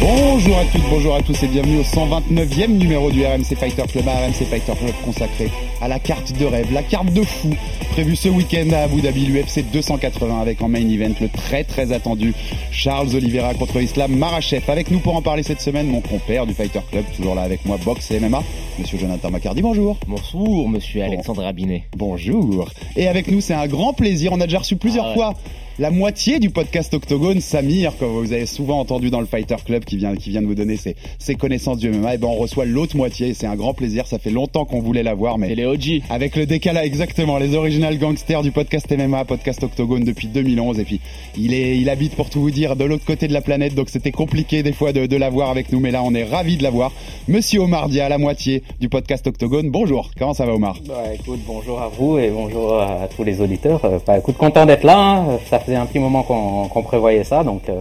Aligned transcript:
Bonjour 0.00 0.58
à 0.58 0.64
toutes, 0.66 0.82
bonjour 0.90 1.14
à 1.14 1.22
tous 1.22 1.42
et 1.42 1.46
bienvenue 1.48 1.78
au 1.78 1.82
129e 1.82 2.66
numéro 2.68 3.10
du 3.10 3.24
RMC 3.24 3.56
Fighter 3.56 3.84
Club, 3.90 4.06
un 4.08 4.26
RMC 4.26 4.44
Fighter 4.50 4.72
Club 4.78 4.92
consacré 5.04 5.48
à 5.80 5.88
la 5.88 5.98
carte 5.98 6.32
de 6.38 6.44
rêve, 6.44 6.70
la 6.72 6.82
carte 6.82 7.12
de 7.12 7.22
fou, 7.22 7.50
prévue 7.92 8.14
ce 8.16 8.28
week-end 8.28 8.68
à 8.72 8.80
Abu 8.80 9.00
Dhabi, 9.00 9.26
l'UFC 9.26 9.64
280 9.72 10.40
avec 10.40 10.60
en 10.60 10.68
main 10.68 10.86
event 10.88 11.14
le 11.20 11.28
très 11.28 11.64
très 11.64 11.92
attendu 11.92 12.34
Charles 12.70 13.14
Oliveira 13.14 13.54
contre 13.54 13.80
Islam 13.80 14.12
Marachev. 14.16 14.62
Avec 14.68 14.90
nous 14.90 14.98
pour 14.98 15.16
en 15.16 15.22
parler 15.22 15.42
cette 15.42 15.60
semaine, 15.60 15.86
mon 15.86 16.00
compère 16.00 16.44
du 16.46 16.52
Fighter 16.54 16.80
Club, 16.90 17.04
toujours 17.16 17.34
là 17.34 17.42
avec 17.42 17.64
moi, 17.64 17.78
boxe 17.82 18.10
et 18.10 18.20
MMA, 18.20 18.42
monsieur 18.78 18.98
Jonathan 18.98 19.30
Macardy, 19.30 19.62
bonjour. 19.62 19.96
Bonjour, 20.06 20.68
monsieur 20.68 21.02
Alexandre 21.02 21.46
Abinet. 21.46 21.84
Bonjour. 21.96 22.68
Et 22.96 23.08
avec 23.08 23.28
nous, 23.28 23.40
c'est 23.40 23.54
un 23.54 23.66
grand 23.68 23.92
plaisir, 23.94 24.32
on 24.32 24.40
a 24.40 24.46
déjà 24.46 24.58
reçu 24.58 24.76
plusieurs 24.76 25.06
Ah 25.06 25.08
ouais. 25.10 25.14
fois 25.14 25.34
la 25.80 25.90
moitié 25.90 26.38
du 26.38 26.50
podcast 26.50 26.94
Octogone, 26.94 27.40
Samir, 27.40 27.98
que 27.98 28.04
vous 28.04 28.32
avez 28.32 28.46
souvent 28.46 28.78
entendu 28.78 29.10
dans 29.10 29.18
le 29.20 29.26
Fighter 29.26 29.56
Club, 29.66 29.84
qui 29.84 29.96
vient, 29.96 30.14
qui 30.14 30.30
vient 30.30 30.40
de 30.40 30.46
vous 30.46 30.54
donner 30.54 30.76
ses, 30.76 30.94
ses 31.18 31.34
connaissances 31.34 31.78
du 31.78 31.90
MMA, 31.90 32.14
et 32.14 32.18
ben 32.18 32.28
on 32.28 32.36
reçoit 32.36 32.64
l'autre 32.64 32.96
moitié, 32.96 33.30
et 33.30 33.34
c'est 33.34 33.46
un 33.48 33.56
grand 33.56 33.74
plaisir, 33.74 34.06
ça 34.06 34.20
fait 34.20 34.30
longtemps 34.30 34.64
qu'on 34.66 34.80
voulait 34.80 35.02
la 35.02 35.14
voir, 35.14 35.36
mais 35.36 35.48
C'est 35.48 35.54
les 35.56 35.66
OG. 35.66 36.02
avec 36.10 36.36
le 36.36 36.46
décalage 36.46 36.86
exactement, 36.86 37.38
les 37.38 37.56
original 37.56 37.98
gangsters 37.98 38.42
du 38.42 38.52
podcast 38.52 38.86
MMA, 38.96 39.24
podcast 39.24 39.64
Octogone 39.64 40.04
depuis 40.04 40.28
2011, 40.28 40.78
et 40.78 40.84
puis 40.84 41.00
il 41.36 41.52
est, 41.52 41.76
il 41.76 41.90
habite 41.90 42.14
pour 42.14 42.30
tout 42.30 42.40
vous 42.40 42.52
dire 42.52 42.76
de 42.76 42.84
l'autre 42.84 43.04
côté 43.04 43.26
de 43.26 43.32
la 43.32 43.40
planète, 43.40 43.74
donc 43.74 43.88
c'était 43.88 44.12
compliqué 44.12 44.62
des 44.62 44.72
fois 44.72 44.92
de, 44.92 45.06
de 45.06 45.16
l'avoir 45.16 45.50
avec 45.50 45.72
nous, 45.72 45.80
mais 45.80 45.90
là 45.90 46.02
on 46.04 46.14
est 46.14 46.22
ravis 46.24 46.56
de 46.56 46.62
l'avoir. 46.62 46.92
Monsieur 47.26 47.60
Omar 47.62 47.88
Dia, 47.88 48.08
la 48.08 48.18
moitié 48.18 48.62
du 48.80 48.88
podcast 48.88 49.26
Octogone, 49.26 49.70
bonjour, 49.70 50.12
comment 50.16 50.34
ça 50.34 50.46
va 50.46 50.54
Omar? 50.54 50.76
Bah 50.86 51.02
écoute, 51.12 51.40
bonjour 51.44 51.80
à 51.82 51.88
vous 51.88 52.16
et 52.18 52.30
bonjour 52.30 52.80
à 52.80 53.08
tous 53.14 53.24
les 53.24 53.40
auditeurs. 53.40 53.84
Euh, 53.84 53.98
Bah 54.06 54.18
écoute, 54.18 54.36
content 54.36 54.66
d'être 54.66 54.84
là. 54.84 54.98
hein. 54.98 55.38
Ça 55.50 55.58
faisait 55.64 55.76
un 55.76 55.86
petit 55.86 55.98
moment 55.98 56.22
qu'on 56.22 56.82
prévoyait 56.82 57.24
ça, 57.24 57.44
donc 57.44 57.68
euh, 57.68 57.80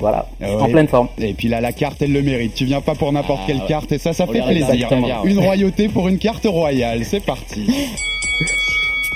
voilà, 0.00 0.26
je 0.40 0.46
suis 0.46 0.56
en 0.56 0.68
pleine 0.68 0.88
forme. 0.88 1.08
Et 1.18 1.34
puis 1.34 1.48
là, 1.48 1.60
la 1.60 1.72
carte, 1.72 2.02
elle 2.02 2.12
le 2.12 2.22
mérite. 2.22 2.54
Tu 2.54 2.64
viens 2.64 2.80
pas 2.80 2.94
pour 2.94 3.12
n'importe 3.12 3.40
Ah, 3.42 3.46
quelle 3.46 3.58
ouais. 3.58 3.66
carte, 3.68 3.92
et 3.92 3.98
ça, 3.98 4.12
ça 4.12 4.24
On 4.28 4.32
fait 4.32 4.42
plaisir. 4.42 4.88
Une 5.24 5.38
royauté 5.38 5.88
pour 5.88 6.08
une 6.08 6.18
carte 6.18 6.46
royale. 6.46 7.04
C'est 7.04 7.24
parti. 7.24 7.66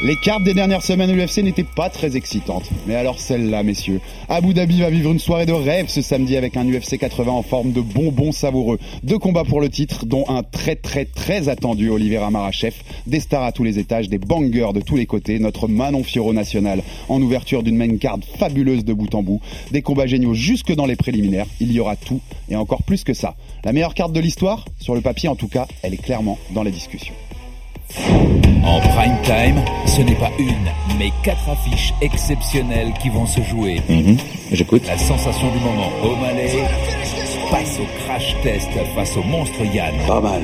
Les 0.00 0.14
cartes 0.14 0.44
des 0.44 0.54
dernières 0.54 0.84
semaines 0.84 1.10
de 1.10 1.14
l'UFC 1.14 1.38
n'étaient 1.38 1.64
pas 1.64 1.90
très 1.90 2.16
excitantes. 2.16 2.70
Mais 2.86 2.94
alors 2.94 3.18
celle-là, 3.18 3.64
messieurs. 3.64 4.00
Abu 4.28 4.54
Dhabi 4.54 4.78
va 4.78 4.90
vivre 4.90 5.10
une 5.10 5.18
soirée 5.18 5.44
de 5.44 5.52
rêve 5.52 5.88
ce 5.88 6.02
samedi 6.02 6.36
avec 6.36 6.56
un 6.56 6.64
UFC 6.70 6.98
80 6.98 7.32
en 7.32 7.42
forme 7.42 7.72
de 7.72 7.80
bonbons 7.80 8.30
savoureux. 8.30 8.78
Deux 9.02 9.18
combats 9.18 9.42
pour 9.42 9.60
le 9.60 9.68
titre, 9.68 10.06
dont 10.06 10.24
un 10.28 10.44
très 10.44 10.76
très 10.76 11.04
très 11.04 11.48
attendu 11.48 11.90
Oliveira 11.90 12.30
Marachev. 12.30 12.76
Des 13.08 13.18
stars 13.18 13.42
à 13.42 13.50
tous 13.50 13.64
les 13.64 13.80
étages, 13.80 14.08
des 14.08 14.18
bangers 14.18 14.72
de 14.72 14.80
tous 14.80 14.96
les 14.96 15.06
côtés. 15.06 15.40
Notre 15.40 15.66
Manon 15.66 16.04
Fioro 16.04 16.32
national 16.32 16.80
en 17.08 17.20
ouverture 17.20 17.64
d'une 17.64 17.76
main 17.76 17.96
card 17.96 18.18
fabuleuse 18.38 18.84
de 18.84 18.92
bout 18.92 19.12
en 19.16 19.24
bout. 19.24 19.40
Des 19.72 19.82
combats 19.82 20.06
géniaux 20.06 20.34
jusque 20.34 20.72
dans 20.72 20.86
les 20.86 20.94
préliminaires. 20.94 21.46
Il 21.58 21.72
y 21.72 21.80
aura 21.80 21.96
tout 21.96 22.20
et 22.48 22.54
encore 22.54 22.84
plus 22.84 23.02
que 23.02 23.14
ça. 23.14 23.34
La 23.64 23.72
meilleure 23.72 23.94
carte 23.94 24.12
de 24.12 24.20
l'histoire 24.20 24.64
Sur 24.78 24.94
le 24.94 25.00
papier 25.00 25.28
en 25.28 25.34
tout 25.34 25.48
cas, 25.48 25.66
elle 25.82 25.94
est 25.94 26.02
clairement 26.02 26.38
dans 26.54 26.62
les 26.62 26.70
discussions. 26.70 27.14
En 28.64 28.80
prime 28.80 29.16
time, 29.22 29.64
ce 29.86 30.02
n'est 30.02 30.14
pas 30.16 30.30
une, 30.38 30.68
mais 30.98 31.10
quatre 31.22 31.48
affiches 31.48 31.94
exceptionnelles 32.02 32.92
qui 33.00 33.08
vont 33.08 33.26
se 33.26 33.40
jouer. 33.42 33.80
J'écoute. 34.52 34.86
La 34.86 34.98
sensation 34.98 35.50
du 35.52 35.58
moment, 35.60 35.88
O'Malley 36.04 36.64
passe 37.50 37.78
au 37.80 38.04
crash 38.04 38.36
test 38.42 38.68
face 38.94 39.16
au 39.16 39.22
monstre 39.22 39.64
Yann. 39.72 39.94
Pas 40.06 40.20
mal. 40.20 40.42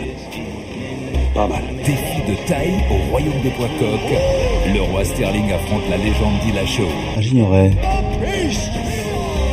Pas 1.34 1.46
mal. 1.46 1.62
Défi 1.84 2.22
de 2.26 2.34
taille 2.46 2.82
au 2.90 3.10
royaume 3.10 3.40
des 3.42 3.50
poids 3.50 3.68
coqs. 3.78 4.72
Le 4.72 4.80
roi 4.80 5.04
Sterling 5.04 5.52
affronte 5.52 5.88
la 5.90 5.96
légende 5.98 6.38
Dillashaw. 6.46 6.88
J'ignorais. 7.18 7.72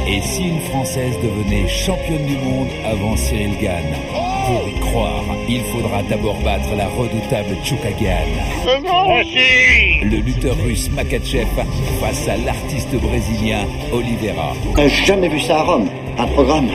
Et 0.08 0.22
si 0.22 0.44
une 0.44 0.60
Française 0.62 1.16
devenait 1.22 1.68
championne 1.68 2.26
du 2.26 2.38
monde 2.38 2.68
avant 2.86 3.18
Cyril 3.18 3.58
Gann? 3.62 4.31
Pour 4.46 4.68
y 4.68 4.80
croire, 4.80 5.24
il 5.48 5.62
faudra 5.66 6.02
d'abord 6.04 6.36
battre 6.44 6.76
la 6.76 6.88
redoutable 6.88 7.56
Chukagan. 7.64 8.28
Le 10.04 10.18
lutteur 10.18 10.56
russe 10.64 10.90
Makachev 10.92 11.48
face 12.00 12.28
à 12.28 12.38
l'artiste 12.38 12.94
brésilien 12.96 13.66
Oliveira. 13.94 14.54
Jamais 15.06 15.30
vu 15.30 15.40
ça 15.40 15.60
à 15.60 15.64
Rome. 15.64 15.90
Un 16.18 16.28
programme 16.28 16.70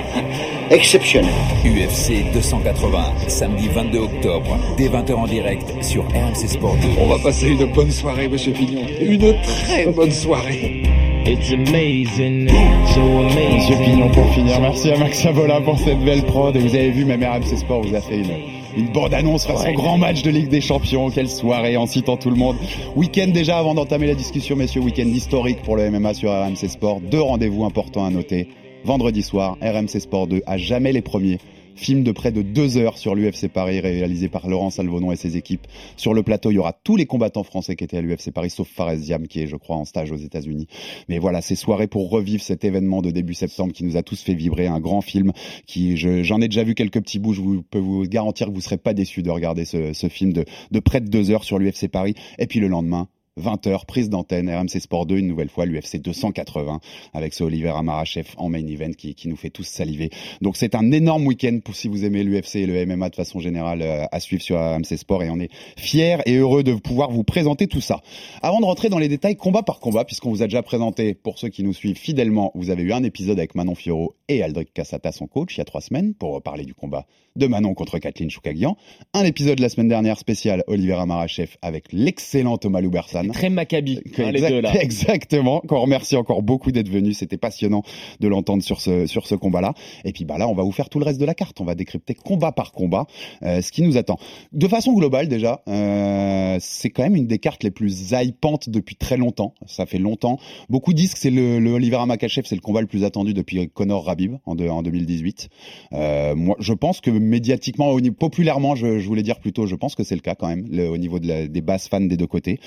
exceptionnel. 0.71 1.31
UFC 1.65 2.33
280, 2.33 3.05
samedi 3.29 3.69
22 3.69 3.99
octobre, 3.99 4.59
dès 4.77 4.89
20h 4.89 5.15
en 5.15 5.27
direct 5.27 5.83
sur 5.83 6.05
RMC 6.05 6.49
Sport 6.49 6.77
2. 6.77 6.89
On 7.01 7.07
va 7.07 7.19
passer 7.19 7.49
une 7.49 7.67
bonne 7.67 7.91
soirée, 7.91 8.29
monsieur 8.29 8.53
Pignon. 8.53 8.87
Une 9.01 9.35
très 9.43 9.87
bonne 9.87 10.13
soirée. 10.13 10.83
It's 11.29 11.51
amazing, 11.51 12.49
so 12.95 13.01
amazing. 13.01 13.57
Monsieur 13.59 13.77
Pignon 13.85 14.09
pour 14.11 14.33
finir. 14.33 14.61
Merci 14.61 14.93
à 14.93 14.97
Max 14.97 15.27
Avola 15.27 15.61
pour 15.61 15.77
cette 15.77 15.99
belle 16.05 16.23
prod. 16.23 16.55
Et 16.55 16.61
vous 16.61 16.77
avez 16.77 16.93
vu, 16.93 17.05
même 17.05 17.25
RMC 17.25 17.57
Sport 17.57 17.83
vous 17.83 17.97
a 17.97 18.01
fait 18.01 18.19
une, 18.19 18.31
une 18.77 18.93
bande-annonce 18.93 19.45
face 19.45 19.67
au 19.67 19.73
grand 19.73 19.99
match 19.99 20.23
de 20.23 20.31
Ligue 20.31 20.49
des 20.49 20.61
Champions. 20.61 21.11
Quelle 21.11 21.29
soirée 21.29 21.77
en 21.77 21.87
citant 21.87 22.17
tout 22.17 22.31
le 22.31 22.37
monde. 22.37 22.55
Week-end 22.95 23.27
déjà 23.27 23.59
avant 23.59 23.75
d'entamer 23.75 24.07
la 24.07 24.15
discussion, 24.15 24.55
messieurs. 24.55 24.83
Week-end 24.83 25.09
historique 25.09 25.63
pour 25.63 25.75
le 25.75 25.91
MMA 25.91 26.15
sur 26.15 26.31
RMC 26.31 26.69
Sport. 26.69 27.01
Deux 27.01 27.23
rendez-vous 27.23 27.65
importants 27.65 28.05
à 28.05 28.11
noter. 28.11 28.47
Vendredi 28.85 29.23
soir, 29.23 29.57
RMC 29.61 29.99
Sport 29.99 30.29
2, 30.29 30.43
à 30.47 30.59
jamais 30.59 30.93
les 30.93 31.03
premiers. 31.03 31.39
Film 31.77 32.03
de 32.03 32.11
près 32.11 32.33
de 32.33 32.43
deux 32.43 32.79
heures 32.79 32.97
sur 32.99 33.15
l'UFC 33.15 33.49
Paris, 33.49 33.81
réalisé 33.81 34.29
par 34.29 34.49
Laurent 34.49 34.71
Salvonon 34.71 35.13
et 35.13 35.17
ses 35.17 35.37
équipes. 35.37 35.67
Sur 35.97 36.15
le 36.15 36.23
plateau, 36.23 36.51
il 36.51 36.55
y 36.55 36.59
aura 36.59 36.73
tous 36.73 36.97
les 36.97 37.07
combattants 37.07 37.43
français 37.45 37.77
qui 37.77 37.85
étaient 37.85 37.99
à 37.99 38.01
l'UFC 38.01 38.31
Paris, 38.33 38.51
sauf 38.51 38.67
Fares 38.69 38.97
Diam, 38.97 39.29
qui 39.29 39.41
est, 39.43 39.47
je 39.47 39.57
crois, 39.57 39.77
en 39.77 39.85
stage 39.85 40.11
aux 40.11 40.17
États-Unis. 40.17 40.67
Mais 41.09 41.19
voilà, 41.19 41.43
ces 41.43 41.55
soirées 41.55 41.87
pour 41.87 42.09
revivre 42.11 42.43
cet 42.43 42.65
événement 42.65 43.03
de 43.03 43.11
début 43.11 43.35
septembre 43.35 43.73
qui 43.73 43.85
nous 43.85 43.97
a 43.97 44.03
tous 44.03 44.21
fait 44.23 44.35
vibrer. 44.35 44.67
Un 44.67 44.81
grand 44.81 45.03
film 45.03 45.33
qui, 45.67 45.97
je- 45.97 46.23
j'en 46.23 46.41
ai 46.41 46.49
déjà 46.49 46.65
vu 46.65 46.75
quelques 46.75 47.01
petits 47.01 47.19
bouts. 47.19 47.35
Je 47.35 47.43
vous, 47.43 47.63
peux 47.63 47.79
vous 47.79 48.05
garantir 48.05 48.49
que 48.49 48.53
vous 48.53 48.61
serez 48.61 48.79
pas 48.79 48.95
déçus 48.95 49.23
de 49.23 49.31
regarder 49.31 49.65
ce, 49.65 50.09
film 50.09 50.33
de 50.33 50.81
près 50.81 51.01
de 51.01 51.09
deux 51.09 51.31
heures 51.31 51.45
sur 51.45 51.59
l'UFC 51.59 51.89
Paris. 51.89 52.15
Et 52.39 52.47
puis 52.47 52.59
le 52.59 52.69
lendemain, 52.69 53.09
20h, 53.41 53.85
prise 53.87 54.09
d'antenne, 54.09 54.49
RMC 54.49 54.81
Sport 54.81 55.07
2, 55.07 55.19
une 55.19 55.29
nouvelle 55.29 55.51
fois 55.51 55.67
l'UFC 55.67 56.01
280, 56.01 56.81
avec 57.13 57.35
ce 57.35 57.45
Oliver 57.45 57.73
Amarachev 57.77 58.29
en 58.39 58.49
main 58.49 58.67
event 58.67 58.93
qui, 58.93 59.15
qui 59.15 59.29
nous 59.29 59.37
fait 59.37 59.51
tous 59.51 59.65
saliver. 59.65 60.11
Donc 60.41 60.57
c'est 60.57 60.75
un 60.75 60.91
énorme 60.91 61.27
week-end 61.27 61.59
pour 61.65 61.77
si 61.77 61.89
vous 61.89 62.05
aimez 62.05 62.25
l'UFC 62.25 62.57
et 62.57 62.67
le 62.67 62.87
MMA 62.87 63.11
de 63.11 63.15
façon 63.15 63.39
générale 63.39 63.83
euh, 63.83 64.05
à 64.11 64.21
suivre 64.21 64.43
sur 64.43 64.57
RMC 64.57 64.97
Sport 64.97 65.23
et 65.23 65.31
on 65.31 65.39
est 65.39 65.51
fiers 65.77 66.19
et 66.27 66.37
heureux 66.37 66.63
de 66.63 66.75
pouvoir 66.75 67.11
vous 67.11 67.25
présenter 67.25 67.67
tout 67.67 67.81
ça. 67.81 68.01
Avant 68.43 68.61
de 68.61 68.65
rentrer 68.65 68.89
dans 68.89 68.99
les 68.99 69.09
détails 69.09 69.37
combat 69.37 69.63
par 69.63 69.81
combat, 69.81 70.05
puisqu'on 70.05 70.31
vous 70.31 70.43
a 70.43 70.47
déjà 70.47 70.63
présenté, 70.63 71.15
pour 71.15 71.39
ceux 71.39 71.49
qui 71.49 71.63
nous 71.63 71.75
suivent 71.75 71.99
fidèlement, 71.99 72.53
vous 72.55 72.71
avez 72.71 72.83
eu 72.83 72.93
un 72.93 73.03
épisode 73.03 73.39
avec 73.39 73.55
Manon 73.55 73.75
Fioro 73.75 74.16
et 74.29 74.43
Aldric 74.43 74.73
Cassata, 74.73 75.13
son 75.13 75.27
coach, 75.27 75.57
il 75.57 75.59
y 75.59 75.61
a 75.61 75.65
trois 75.65 75.81
semaines, 75.81 76.15
pour 76.15 76.43
parler 76.43 76.65
du 76.65 76.75
combat 76.75 77.07
de 77.37 77.47
Manon 77.47 77.75
contre 77.75 77.99
Kathleen 77.99 78.31
Choukagian. 78.31 78.77
Un 79.13 79.25
épisode 79.25 79.61
la 79.61 79.69
semaine 79.69 79.89
dernière 79.89 80.19
spécial 80.19 80.65
Oliver 80.67 80.95
Amarachev 80.95 81.57
avec 81.63 81.93
l'excellent 81.93 82.57
Thomas 82.57 82.81
Loubersan. 82.81 83.29
Très 83.29 83.51
Maccabi, 83.51 84.01
hein, 84.19 84.33
les 84.33 84.41
deux 84.41 84.61
là. 84.61 84.73
Exactement. 84.81 85.61
Qu'on 85.61 85.81
remercie 85.81 86.17
encore 86.17 86.43
beaucoup 86.43 86.73
d'être 86.73 86.89
venu. 86.89 87.13
C'était 87.13 87.37
passionnant 87.37 87.83
de 88.21 88.29
l'entendre 88.29 88.63
sur 88.63 88.81
ce 88.81 89.07
sur 89.07 89.27
ce 89.27 89.35
combat-là. 89.35 89.75
Et 90.05 90.13
puis 90.13 90.25
bah 90.25 90.39
là, 90.39 90.49
on 90.49 90.55
va 90.55 90.63
vous 90.63 90.73
faire 90.73 90.89
tout 90.89 90.99
le 90.99 91.05
reste 91.05 91.21
de 91.21 91.27
la 91.27 91.35
carte. 91.35 91.61
On 91.61 91.65
va 91.65 91.75
décrypter 91.75 92.15
combat 92.15 92.53
par 92.53 92.73
combat 92.73 93.07
euh, 93.43 93.61
ce 93.61 93.71
qui 93.71 93.83
nous 93.83 93.97
attend. 93.97 94.19
De 94.53 94.67
façon 94.67 94.95
globale 94.95 95.29
déjà, 95.29 95.63
euh, 95.69 96.57
c'est 96.61 96.91
quand 96.91 97.03
même 97.03 97.17
une 97.17 97.27
des 97.27 97.39
cartes 97.39 97.65
les 97.65 97.71
plus 97.71 98.13
hypantes 98.13 98.71
depuis 98.71 98.97
très 98.97 99.19
longtemps. 99.19 99.55
Ça 99.67 99.85
fait 99.85 99.99
longtemps. 99.99 100.39
Beaucoup 100.71 100.95
disent 100.95 101.13
que 101.13 101.19
c'est 101.19 101.31
le, 101.31 101.59
le 101.59 101.71
Oliveira 101.71 102.07
Makachev, 102.07 102.47
c'est 102.47 102.55
le 102.55 102.63
combat 102.63 102.81
le 102.81 102.87
plus 102.87 103.05
attendu 103.05 103.35
depuis 103.35 103.69
Conor 103.69 104.05
Rabib 104.17 104.37
en, 104.47 104.55
de- 104.55 104.69
en 104.69 104.83
2018. 104.83 105.49
Euh, 105.93 106.35
moi, 106.35 106.57
je 106.59 106.73
pense 106.73 107.01
que 107.01 107.11
médiatiquement, 107.11 107.97
populairement, 108.19 108.75
je, 108.75 109.07
voulais 109.07 109.23
dire 109.23 109.39
plutôt, 109.39 109.67
je 109.67 109.77
pense 109.77 109.95
que 109.95 110.05
c'est 110.05 110.15
le 110.15 110.21
cas 110.21 110.35
quand 110.35 110.49
même, 110.49 110.67
au 110.89 110.97
niveau 110.97 111.19
des 111.19 111.61
bases 111.61 111.89
fans 111.89 112.01
des 112.01 112.17
deux 112.17 112.27
côtés. 112.27 112.59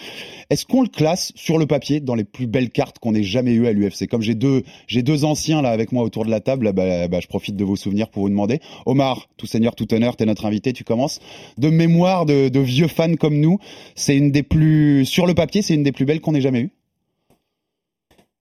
Est-ce 0.50 0.66
qu'on 0.66 0.82
le 0.82 0.88
classe 0.88 1.32
sur 1.36 1.58
le 1.58 1.66
papier 1.66 2.00
dans 2.00 2.16
les 2.16 2.24
plus 2.24 2.48
belles 2.48 2.70
cartes 2.70 3.00
qu'on 3.00 3.16
ait 3.16 3.24
jamais 3.24 3.52
eues 3.52 3.68
à 3.68 3.74
l'UFC 3.74 4.08
Comme 4.08 4.22
j'ai 4.22 4.36
deux, 4.36 4.64
j'ai 4.88 5.02
deux 5.02 5.26
anciens 5.26 5.62
là 5.62 5.70
avec 5.70 5.92
moi 5.92 6.04
autour 6.04 6.26
de 6.26 6.30
la 6.30 6.40
table, 6.40 6.72
bah, 6.74 7.08
bah, 7.08 7.20
je 7.20 7.28
profite 7.28 7.56
de 7.56 7.64
vos 7.64 7.76
souvenirs 7.76 8.10
pour 8.10 8.24
vous 8.24 8.30
demander. 8.30 8.60
Omar, 8.86 9.28
tout 9.38 9.48
seigneur, 9.48 9.76
tout 9.76 9.92
honneur, 9.94 10.16
t'es 10.16 10.26
notre 10.26 10.46
invité, 10.46 10.74
tu 10.74 10.84
commences. 10.84 11.20
De 11.58 11.70
mémoire 11.70 12.26
de, 12.26 12.50
de 12.50 12.60
vieux 12.60 12.88
fans 12.88 13.16
comme 13.16 13.40
nous, 13.40 13.58
c'est 13.96 14.16
une 14.16 14.32
des 14.32 14.44
plus, 14.44 15.06
sur 15.06 15.26
le 15.26 15.34
papier, 15.34 15.62
c'est 15.62 15.74
une 15.74 15.84
des 15.84 15.92
plus 15.92 16.06
belles 16.06 16.22
qu'on 16.22 16.36
ait 16.36 16.42
jamais 16.42 16.62
eues? 16.62 16.72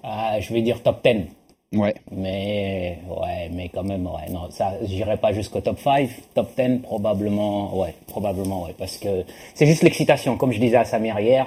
Ah, 0.03 0.39
je 0.41 0.53
vais 0.53 0.63
dire 0.63 0.83
top 0.83 1.03
10. 1.05 1.27
Ouais. 1.73 1.95
Mais 2.11 2.99
ouais, 3.09 3.51
mais 3.53 3.69
quand 3.69 3.83
même, 3.85 4.07
ouais, 4.07 4.31
non, 4.31 4.51
ça, 4.51 4.73
j'irai 4.83 5.19
pas 5.19 5.33
jusqu'au 5.35 5.61
top 5.61 5.79
5, 5.79 6.09
top 6.35 6.49
10 6.57 6.79
probablement, 6.83 7.79
ouais, 7.79 7.95
probablement, 8.07 8.65
ouais, 8.65 8.75
parce 8.79 8.97
que 8.97 9.25
c'est 9.55 9.67
juste 9.67 9.83
l'excitation, 9.83 10.39
comme 10.39 10.51
je 10.53 10.61
disais 10.61 10.79
à 10.79 10.87
Samir 10.87 11.21
hier, 11.21 11.47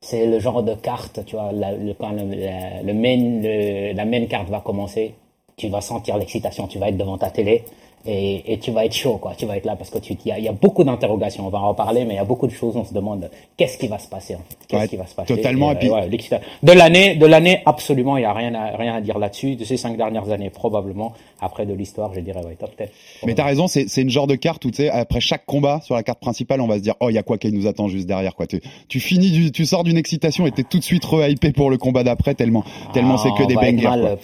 c'est 0.00 0.26
le 0.26 0.40
genre 0.40 0.64
de 0.64 0.74
carte, 0.74 1.24
tu 1.24 1.36
vois, 1.36 1.52
la- 1.52 1.72
quand 2.00 2.10
le, 2.10 2.94
main, 2.94 3.92
la 3.94 4.04
main 4.04 4.26
carte 4.26 4.48
va 4.48 4.60
commencer, 4.60 5.14
tu 5.56 5.68
vas 5.68 5.80
sentir 5.80 6.16
l'excitation, 6.18 6.66
tu 6.66 6.78
vas 6.80 6.88
être 6.88 6.96
devant 6.96 7.18
ta 7.18 7.30
télé 7.30 7.62
et, 8.06 8.52
et 8.54 8.58
tu 8.58 8.70
vas 8.70 8.84
être 8.86 8.94
chaud, 8.94 9.18
quoi, 9.18 9.34
tu 9.36 9.44
vas 9.46 9.56
être 9.56 9.66
là 9.66 9.76
parce 9.76 9.90
que 9.90 9.98
tu, 9.98 10.14
il 10.24 10.28
y 10.28 10.32
a, 10.32 10.38
il 10.38 10.44
y 10.44 10.48
a 10.48 10.52
beaucoup 10.52 10.84
d'interrogations, 10.84 11.46
on 11.46 11.50
va 11.50 11.58
en 11.58 11.68
reparler, 11.68 12.04
mais 12.04 12.14
il 12.14 12.16
y 12.16 12.20
a 12.20 12.24
beaucoup 12.24 12.46
de 12.46 12.52
choses, 12.52 12.76
on 12.76 12.84
se 12.84 12.94
demande 12.94 13.30
qu'est-ce 13.56 13.76
qui 13.78 13.88
va 13.88 13.98
se 13.98 14.08
passer, 14.08 14.34
hein, 14.34 14.38
qu'est-ce 14.68 14.82
Ouais, 14.82 14.88
qui 14.88 14.96
va 14.96 15.06
se 15.06 15.14
passer? 15.14 15.34
totalement, 15.34 15.70
Et, 15.72 15.74
et 15.74 15.78
puis- 15.78 15.90
ouais, 15.90 16.08
l'excitation. 16.08 16.46
De 16.62 16.72
l'année, 16.72 17.16
de 17.16 17.26
l'année, 17.26 17.60
absolument, 17.66 18.16
il 18.16 18.22
y 18.22 18.24
a 18.26 18.32
rien 18.32 18.54
à, 18.54 18.76
rien 18.76 18.94
à 18.94 19.00
dire 19.00 19.18
là-dessus. 19.18 19.56
De 19.56 19.64
ces 19.64 19.76
cinq 19.76 19.96
dernières 19.96 20.30
années, 20.30 20.50
probablement. 20.50 21.12
Après 21.42 21.64
de 21.66 21.72
l'histoire, 21.74 22.12
je 22.14 22.20
dirais, 22.20 22.44
ouais, 22.44 22.56
top 22.58 22.70
10. 22.78 22.86
Mais 23.26 23.34
t'as 23.34 23.44
raison, 23.44 23.66
c'est 23.66 23.88
c'est 23.88 24.02
une 24.02 24.10
genre 24.10 24.26
de 24.26 24.34
carte 24.34 24.64
où 24.64 24.70
tu 24.70 24.76
sais, 24.78 24.90
après 24.90 25.20
chaque 25.20 25.44
combat 25.46 25.80
sur 25.82 25.94
la 25.94 26.02
carte 26.02 26.20
principale, 26.20 26.60
on 26.60 26.66
va 26.66 26.76
se 26.76 26.82
dire, 26.82 26.94
oh, 27.00 27.08
il 27.10 27.14
y 27.14 27.18
a 27.18 27.22
quoi 27.22 27.38
qui 27.38 27.50
nous 27.52 27.66
attend 27.66 27.88
juste 27.88 28.06
derrière, 28.06 28.34
quoi. 28.34 28.46
Tu, 28.46 28.60
tu 28.88 29.00
finis, 29.00 29.30
du, 29.30 29.50
tu 29.52 29.64
sors 29.66 29.84
d'une 29.84 29.96
excitation 29.98 30.46
et 30.46 30.52
t'es 30.52 30.62
tout 30.64 30.78
de 30.78 30.84
suite 30.84 31.04
re-hypé 31.04 31.52
pour 31.52 31.70
le 31.70 31.78
combat 31.78 32.02
d'après, 32.04 32.34
tellement, 32.34 32.64
tellement 32.92 33.16
c'est 33.18 33.30
que 33.30 33.42
Ah, 33.42 33.46
des 33.46 33.54
bangers. 33.54 34.16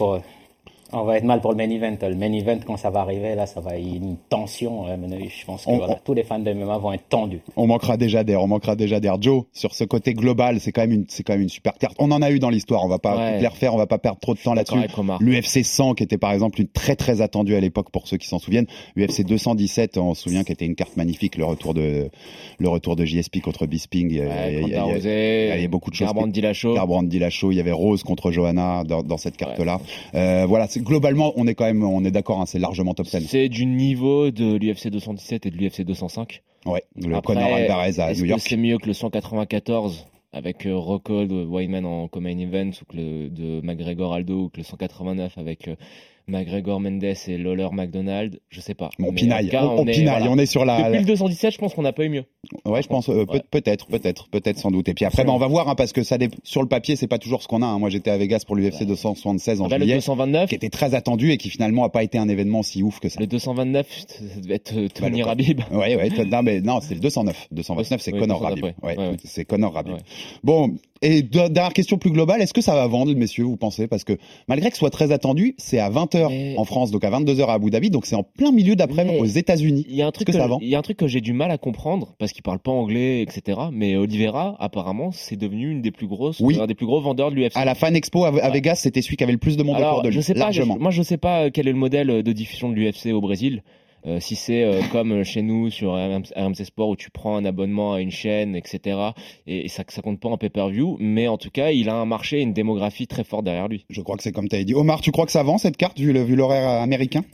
On 1.00 1.04
va 1.04 1.16
être 1.18 1.24
mal 1.24 1.40
pour 1.40 1.50
le 1.52 1.56
main 1.56 1.68
event. 1.70 1.96
Le 2.02 2.14
main 2.14 2.32
event, 2.32 2.58
quand 2.66 2.76
ça 2.76 2.90
va 2.90 3.00
arriver, 3.00 3.34
là, 3.34 3.46
ça 3.46 3.60
va 3.60 3.78
y 3.78 3.96
une 3.96 4.16
tension. 4.28 4.84
Je 4.86 5.44
pense 5.44 5.64
que 5.64 5.70
On- 5.70 5.78
voilà, 5.78 5.94
on- 5.94 5.98
tous 6.04 6.14
les 6.14 6.22
fans 6.24 6.38
de 6.38 6.50
MMA 6.52 6.78
vont 6.78 6.92
être 6.92 7.08
tendus. 7.08 7.40
On 7.56 7.66
manquera 7.66 7.96
déjà 7.96 8.24
d'air, 8.24 8.42
on 8.42 8.46
manquera 8.46 8.76
déjà 8.76 9.00
d'air. 9.00 9.16
Joe, 9.20 9.44
sur 9.52 9.74
ce 9.74 9.84
côté 9.84 10.14
global, 10.14 10.60
c'est 10.60 10.72
quand 10.72 10.82
même 10.82 10.92
une, 10.92 11.04
c'est 11.08 11.22
quand 11.22 11.32
même 11.34 11.42
une 11.42 11.48
super 11.48 11.74
carte. 11.78 11.96
On 11.98 12.10
en 12.10 12.22
a 12.22 12.30
eu 12.30 12.38
dans 12.38 12.50
l'histoire, 12.50 12.84
on 12.84 12.88
va 12.88 12.98
pas 12.98 13.16
Ouais. 13.16 13.40
les 13.40 13.46
refaire, 13.46 13.74
on 13.74 13.78
va 13.78 13.86
pas 13.86 13.98
perdre 13.98 14.18
trop 14.20 14.34
de 14.34 14.38
temps 14.40 14.54
là-dessus. 14.54 14.76
L'UFC 15.20 15.62
100 15.64 15.94
qui 15.94 16.02
était 16.02 16.18
par 16.18 16.32
exemple 16.32 16.60
une 16.60 16.68
très 16.68 16.96
très 16.96 17.20
attendue 17.20 17.54
à 17.56 17.60
l'époque 17.60 17.90
pour 17.90 18.06
ceux 18.08 18.16
qui 18.16 18.26
s'en 18.28 18.38
souviennent. 18.38 18.66
UFC 18.96 19.24
217, 19.24 19.96
on 19.98 20.14
se 20.14 20.22
souvient 20.22 20.44
qui 20.44 20.52
était 20.52 20.66
une 20.66 20.74
carte 20.74 20.96
magnifique, 20.96 21.36
le 21.36 21.44
retour 21.44 21.74
de 21.74 22.10
le 22.58 22.68
retour 22.68 22.96
de 22.96 23.04
JSP 23.04 23.40
contre 23.40 23.66
Bisping. 23.66 24.10
Il 24.10 24.16
y 24.16 24.20
a- 24.22 24.24
Ouais, 24.26 24.32
il 24.52 24.54
y 24.54 24.56
a- 24.56 24.66
il 24.66 24.68
y 24.70 24.74
a- 24.74 24.82
Ronda 24.82 24.98
il 24.98 25.04
y 25.04 25.08
a- 25.50 25.56
il 25.56 25.62
y 25.62 25.64
a 25.64 25.68
beaucoup 25.68 25.90
de 25.90 25.94
choses. 25.96 26.06
Garbrandt 26.06 26.32
Dillashaw. 26.32 26.74
Garbrandt 26.74 27.08
Dillashaw, 27.08 27.52
il 27.52 27.56
y 27.56 27.60
avait 27.60 27.72
Rose 27.72 28.02
contre 28.02 28.30
Johanna 28.30 28.84
dans, 28.84 29.02
dans 29.02 29.16
cette 29.16 29.36
carte-là. 29.36 29.80
Euh, 30.14 30.44
voilà, 30.48 30.66
c'est 30.68 30.80
globalement, 30.86 31.32
on 31.36 31.46
est 31.46 31.54
quand 31.54 31.64
même, 31.64 31.82
on 31.84 32.04
est 32.04 32.10
d'accord, 32.10 32.40
hein, 32.40 32.46
c'est 32.46 32.58
largement 32.58 32.94
top 32.94 33.06
10. 33.06 33.26
C'est 33.28 33.48
du 33.48 33.66
niveau 33.66 34.30
de 34.30 34.56
l'UFC 34.56 34.88
217 34.88 35.46
et 35.46 35.50
de 35.50 35.56
l'UFC 35.56 35.82
205. 35.82 36.42
Ouais, 36.64 36.82
le 36.96 37.14
Après, 37.14 37.34
Conor 37.34 37.54
Alvarez 37.54 38.00
à 38.00 38.12
New 38.14 38.22
que 38.22 38.26
York. 38.26 38.42
c'est 38.44 38.56
mieux 38.56 38.78
que 38.78 38.86
le 38.86 38.92
194 38.92 40.06
avec 40.32 40.66
euh, 40.66 40.76
Rockhold 40.76 41.30
Wyman 41.32 41.84
en 41.86 42.08
co-main 42.08 42.38
event 42.38 42.70
ou 42.70 42.84
que 42.84 42.96
le 42.96 43.28
de 43.30 43.60
McGregor 43.62 44.12
Aldo 44.14 44.44
ou 44.44 44.48
que 44.48 44.58
le 44.58 44.64
189 44.64 45.38
avec 45.38 45.68
euh, 45.68 45.76
McGregor 46.28 46.80
Mendes 46.80 47.04
et 47.04 47.38
Lawler 47.38 47.68
McDonald 47.72 48.40
Je 48.50 48.60
sais 48.60 48.74
pas. 48.74 48.90
On 48.98 49.10
Mais 49.12 49.12
pinaille, 49.12 49.48
cas, 49.48 49.64
on, 49.64 49.82
on 49.82 49.86
est, 49.86 49.92
pinaille, 49.92 50.18
voilà. 50.18 50.30
on 50.32 50.38
est 50.38 50.46
sur 50.46 50.64
la. 50.64 50.82
Depuis 50.88 50.98
le 51.00 51.04
217, 51.06 51.52
je 51.52 51.58
pense 51.58 51.74
qu'on 51.74 51.82
n'a 51.82 51.92
pas 51.92 52.04
eu 52.04 52.08
mieux. 52.08 52.24
Ouais, 52.64 52.82
je 52.82 52.88
pense 52.88 53.08
euh, 53.08 53.24
peut- 53.26 53.34
Ouais. 53.34 53.42
peut-être, 53.50 53.86
peut-être, 53.86 54.28
peut-être 54.28 54.58
sans 54.58 54.70
doute. 54.70 54.88
Et 54.88 54.94
puis 54.94 55.04
après, 55.04 55.24
bah, 55.24 55.32
on 55.32 55.38
va 55.38 55.46
voir 55.46 55.68
hein, 55.68 55.74
parce 55.76 55.92
que 55.92 56.02
ça 56.02 56.16
sur 56.42 56.62
le 56.62 56.68
papier, 56.68 56.96
c'est 56.96 57.06
pas 57.06 57.18
toujours 57.18 57.42
ce 57.42 57.48
qu'on 57.48 57.62
a. 57.62 57.66
hein. 57.66 57.78
Moi, 57.78 57.90
j'étais 57.90 58.10
à 58.10 58.18
Vegas 58.18 58.42
pour 58.46 58.56
l'UFC 58.56 58.84
276 58.84 59.60
en 59.60 59.66
Ah 59.66 59.68
bah, 59.68 59.78
le 59.78 59.84
juillet, 59.84 59.96
229, 59.96 60.48
qui 60.48 60.54
était 60.56 60.68
très 60.68 60.94
attendu 60.94 61.30
et 61.30 61.36
qui 61.36 61.48
finalement 61.50 61.84
a 61.84 61.90
pas 61.90 62.02
été 62.02 62.18
un 62.18 62.28
événement 62.28 62.62
si 62.62 62.82
ouf 62.82 62.98
que 62.98 63.08
ça. 63.08 63.20
le 63.20 63.26
229, 63.26 63.86
ça 64.08 64.40
devait 64.40 64.54
être 64.54 64.76
euh, 64.76 64.88
Tony 64.88 65.18
le- 65.20 65.24
Rabib. 65.26 65.60
Ouais, 65.72 65.94
ouais, 65.96 66.08
non, 66.24 66.42
mais 66.42 66.60
non, 66.60 66.80
c'est 66.80 66.94
le 66.94 67.00
209. 67.00 67.48
229, 67.52 68.00
c'est 68.00 68.12
Oui, 68.12 68.18
Conor 68.20 68.40
209, 68.40 68.48
Rabib. 68.50 68.64
ouais. 68.64 68.74
Ouais, 68.82 68.98
Ouais, 68.98 69.10
ouais. 69.10 69.16
c'est 69.24 69.44
Conor 69.44 69.72
Rabib. 69.74 69.94
Ouais. 69.94 70.00
Bon, 70.42 70.74
et 71.02 71.22
de- 71.22 71.48
dernière 71.48 71.72
question 71.72 71.98
plus 71.98 72.10
globale, 72.10 72.40
est-ce 72.42 72.54
que 72.54 72.60
ça 72.60 72.74
va 72.74 72.86
vendre, 72.86 73.14
messieurs, 73.14 73.44
vous 73.44 73.56
pensez? 73.56 73.86
Parce 73.86 74.04
que 74.04 74.16
malgré 74.48 74.68
que 74.70 74.76
ce 74.76 74.80
soit 74.80 74.90
très 74.90 75.12
attendu, 75.12 75.54
c'est 75.58 75.78
à 75.78 75.90
20h 75.90 76.28
Mais- 76.30 76.54
en 76.56 76.64
France, 76.64 76.90
donc 76.90 77.04
à 77.04 77.10
22h 77.10 77.48
à 77.48 77.54
Abu 77.54 77.70
Dhabi, 77.70 77.90
donc 77.90 78.06
c'est 78.06 78.16
en 78.16 78.22
plein 78.22 78.52
milieu 78.52 78.76
d'après-midi 78.76 79.18
aux 79.18 79.24
États-Unis. 79.24 79.86
Il 79.88 79.96
y 79.96 80.02
a 80.02 80.06
un 80.06 80.12
truc 80.12 80.26
que 80.28 80.32
que, 80.32 80.38
il 80.62 80.68
y 80.68 80.74
a 80.74 80.78
un 80.78 80.82
truc 80.82 80.96
que 80.96 81.06
j'ai 81.06 81.20
du 81.20 81.32
mal 81.32 81.50
à 81.50 81.58
comprendre 81.58 82.14
parce 82.18 82.32
qu'il 82.32 82.42
parle 82.42 82.58
pas 82.58 82.70
anglais, 82.72 83.22
etc. 83.22 83.58
Mais 83.72 83.96
Oliveira, 83.96 84.56
apparemment, 84.60 85.10
c'est 85.12 85.36
devenu 85.36 85.70
une 85.70 85.82
des 85.82 85.90
plus 85.90 86.06
grosses, 86.06 86.40
Oui. 86.40 86.58
un 86.60 86.66
des 86.66 86.74
plus 86.74 86.86
gros 86.86 87.00
vendeurs 87.00 87.30
de 87.30 87.36
l'UFC. 87.36 87.56
À 87.56 87.64
la 87.64 87.74
Fan 87.74 87.94
Expo 87.96 88.24
à. 88.24 88.50
Vegas, 88.50 88.76
c'était 88.76 89.02
celui 89.02 89.16
qui 89.16 89.24
avait 89.24 89.32
le 89.32 89.38
plus 89.38 89.56
de 89.56 89.62
monde 89.62 89.76
autour 89.76 89.86
Alors, 89.88 90.02
de 90.02 90.08
lui. 90.08 90.14
je 90.16 90.20
sais 90.20 90.34
pas, 90.34 90.50
je- 90.50 90.60
largement. 90.60 90.76
moi 90.80 90.90
je 90.90 91.02
sais 91.02 91.16
pas 91.18 91.50
quel 91.50 91.68
est 91.68 91.72
le 91.72 91.78
modèle 91.78 92.22
de 92.22 92.32
diffusion 92.32 92.68
de 92.70 92.74
l'UFC 92.74 93.12
au 93.12 93.20
Brésil. 93.20 93.62
Euh, 94.06 94.20
si 94.20 94.36
c'est 94.36 94.62
euh, 94.62 94.82
comme 94.92 95.24
chez 95.24 95.42
nous 95.42 95.70
sur 95.70 95.92
RMC 95.94 96.64
Sport 96.64 96.90
où 96.90 96.96
tu 96.96 97.10
prends 97.10 97.36
un 97.36 97.44
abonnement 97.44 97.94
à 97.94 98.00
une 98.00 98.10
chaîne, 98.10 98.54
etc. 98.54 98.98
Et, 99.46 99.64
et 99.64 99.68
ça, 99.68 99.82
ça 99.88 100.02
compte 100.02 100.20
pas 100.20 100.28
en 100.28 100.38
pay-per-view, 100.38 100.96
mais 101.00 101.28
en 101.28 101.38
tout 101.38 101.50
cas, 101.50 101.70
il 101.70 101.88
a 101.88 101.94
un 101.94 102.06
marché 102.06 102.38
et 102.38 102.42
une 102.42 102.52
démographie 102.52 103.06
très 103.06 103.24
forte 103.24 103.44
derrière 103.44 103.68
lui. 103.68 103.84
Je 103.90 104.00
crois 104.00 104.16
que 104.16 104.22
c'est 104.22 104.32
comme 104.32 104.48
tu 104.48 104.56
as 104.56 104.64
dit. 104.64 104.74
Omar, 104.74 105.00
tu 105.00 105.10
crois 105.10 105.26
que 105.26 105.32
ça 105.32 105.42
vend 105.42 105.58
cette 105.58 105.76
carte 105.76 105.98
vu 105.98 106.12
l'horaire 106.12 106.68
américain? 106.82 107.24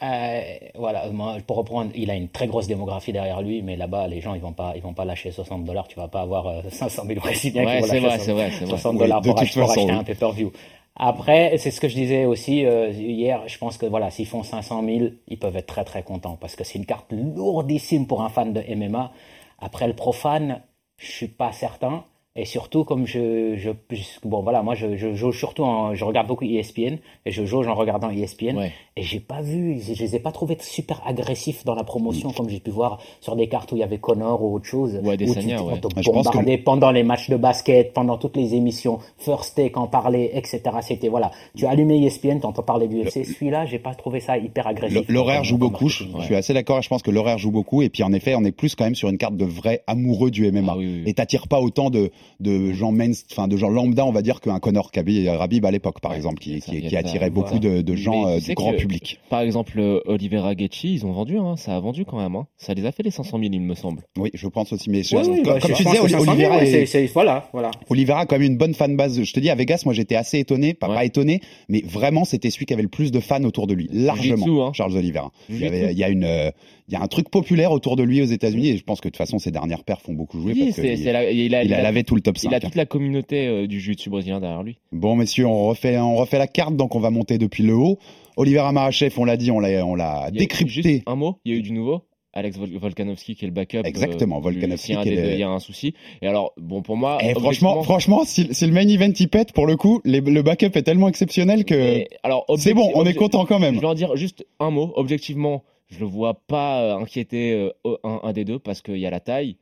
Euh, 0.00 0.40
voilà, 0.76 1.10
moi, 1.10 1.38
pour 1.44 1.56
reprendre, 1.56 1.90
il 1.96 2.08
a 2.10 2.14
une 2.14 2.28
très 2.28 2.46
grosse 2.46 2.68
démographie 2.68 3.12
derrière 3.12 3.42
lui, 3.42 3.62
mais 3.62 3.76
là-bas, 3.76 4.06
les 4.06 4.20
gens, 4.20 4.34
ils 4.34 4.40
vont 4.40 4.52
pas, 4.52 4.74
ils 4.76 4.82
vont 4.82 4.94
pas 4.94 5.04
lâcher 5.04 5.32
60 5.32 5.64
dollars. 5.64 5.88
Tu 5.88 5.96
vas 5.96 6.06
pas 6.06 6.20
avoir 6.20 6.46
euh, 6.46 6.62
500 6.70 7.02
000 7.06 7.18
Brésiliens 7.18 7.64
Ouais, 7.64 7.80
qui 7.80 7.80
vont 7.80 7.86
lâcher 7.86 8.00
vrai, 8.00 8.18
c'est 8.20 8.32
vrai, 8.32 8.50
c'est 8.52 8.64
vrai. 8.64 8.78
60 8.78 8.92
Oui, 8.92 8.98
dollars 9.00 9.22
pour, 9.22 9.34
pour 9.34 9.42
acheter 9.42 9.60
oui. 9.60 9.90
un 9.90 10.04
pay-per-view. 10.04 10.52
Après, 10.98 11.56
c'est 11.58 11.70
ce 11.70 11.80
que 11.80 11.88
je 11.88 11.94
disais 11.94 12.24
aussi 12.24 12.66
euh, 12.66 12.90
hier. 12.90 13.46
Je 13.48 13.56
pense 13.58 13.78
que 13.78 13.86
voilà, 13.86 14.10
s'ils 14.10 14.26
font 14.26 14.42
500 14.42 14.82
000, 14.84 15.10
ils 15.28 15.38
peuvent 15.38 15.56
être 15.56 15.66
très 15.66 15.84
très 15.84 16.02
contents 16.02 16.36
parce 16.36 16.56
que 16.56 16.64
c'est 16.64 16.78
une 16.78 16.86
carte 16.86 17.12
lourdissime 17.12 18.06
pour 18.06 18.22
un 18.22 18.28
fan 18.28 18.52
de 18.52 18.60
MMA. 18.74 19.12
Après 19.58 19.86
le 19.86 19.94
profane, 19.94 20.62
je 20.98 21.10
suis 21.10 21.28
pas 21.28 21.52
certain. 21.52 22.04
Et 22.40 22.44
surtout, 22.44 22.84
comme 22.84 23.04
je, 23.04 23.56
je, 23.56 23.70
je- 23.90 24.02
bon 24.24 24.42
voilà, 24.42 24.62
moi 24.62 24.76
je, 24.76 24.96
je 24.96 25.12
jauge 25.12 25.36
surtout, 25.36 25.64
en, 25.64 25.96
je 25.96 26.04
regarde 26.04 26.28
beaucoup 26.28 26.44
ESPN 26.44 26.98
et 27.26 27.32
je 27.32 27.44
jauge 27.44 27.66
en 27.66 27.74
regardant 27.74 28.10
ESPN. 28.10 28.56
Ouais. 28.56 28.72
Et 28.96 29.02
j'ai 29.02 29.18
pas 29.18 29.40
vu, 29.42 29.80
je 29.80 30.00
les 30.00 30.14
ai 30.14 30.20
pas 30.20 30.30
trouvés 30.30 30.56
super 30.60 31.02
agressifs 31.04 31.64
dans 31.64 31.74
la 31.74 31.82
promotion 31.82 32.30
comme 32.30 32.48
j'ai 32.48 32.60
pu 32.60 32.70
voir 32.70 33.00
sur 33.20 33.34
des 33.34 33.48
cartes 33.48 33.72
où 33.72 33.76
il 33.76 33.80
y 33.80 33.82
avait 33.82 33.98
Connor 33.98 34.40
ou 34.40 34.54
autre 34.54 34.66
chose. 34.66 35.00
Ou 35.02 35.10
Adesanya, 35.10 35.56
où 35.56 35.58
tu- 35.58 35.64
ouais. 35.66 35.72
on 35.74 35.88
te 35.88 35.88
Ah, 35.96 36.00
je 36.00 36.08
que- 36.08 36.14
bombardait 36.14 36.58
pendant 36.58 36.92
les 36.92 37.02
matchs 37.02 37.28
de 37.28 37.36
basket, 37.36 37.92
pendant 37.92 38.18
toutes 38.18 38.36
les 38.36 38.54
émissions, 38.54 39.00
First 39.18 39.56
Take 39.56 39.76
en 39.76 39.88
parlait, 39.88 40.30
etc. 40.34 40.60
C'était 40.82 41.08
voilà, 41.08 41.32
tu 41.56 41.66
as 41.66 41.70
allumé 41.70 41.98
E 42.00 42.04
ESPN, 42.06 42.38
t'entends 42.38 42.62
parler 42.62 42.86
du 42.86 43.02
UFC. 43.02 43.24
Celui-là, 43.24 43.66
j'ai 43.66 43.80
pas 43.80 43.96
trouvé 43.96 44.20
ça 44.20 44.38
hyper 44.38 44.68
agressif. 44.68 45.06
L'horaire 45.08 45.42
joue 45.42 45.58
beaucoup. 45.58 45.88
Je, 45.88 46.04
je 46.20 46.24
suis 46.24 46.36
assez 46.36 46.54
d'accord. 46.54 46.82
Je 46.82 46.88
pense 46.88 47.02
que 47.02 47.10
l'horaire 47.10 47.38
joue 47.38 47.50
beaucoup. 47.50 47.82
Et 47.82 47.88
puis 47.88 48.04
en 48.04 48.12
effet, 48.12 48.36
on 48.36 48.44
est 48.44 48.52
plus 48.52 48.76
quand 48.76 48.84
même 48.84 48.94
sur 48.94 49.08
une 49.08 49.18
carte 49.18 49.36
de 49.36 49.44
vrais 49.44 49.82
amoureux 49.88 50.30
du 50.30 50.46
MMA. 50.52 50.72
Ah 50.72 50.76
oui, 50.78 50.86
oui. 50.86 51.02
Et 51.06 51.14
t'attires 51.14 51.48
pas 51.48 51.60
autant 51.60 51.90
de, 51.90 52.12
de 52.40 52.72
gens 52.72 52.92
enfin 53.32 53.48
de 53.48 53.56
gens 53.56 53.68
lambda, 53.68 54.04
on 54.06 54.12
va 54.12 54.22
dire, 54.22 54.40
qu'un 54.40 54.58
Kabi- 54.92 55.28
Rabib 55.28 55.64
à 55.64 55.70
l'époque, 55.70 56.00
par 56.00 56.12
Ouais, 56.12 56.16
exemple, 56.16 56.38
qui, 56.38 56.56
attirait 56.96 57.00
voilà. 57.02 57.30
beaucoup 57.30 57.58
de, 57.58 57.82
de 57.82 57.96
gens 57.96 58.26
euh, 58.28 58.38
du 58.38 58.54
grand 58.54 58.72
que- 58.72 58.76
public. 58.78 59.20
Par 59.30 59.40
exemple, 59.40 59.78
euh, 59.78 60.00
Oliveira 60.06 60.54
Gaethje, 60.54 60.84
ils 60.84 61.06
ont 61.06 61.12
vendu, 61.12 61.38
hein, 61.38 61.56
ça 61.56 61.76
a 61.76 61.80
vendu 61.80 62.04
quand 62.04 62.18
même. 62.18 62.36
Hein. 62.36 62.46
Ça 62.56 62.74
les 62.74 62.84
a 62.86 62.92
fait 62.92 63.02
les 63.02 63.10
500 63.10 63.38
000, 63.38 63.50
il 63.52 63.60
me 63.60 63.74
semble. 63.74 64.02
Oui, 64.18 64.30
je 64.34 64.46
pense 64.48 64.72
aussi. 64.72 64.90
Mais 64.90 65.02
Oui, 65.12 65.18
oui, 65.28 65.42
comme, 65.42 65.54
bah, 65.54 65.60
comme 65.60 65.72
tu 65.72 65.84
disais, 65.84 65.98
que 65.98 66.08
500 66.08 66.08
000, 66.24 66.30
Oliveira 66.30 66.56
ouais, 66.56 66.68
est- 66.68 66.70
c'est- 66.70 66.86
c'est- 66.86 67.12
voilà, 67.12 67.48
voilà. 67.52 67.70
Oliveira 67.90 68.20
a 68.20 68.26
quand 68.26 68.38
même 68.38 68.50
une 68.50 68.56
bonne 68.58 68.74
fanbase. 68.74 69.22
Je 69.22 69.32
te 69.32 69.40
dis, 69.40 69.50
à 69.50 69.54
Vegas, 69.54 69.82
moi 69.84 69.94
j'étais 69.94 70.14
assez 70.16 70.38
étonné, 70.38 70.74
pas, 70.74 70.88
Ouais. 70.88 70.94
pas 70.94 71.04
étonné, 71.04 71.40
mais 71.68 71.82
vraiment 71.84 72.24
c'était 72.24 72.50
celui 72.50 72.66
qui 72.66 72.72
avait 72.74 72.82
le 72.82 72.88
plus 72.88 73.10
de 73.12 73.20
fans 73.20 73.42
autour 73.44 73.66
de 73.66 73.74
lui, 73.74 73.88
largement. 73.92 74.66
Hein. 74.68 74.72
Charles 74.74 74.96
Oliveira. 74.96 75.30
Il 75.48 75.58
y, 75.60 75.66
avait, 75.66 75.92
il 75.92 75.98
y 75.98 76.04
a 76.04 76.08
une, 76.08 76.24
euh, 76.24 76.50
il 76.88 76.94
y 76.94 76.96
a 76.96 77.02
un 77.02 77.06
truc 77.06 77.28
populaire 77.30 77.70
autour 77.70 77.96
de 77.96 78.02
lui 78.02 78.22
aux 78.22 78.26
États-Unis, 78.26 78.70
et 78.70 78.76
je 78.78 78.82
pense 78.84 79.00
que 79.00 79.08
de 79.08 79.10
toute 79.10 79.18
façon 79.18 79.38
ses 79.38 79.50
dernières 79.50 79.84
perfs 79.84 80.02
font 80.02 80.14
beaucoup 80.14 80.40
jouer 80.40 80.52
Oui, 80.54 80.64
parce 80.64 80.76
c'est- 80.76 80.82
qu'il 80.94 80.98
c'est 80.98 81.12
la- 81.12 81.30
il 81.30 81.54
a, 81.54 81.62
il 81.62 81.72
a 81.72 81.76
il 81.76 81.80
a- 81.80 81.82
lavé 81.82 82.02
tout 82.04 82.14
le 82.14 82.20
top 82.22 82.38
5. 82.38 82.48
il 82.50 82.54
a 82.54 82.56
hein. 82.56 82.60
toute 82.60 82.74
la 82.74 82.86
communauté 82.86 83.46
euh, 83.46 83.66
du 83.66 83.78
jiu-jitsu 83.80 84.08
brésilien 84.10 84.40
derrière 84.40 84.62
lui. 84.62 84.78
Bon, 84.92 85.14
messieurs, 85.14 85.46
on 85.46 85.68
refait, 85.68 85.98
on 85.98 86.16
refait 86.16 86.38
la 86.38 86.46
carte, 86.46 86.76
donc 86.76 86.94
on 86.94 87.00
va 87.00 87.10
monter 87.10 87.36
depuis 87.38 87.62
le 87.62 87.74
haut. 87.74 87.98
Oliveira 88.36 88.72
Marachev, 88.72 89.14
on 89.18 89.24
l'a 89.24 89.36
dit, 89.36 89.50
on 89.50 89.60
l'a, 89.60 89.84
on 89.84 89.94
l'a 89.94 90.28
Il 90.30 90.36
y 90.36 90.38
décrypté. 90.38 90.72
Juste 90.94 91.02
un 91.06 91.14
mot, 91.16 91.36
il 91.44 91.52
y 91.52 91.54
a 91.56 91.58
eu 91.58 91.62
du 91.62 91.72
nouveau. 91.72 92.02
Alex 92.34 92.56
Vol- 92.58 92.78
Volkanovski 92.78 93.34
qui 93.34 93.44
est 93.46 93.48
le 93.48 93.54
backup. 93.54 93.80
Exactement, 93.84 94.36
euh, 94.36 94.40
Volkanovski 94.40 94.92
il 95.04 95.38
y 95.38 95.42
a 95.42 95.48
un 95.48 95.58
souci. 95.58 95.94
Et 96.22 96.26
alors, 96.28 96.52
bon, 96.56 96.82
pour 96.82 96.96
moi. 96.96 97.18
Et 97.22 97.32
franchement, 97.34 97.82
franchement, 97.82 98.22
si, 98.24 98.46
si 98.52 98.66
le 98.66 98.72
main 98.72 98.86
event 98.86 99.10
il 99.18 99.28
pète, 99.28 99.52
pour 99.52 99.66
le 99.66 99.76
coup, 99.76 100.00
les- 100.04 100.20
le 100.20 100.42
backup 100.42 100.70
est 100.76 100.82
tellement 100.82 101.08
exceptionnel 101.08 101.64
que 101.64 101.74
mais 101.74 102.08
alors, 102.22 102.44
c'est 102.56 102.74
bon, 102.74 102.90
on 102.94 103.04
est 103.06 103.14
content 103.14 103.44
quand 103.44 103.58
même. 103.58 103.74
Je 103.76 103.80
vais 103.80 103.86
en 103.86 103.94
dire 103.94 104.14
juste 104.16 104.46
un 104.60 104.70
mot. 104.70 104.92
Objectivement, 104.94 105.64
je 105.88 106.00
le 106.00 106.06
vois 106.06 106.34
pas 106.46 106.82
euh, 106.82 106.98
inquiéter 106.98 107.52
euh, 107.86 107.96
un, 108.04 108.20
un 108.22 108.32
des 108.32 108.44
deux 108.44 108.58
parce 108.58 108.82
qu'il 108.82 108.98
y 108.98 109.06
a 109.06 109.10
la 109.10 109.20
taille. 109.20 109.56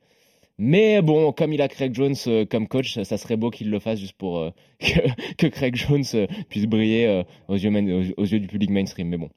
Mais 0.59 1.01
bon, 1.01 1.31
comme 1.31 1.53
il 1.53 1.61
a 1.61 1.67
Craig 1.67 1.93
Jones 1.93 2.15
euh, 2.25 2.45
comme 2.45 2.67
coach, 2.67 2.99
ça 3.03 3.17
serait 3.17 3.37
beau 3.37 3.51
qu'il 3.51 3.69
le 3.69 3.79
fasse 3.79 3.99
juste 3.99 4.17
pour 4.17 4.51
que, 4.79 5.47
Craig 5.47 5.75
Jones 5.75 6.03
puisse 6.49 6.65
briller 6.65 7.23
aux, 7.47 7.55
yeux, 7.55 8.13
aux, 8.17 8.25
yeux, 8.25 8.39
du 8.39 8.47
public 8.47 8.71
mainstream. 8.71 9.07
Mais 9.07 9.17
bon, 9.17 9.29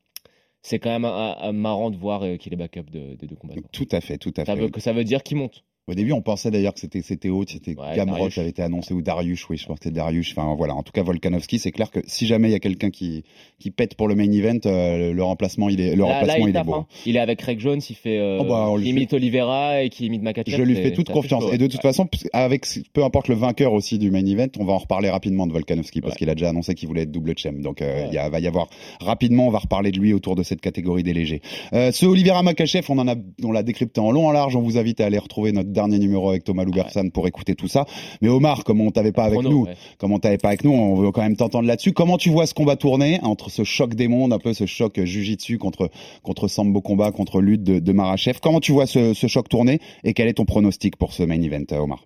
c'est 0.62 0.78
quand 0.78 0.98
même 0.98 1.56
marrant 1.56 1.90
de 1.90 1.96
voir 1.96 2.22
qu'il 2.38 2.52
est 2.52 2.56
backup 2.56 2.90
de, 2.90 3.16
des 3.16 3.26
deux 3.26 3.36
combattants. 3.36 3.68
Tout 3.70 3.88
à 3.92 4.00
fait, 4.00 4.16
tout 4.16 4.32
à 4.38 4.44
ça 4.46 4.56
fait. 4.56 4.62
Veut, 4.62 4.70
ça 4.78 4.92
veut 4.92 5.04
dire 5.04 5.22
qu'il 5.22 5.36
monte. 5.36 5.62
Au 5.90 5.94
début, 5.94 6.12
on 6.12 6.22
pensait 6.22 6.52
d'ailleurs 6.52 6.72
que 6.72 6.78
c'était 6.78 7.02
c'était 7.02 7.30
haute, 7.30 7.50
c'était 7.50 7.74
ouais, 7.74 7.96
Gamrot 7.96 8.28
qui 8.28 8.38
avait 8.38 8.50
été 8.50 8.62
annoncé 8.62 8.94
ou 8.94 9.02
Darius, 9.02 9.48
oui, 9.48 9.56
je 9.56 9.64
crois 9.64 9.74
que 9.74 9.82
c'était 9.82 9.96
Darius. 9.96 10.30
Enfin 10.30 10.54
voilà, 10.56 10.76
en 10.76 10.84
tout 10.84 10.92
cas 10.92 11.02
Volkanovski, 11.02 11.58
c'est 11.58 11.72
clair 11.72 11.90
que 11.90 11.98
si 12.06 12.28
jamais 12.28 12.48
il 12.48 12.52
y 12.52 12.54
a 12.54 12.60
quelqu'un 12.60 12.90
qui 12.90 13.24
qui 13.58 13.72
pète 13.72 13.96
pour 13.96 14.06
le 14.06 14.14
main 14.14 14.30
event, 14.30 14.60
euh, 14.66 15.12
le 15.12 15.22
remplacement 15.24 15.68
il 15.68 15.80
est 15.80 15.96
le 15.96 16.04
remplacement 16.04 16.46
il, 16.46 16.56
est 16.56 16.62
beau. 16.62 16.74
Hein. 16.74 16.86
Il 17.06 17.16
est 17.16 17.18
avec 17.18 17.40
Craig 17.40 17.58
Jones, 17.58 17.80
il 17.90 17.96
fait 17.96 18.18
euh, 18.18 18.38
oh 18.40 18.44
bah, 18.44 18.72
il 18.78 18.86
imite 18.86 19.12
Oliveira 19.12 19.82
et 19.82 19.88
qui 19.88 20.06
imite 20.06 20.22
Makachev. 20.22 20.56
Je 20.56 20.62
lui 20.62 20.76
fais 20.76 20.92
toute 20.92 21.10
confiance 21.10 21.44
et 21.52 21.58
de 21.58 21.66
toute 21.66 21.82
façon 21.82 22.08
avec 22.32 22.66
peu 22.92 23.02
importe 23.02 23.26
le 23.26 23.34
vainqueur 23.34 23.72
aussi 23.72 23.98
du 23.98 24.12
main 24.12 24.24
event, 24.24 24.46
on 24.60 24.64
va 24.64 24.74
en 24.74 24.78
reparler 24.78 25.10
rapidement 25.10 25.48
de 25.48 25.52
Volkanovski 25.52 26.02
parce 26.02 26.14
qu'il 26.14 26.30
a 26.30 26.36
déjà 26.36 26.50
annoncé 26.50 26.76
qu'il 26.76 26.86
voulait 26.86 27.02
être 27.02 27.10
double 27.10 27.36
champ. 27.36 27.52
Donc 27.52 27.82
euh, 27.82 28.06
il 28.12 28.16
va 28.16 28.38
y 28.38 28.46
avoir 28.46 28.68
rapidement, 29.00 29.48
on 29.48 29.50
va 29.50 29.58
reparler 29.58 29.90
de 29.90 29.98
lui 29.98 30.12
autour 30.12 30.36
de 30.36 30.44
cette 30.44 30.60
catégorie 30.60 31.02
des 31.02 31.14
légers. 31.14 31.42
ce 31.72 32.06
Oliveira 32.06 32.44
Makachev, 32.44 32.86
on 32.90 32.98
en 32.98 33.08
a 33.08 33.16
on 33.42 33.50
l'a 33.50 33.64
décrypté 33.64 34.00
en 34.00 34.12
long 34.12 34.28
en 34.28 34.32
large, 34.32 34.54
on 34.54 34.62
vous 34.62 34.78
invite 34.78 35.00
à 35.00 35.06
aller 35.06 35.18
retrouver 35.18 35.50
notre 35.50 35.70
dernier 35.80 35.98
numéro 35.98 36.28
avec 36.30 36.44
Thomas 36.44 36.64
Malou 36.64 36.72
pour 37.12 37.26
écouter 37.26 37.54
tout 37.54 37.68
ça. 37.68 37.86
Mais 38.20 38.28
Omar, 38.28 38.64
comme 38.64 38.80
on 38.80 38.90
t'avait 38.90 39.12
pas 39.12 39.24
avec 39.24 39.42
nous, 39.42 39.66
comme 39.98 40.12
on 40.12 40.18
t'avait 40.18 40.38
pas 40.38 40.48
avec 40.48 40.64
nous, 40.64 40.72
on 40.72 40.94
veut 40.94 41.10
quand 41.10 41.22
même 41.22 41.36
t'entendre 41.36 41.66
là-dessus. 41.66 41.92
Comment 41.92 42.18
tu 42.18 42.30
vois 42.30 42.46
ce 42.46 42.54
combat 42.54 42.76
tourner 42.76 43.18
entre 43.22 43.50
ce 43.50 43.64
choc 43.64 43.94
des 43.94 44.08
mondes, 44.08 44.32
un 44.32 44.38
peu 44.38 44.52
ce 44.52 44.66
choc 44.66 45.00
jujitsu 45.02 45.58
contre 45.58 45.90
contre 46.22 46.48
sambo 46.48 46.80
combat, 46.80 47.12
contre 47.12 47.40
lutte 47.40 47.62
de, 47.62 47.78
de 47.78 47.92
Marachev? 47.92 48.38
Comment 48.42 48.60
tu 48.60 48.72
vois 48.72 48.86
ce, 48.86 49.14
choc 49.14 49.48
tourner 49.48 49.80
et 50.04 50.12
quel 50.12 50.28
est 50.28 50.34
ton 50.34 50.44
pronostic 50.44 50.96
pour 50.96 51.12
ce 51.12 51.22
main 51.22 51.40
event, 51.40 51.64
Omar? 51.72 52.04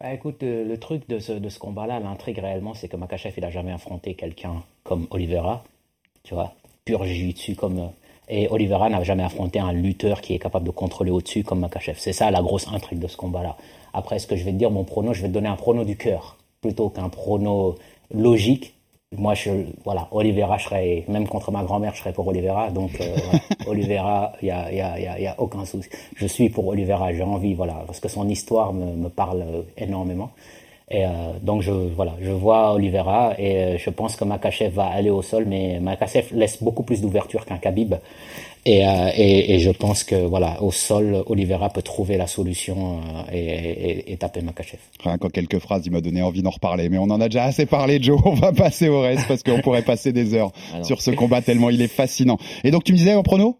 Bah, 0.00 0.14
écoute, 0.14 0.42
euh, 0.44 0.64
le 0.64 0.78
truc 0.78 1.08
de 1.08 1.18
ce, 1.18 1.32
de 1.32 1.48
ce 1.48 1.58
combat-là, 1.58 1.98
l'intrigue 1.98 2.38
réellement, 2.38 2.72
c'est 2.72 2.88
que 2.88 2.96
Makachev, 2.96 3.34
il 3.36 3.44
a 3.44 3.50
jamais 3.50 3.72
affronté 3.72 4.14
quelqu'un 4.14 4.62
comme 4.84 5.08
Oliveira, 5.10 5.64
tu 6.22 6.34
vois, 6.34 6.54
pur 6.84 7.04
jiu-jitsu 7.04 7.56
comme 7.56 7.78
euh, 7.78 7.86
et 8.28 8.48
Oliveira 8.48 8.88
n'a 8.88 9.02
jamais 9.02 9.22
affronté 9.22 9.58
un 9.58 9.72
lutteur 9.72 10.20
qui 10.20 10.34
est 10.34 10.38
capable 10.38 10.66
de 10.66 10.70
contrôler 10.70 11.10
au-dessus 11.10 11.44
comme 11.44 11.60
Makachev. 11.60 11.98
C'est 11.98 12.12
ça 12.12 12.30
la 12.30 12.42
grosse 12.42 12.68
intrigue 12.68 12.98
de 12.98 13.08
ce 13.08 13.16
combat-là. 13.16 13.56
Après, 13.92 14.18
ce 14.18 14.26
que 14.26 14.36
je 14.36 14.44
vais 14.44 14.52
te 14.52 14.56
dire, 14.56 14.70
mon 14.70 14.84
prono, 14.84 15.14
je 15.14 15.22
vais 15.22 15.28
te 15.28 15.32
donner 15.32 15.48
un 15.48 15.56
prono 15.56 15.84
du 15.84 15.96
cœur 15.96 16.36
plutôt 16.60 16.90
qu'un 16.90 17.08
prono 17.08 17.76
logique. 18.12 18.74
Moi, 19.16 19.32
je, 19.32 19.50
voilà, 19.84 20.08
Oliveira, 20.10 20.58
je 20.58 20.64
serais, 20.64 21.04
même 21.08 21.26
contre 21.26 21.50
ma 21.50 21.64
grand-mère, 21.64 21.94
je 21.94 22.00
serais 22.00 22.12
pour 22.12 22.26
Oliveira. 22.26 22.70
Donc, 22.70 23.00
euh, 23.00 23.16
Oliveira, 23.66 24.34
il 24.42 24.48
y 24.48 24.50
a, 24.50 24.70
y, 24.70 24.80
a, 24.82 25.00
y, 25.00 25.06
a, 25.06 25.20
y 25.20 25.26
a 25.26 25.34
aucun 25.40 25.64
souci. 25.64 25.88
Je 26.14 26.26
suis 26.26 26.50
pour 26.50 26.66
Oliveira, 26.66 27.12
j'ai 27.14 27.22
envie, 27.22 27.54
voilà, 27.54 27.84
parce 27.86 28.00
que 28.00 28.08
son 28.08 28.28
histoire 28.28 28.74
me, 28.74 28.94
me 28.94 29.08
parle 29.08 29.64
énormément. 29.78 30.30
Et 30.90 31.04
euh, 31.04 31.08
donc 31.42 31.60
je 31.60 31.70
voilà, 31.70 32.14
je 32.20 32.30
vois 32.30 32.72
Oliveira 32.72 33.34
et 33.38 33.56
euh, 33.56 33.78
je 33.78 33.90
pense 33.90 34.16
que 34.16 34.24
Makachev 34.24 34.72
va 34.72 34.86
aller 34.86 35.10
au 35.10 35.20
sol, 35.20 35.44
mais 35.46 35.80
Makachev 35.80 36.28
laisse 36.32 36.62
beaucoup 36.62 36.82
plus 36.82 37.02
d'ouverture 37.02 37.44
qu'un 37.44 37.58
Khabib. 37.58 37.94
Et, 38.64 38.86
euh, 38.86 39.10
et, 39.14 39.54
et, 39.54 39.58
je 39.60 39.70
pense 39.70 40.04
que 40.04 40.14
voilà, 40.14 40.62
au 40.62 40.72
sol, 40.72 41.22
Oliveira 41.26 41.70
peut 41.70 41.80
trouver 41.80 42.16
la 42.16 42.26
solution 42.26 42.98
euh, 42.98 43.32
et, 43.32 44.12
et, 44.12 44.16
taper 44.16 44.42
Makachev. 44.42 44.78
Encore 45.04 45.30
quelques 45.32 45.58
phrases, 45.58 45.86
il 45.86 45.92
m'a 45.92 46.00
donné 46.00 46.22
envie 46.22 46.42
d'en 46.42 46.50
reparler, 46.50 46.88
mais 46.88 46.98
on 46.98 47.04
en 47.04 47.20
a 47.20 47.28
déjà 47.28 47.44
assez 47.44 47.66
parlé, 47.66 48.02
Joe. 48.02 48.20
On 48.26 48.34
va 48.34 48.52
passer 48.52 48.88
au 48.88 49.00
reste 49.00 49.26
parce 49.26 49.42
qu'on 49.42 49.60
pourrait 49.60 49.82
passer 49.82 50.12
des 50.12 50.34
heures 50.34 50.52
sur 50.82 51.00
ce 51.00 51.10
combat 51.12 51.40
tellement 51.40 51.70
il 51.70 51.80
est 51.80 51.88
fascinant. 51.88 52.36
Et 52.64 52.70
donc 52.70 52.84
tu 52.84 52.92
me 52.92 52.98
disais 52.98 53.14
en 53.14 53.22
prono? 53.22 53.58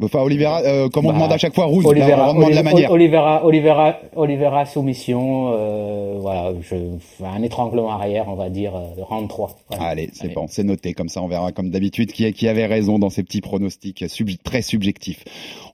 Enfin, 0.00 0.20
Olivera, 0.20 0.62
euh, 0.62 0.88
comme 0.88 1.06
on 1.06 1.08
bah, 1.08 1.14
demande 1.14 1.32
à 1.32 1.38
chaque 1.38 1.56
fois, 1.56 1.64
Rouge, 1.64 1.84
Olivera, 1.84 2.30
on 2.30 2.34
demande 2.34 2.52
la 2.52 2.62
manière. 2.62 2.92
Olivera, 2.92 3.44
Olivera, 3.44 3.98
Olivera 4.14 4.64
soumission, 4.64 5.50
euh, 5.52 6.18
voilà, 6.20 6.52
je, 6.60 6.76
un 7.24 7.42
étranglement 7.42 7.90
arrière, 7.90 8.26
on 8.28 8.36
va 8.36 8.48
dire, 8.48 8.76
euh, 8.76 9.02
round 9.02 9.28
3. 9.28 9.56
Allez, 9.80 10.10
c'est 10.12 10.32
bon, 10.32 10.46
c'est 10.48 10.62
noté, 10.62 10.92
comme 10.92 11.08
ça 11.08 11.20
on 11.20 11.26
verra 11.26 11.50
comme 11.50 11.70
d'habitude 11.70 12.12
qui, 12.12 12.32
qui 12.32 12.46
avait 12.46 12.66
raison 12.66 13.00
dans 13.00 13.10
ces 13.10 13.24
petits 13.24 13.40
pronostics 13.40 14.04
très 14.44 14.62
subjectifs. 14.62 15.24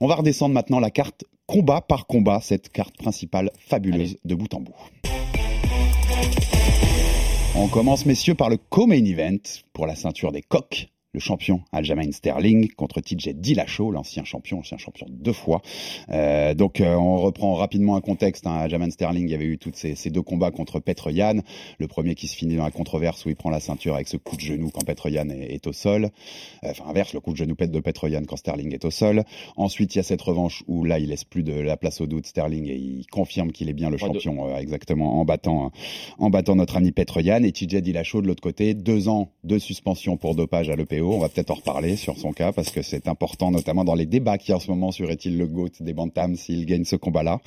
On 0.00 0.06
va 0.06 0.14
redescendre 0.14 0.54
maintenant 0.54 0.80
la 0.80 0.90
carte 0.90 1.24
combat 1.46 1.82
par 1.82 2.06
combat, 2.06 2.40
cette 2.40 2.70
carte 2.70 2.96
principale 2.96 3.50
fabuleuse 3.58 4.16
de 4.24 4.34
bout 4.34 4.54
en 4.54 4.60
bout. 4.60 4.72
On 7.56 7.68
commence, 7.68 8.06
messieurs, 8.06 8.34
par 8.34 8.48
le 8.48 8.56
co-main 8.56 9.04
event 9.04 9.36
pour 9.74 9.86
la 9.86 9.96
ceinture 9.96 10.32
des 10.32 10.40
coqs 10.40 10.88
le 11.14 11.21
champion 11.21 11.62
Aljamain 11.73 12.11
Sterling 12.11 12.68
contre 12.73 13.00
TJ 13.00 13.30
Dillashaw, 13.35 13.90
l'ancien 13.92 14.25
champion, 14.25 14.59
ancien 14.59 14.76
champion 14.76 15.06
deux 15.09 15.33
fois. 15.33 15.62
Euh, 16.11 16.54
donc 16.54 16.80
euh, 16.80 16.94
on 16.97 17.18
reprend 17.18 17.54
rapidement 17.54 17.97
un 17.97 18.00
contexte. 18.00 18.47
Hein. 18.47 18.56
Aljamain 18.56 18.90
Sterling, 18.90 19.28
il 19.28 19.30
y 19.30 19.35
avait 19.35 19.47
eu 19.47 19.56
tous 19.56 19.71
ces, 19.75 19.94
ces, 19.94 20.11
deux 20.11 20.23
combats 20.23 20.50
contre 20.50 20.80
Petr 20.80 21.11
Yan. 21.11 21.40
Le 21.78 21.87
premier 21.87 22.16
qui 22.16 22.26
se 22.26 22.37
finit 22.37 22.56
dans 22.56 22.64
la 22.64 22.73
controverse 22.73 23.25
où 23.25 23.28
il 23.28 23.37
prend 23.37 23.50
la 23.50 23.61
ceinture 23.61 23.94
avec 23.94 24.09
ce 24.09 24.16
coup 24.16 24.37
de 24.37 24.40
genou 24.40 24.71
quand 24.71 24.85
Petr 24.85 25.09
Yan 25.09 25.30
est, 25.30 25.54
est, 25.54 25.66
au 25.68 25.73
sol. 25.73 26.11
Euh, 26.64 26.71
enfin 26.71 26.85
inverse, 26.88 27.14
le 27.14 27.21
coup 27.21 27.33
de 27.33 27.37
genou 27.37 27.54
pète 27.54 27.71
de 27.71 27.80
Petr 27.80 28.09
Yan 28.09 28.25
quand 28.26 28.37
Sterling 28.37 28.75
est 28.75 28.85
au 28.85 28.90
sol. 28.90 29.23
Ensuite 29.56 29.94
il 29.94 29.99
y 29.99 30.00
a 30.00 30.04
cette 30.04 30.23
revanche 30.23 30.64
où 30.66 30.85
là 30.85 30.99
il 30.99 31.11
laisse 31.11 31.25
plus 31.25 31.44
de 31.44 31.52
la 31.52 31.76
place 31.76 32.00
au 32.00 32.06
doute 32.06 32.26
Sterling 32.26 32.66
et 32.66 32.76
il 32.76 33.06
confirme 33.06 33.52
qu'il 33.52 33.68
est 33.68 33.75
bien 33.75 33.88
le 33.88 33.99
champion 33.99 34.56
exactement 34.59 35.21
en 35.21 35.25
battant 35.25 35.71
en 36.18 36.30
battant 36.30 36.56
notre 36.56 36.76
ami 36.76 36.90
Petr 36.90 37.21
Yan 37.21 37.44
et 37.44 37.52
TJ 37.52 37.76
Dillashaw 37.76 38.21
de 38.21 38.26
l'autre 38.26 38.42
côté 38.42 38.75
deux 38.75 39.09
ans 39.09 39.30
de 39.44 39.59
suspension 39.59 40.16
pour 40.16 40.35
dopage 40.35 40.71
à 40.71 40.76
l'EPO 40.76 41.03
on 41.12 41.18
va 41.18 41.28
peut-être 41.28 41.50
en 41.50 41.54
reparler 41.54 41.96
sur 41.96 42.16
son 42.16 42.32
cas 42.32 42.52
parce 42.52 42.70
que 42.70 42.82
c'est 42.82 43.08
important, 43.08 43.50
notamment 43.50 43.84
dans 43.84 43.94
les 43.94 44.06
débats 44.06 44.38
qui 44.38 44.52
en 44.52 44.61
ce 44.61 44.70
moment 44.70 44.92
sur 44.92 45.11
est-il 45.11 45.38
le 45.38 45.46
GOAT 45.46 45.70
des 45.80 45.92
Bantams 45.92 46.37
s'il 46.37 46.66
gagne 46.66 46.84
ce 46.84 46.96
combat-là. 46.96 47.40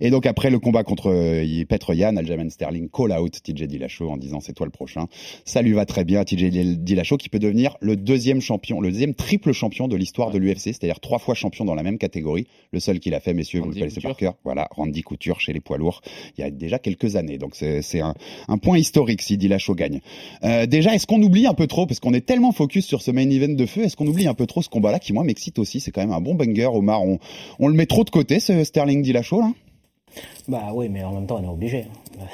Et 0.00 0.10
donc 0.10 0.26
après 0.26 0.50
le 0.50 0.58
combat 0.58 0.84
contre 0.84 1.10
euh, 1.10 1.64
Petr 1.68 1.94
Yan, 1.94 2.16
Aljamain 2.16 2.50
Sterling 2.50 2.88
call 2.88 3.12
out 3.12 3.42
TJ 3.42 3.64
Dillashaw 3.64 4.10
en 4.10 4.16
disant 4.16 4.40
c'est 4.40 4.52
toi 4.52 4.66
le 4.66 4.72
prochain. 4.72 5.06
Ça 5.44 5.62
lui 5.62 5.72
va 5.72 5.86
très 5.86 6.04
bien 6.04 6.20
à 6.20 6.24
TJ 6.24 6.50
Dillashaw 6.78 7.16
qui 7.16 7.28
peut 7.28 7.38
devenir 7.38 7.76
le 7.80 7.96
deuxième 7.96 8.40
champion, 8.40 8.80
le 8.80 8.90
deuxième 8.90 9.14
triple 9.14 9.52
champion 9.52 9.88
de 9.88 9.96
l'histoire 9.96 10.30
de 10.30 10.38
l'UFC, 10.38 10.64
c'est-à-dire 10.64 11.00
trois 11.00 11.18
fois 11.18 11.34
champion 11.34 11.64
dans 11.64 11.74
la 11.74 11.82
même 11.82 11.98
catégorie. 11.98 12.46
Le 12.72 12.80
seul 12.80 13.00
qu'il 13.00 13.14
a 13.14 13.20
fait, 13.20 13.34
messieurs, 13.34 13.60
vous 13.60 13.70
le 13.70 13.74
connaissez 13.74 14.00
par 14.00 14.16
cœur. 14.16 14.34
Voilà, 14.44 14.68
Randy 14.70 15.02
Couture 15.02 15.40
chez 15.40 15.52
les 15.52 15.60
poids 15.60 15.78
lourds. 15.78 16.02
Il 16.36 16.40
y 16.40 16.44
a 16.44 16.50
déjà 16.50 16.78
quelques 16.78 17.16
années. 17.16 17.38
Donc 17.38 17.54
c'est 17.54 18.00
un, 18.00 18.14
un, 18.48 18.58
point 18.58 18.78
historique 18.78 19.22
si 19.22 19.36
Dillashaw 19.36 19.74
gagne. 19.74 20.00
Euh, 20.44 20.66
déjà, 20.66 20.94
est-ce 20.94 21.06
qu'on 21.06 21.22
oublie 21.22 21.46
un 21.46 21.54
peu 21.54 21.66
trop 21.66 21.86
parce 21.86 22.00
qu'on 22.00 22.14
est 22.14 22.24
tellement 22.26 22.52
focus 22.52 22.86
sur 22.86 22.99
ce 23.00 23.10
main 23.10 23.28
event 23.28 23.52
de 23.54 23.66
feu. 23.66 23.82
Est-ce 23.82 23.96
qu'on 23.96 24.06
oublie 24.06 24.26
un 24.26 24.34
peu 24.34 24.46
trop 24.46 24.62
ce 24.62 24.68
combat-là 24.68 24.98
qui, 24.98 25.12
moi, 25.12 25.24
m'excite 25.24 25.58
aussi? 25.58 25.80
C'est 25.80 25.90
quand 25.90 26.00
même 26.00 26.12
un 26.12 26.20
bon 26.20 26.34
banger. 26.34 26.66
Omar, 26.66 27.02
on, 27.02 27.68
le 27.68 27.74
met 27.74 27.86
trop 27.86 28.04
de 28.04 28.10
côté, 28.10 28.40
ce 28.40 28.64
Sterling 28.64 29.02
Dillashaw, 29.02 29.40
là? 29.40 29.52
Bah 30.48 30.72
oui, 30.74 30.88
mais 30.88 31.04
en 31.04 31.12
même 31.12 31.26
temps, 31.26 31.38
on 31.40 31.44
est 31.44 31.52
obligé. 31.52 31.84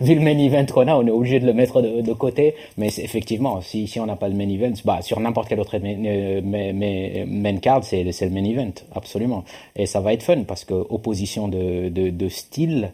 Vu, 0.00 0.14
le 0.14 0.20
main 0.20 0.36
event 0.38 0.66
qu'on 0.66 0.86
a, 0.86 0.94
on 0.94 1.06
est 1.06 1.10
obligé 1.10 1.40
de 1.40 1.46
le 1.46 1.54
mettre 1.54 1.80
de, 1.80 2.12
côté. 2.12 2.54
Mais 2.76 2.88
effectivement, 2.88 3.62
si, 3.62 3.86
si 3.88 3.98
on 3.98 4.06
n'a 4.06 4.16
pas 4.16 4.28
le 4.28 4.34
main 4.34 4.48
event, 4.48 4.74
bah, 4.84 5.00
sur 5.00 5.18
n'importe 5.20 5.48
quel 5.48 5.60
autre 5.60 5.78
main, 5.78 5.96
euh, 6.04 7.58
card, 7.62 7.82
c'est 7.84 8.02
le 8.04 8.30
main 8.30 8.44
event, 8.44 8.72
absolument. 8.94 9.44
Et 9.74 9.86
ça 9.86 10.00
va 10.00 10.12
être 10.12 10.22
fun 10.22 10.42
parce 10.42 10.66
que 10.66 10.74
opposition 10.74 11.48
de, 11.48 11.88
de, 11.88 12.10
de 12.10 12.28
style, 12.28 12.92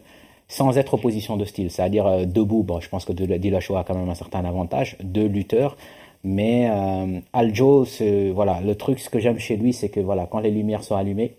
sans 0.49 0.77
être 0.77 0.95
opposition 0.95 1.37
de 1.37 1.45
style, 1.45 1.71
c'est-à-dire 1.71 2.05
euh, 2.05 2.25
debout, 2.25 2.63
bon, 2.63 2.81
je 2.81 2.89
pense 2.89 3.05
que 3.05 3.13
Dillashaw 3.13 3.77
a 3.77 3.85
quand 3.85 3.95
même 3.95 4.09
un 4.09 4.15
certain 4.15 4.43
avantage, 4.43 4.97
deux 5.01 5.27
lutteurs, 5.27 5.77
mais 6.23 6.69
euh, 6.69 7.21
Aljo, 7.31 7.87
voilà, 8.33 8.59
le 8.59 8.75
truc, 8.75 8.99
ce 8.99 9.09
que 9.09 9.19
j'aime 9.19 9.39
chez 9.39 9.55
lui, 9.55 9.71
c'est 9.71 9.89
que 9.89 10.01
voilà, 10.01 10.25
quand 10.25 10.39
les 10.39 10.51
lumières 10.51 10.83
sont 10.83 10.95
allumées, 10.95 11.37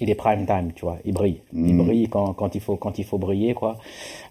il 0.00 0.08
est 0.08 0.14
prime 0.14 0.46
time, 0.46 0.72
tu 0.74 0.84
vois, 0.84 0.98
il 1.04 1.12
brille, 1.12 1.40
il 1.52 1.74
mm. 1.74 1.84
brille 1.84 2.08
quand, 2.08 2.32
quand 2.32 2.54
il 2.54 2.60
faut 2.60 2.76
quand 2.76 2.98
il 2.98 3.04
faut 3.04 3.18
briller 3.18 3.54
quoi. 3.54 3.76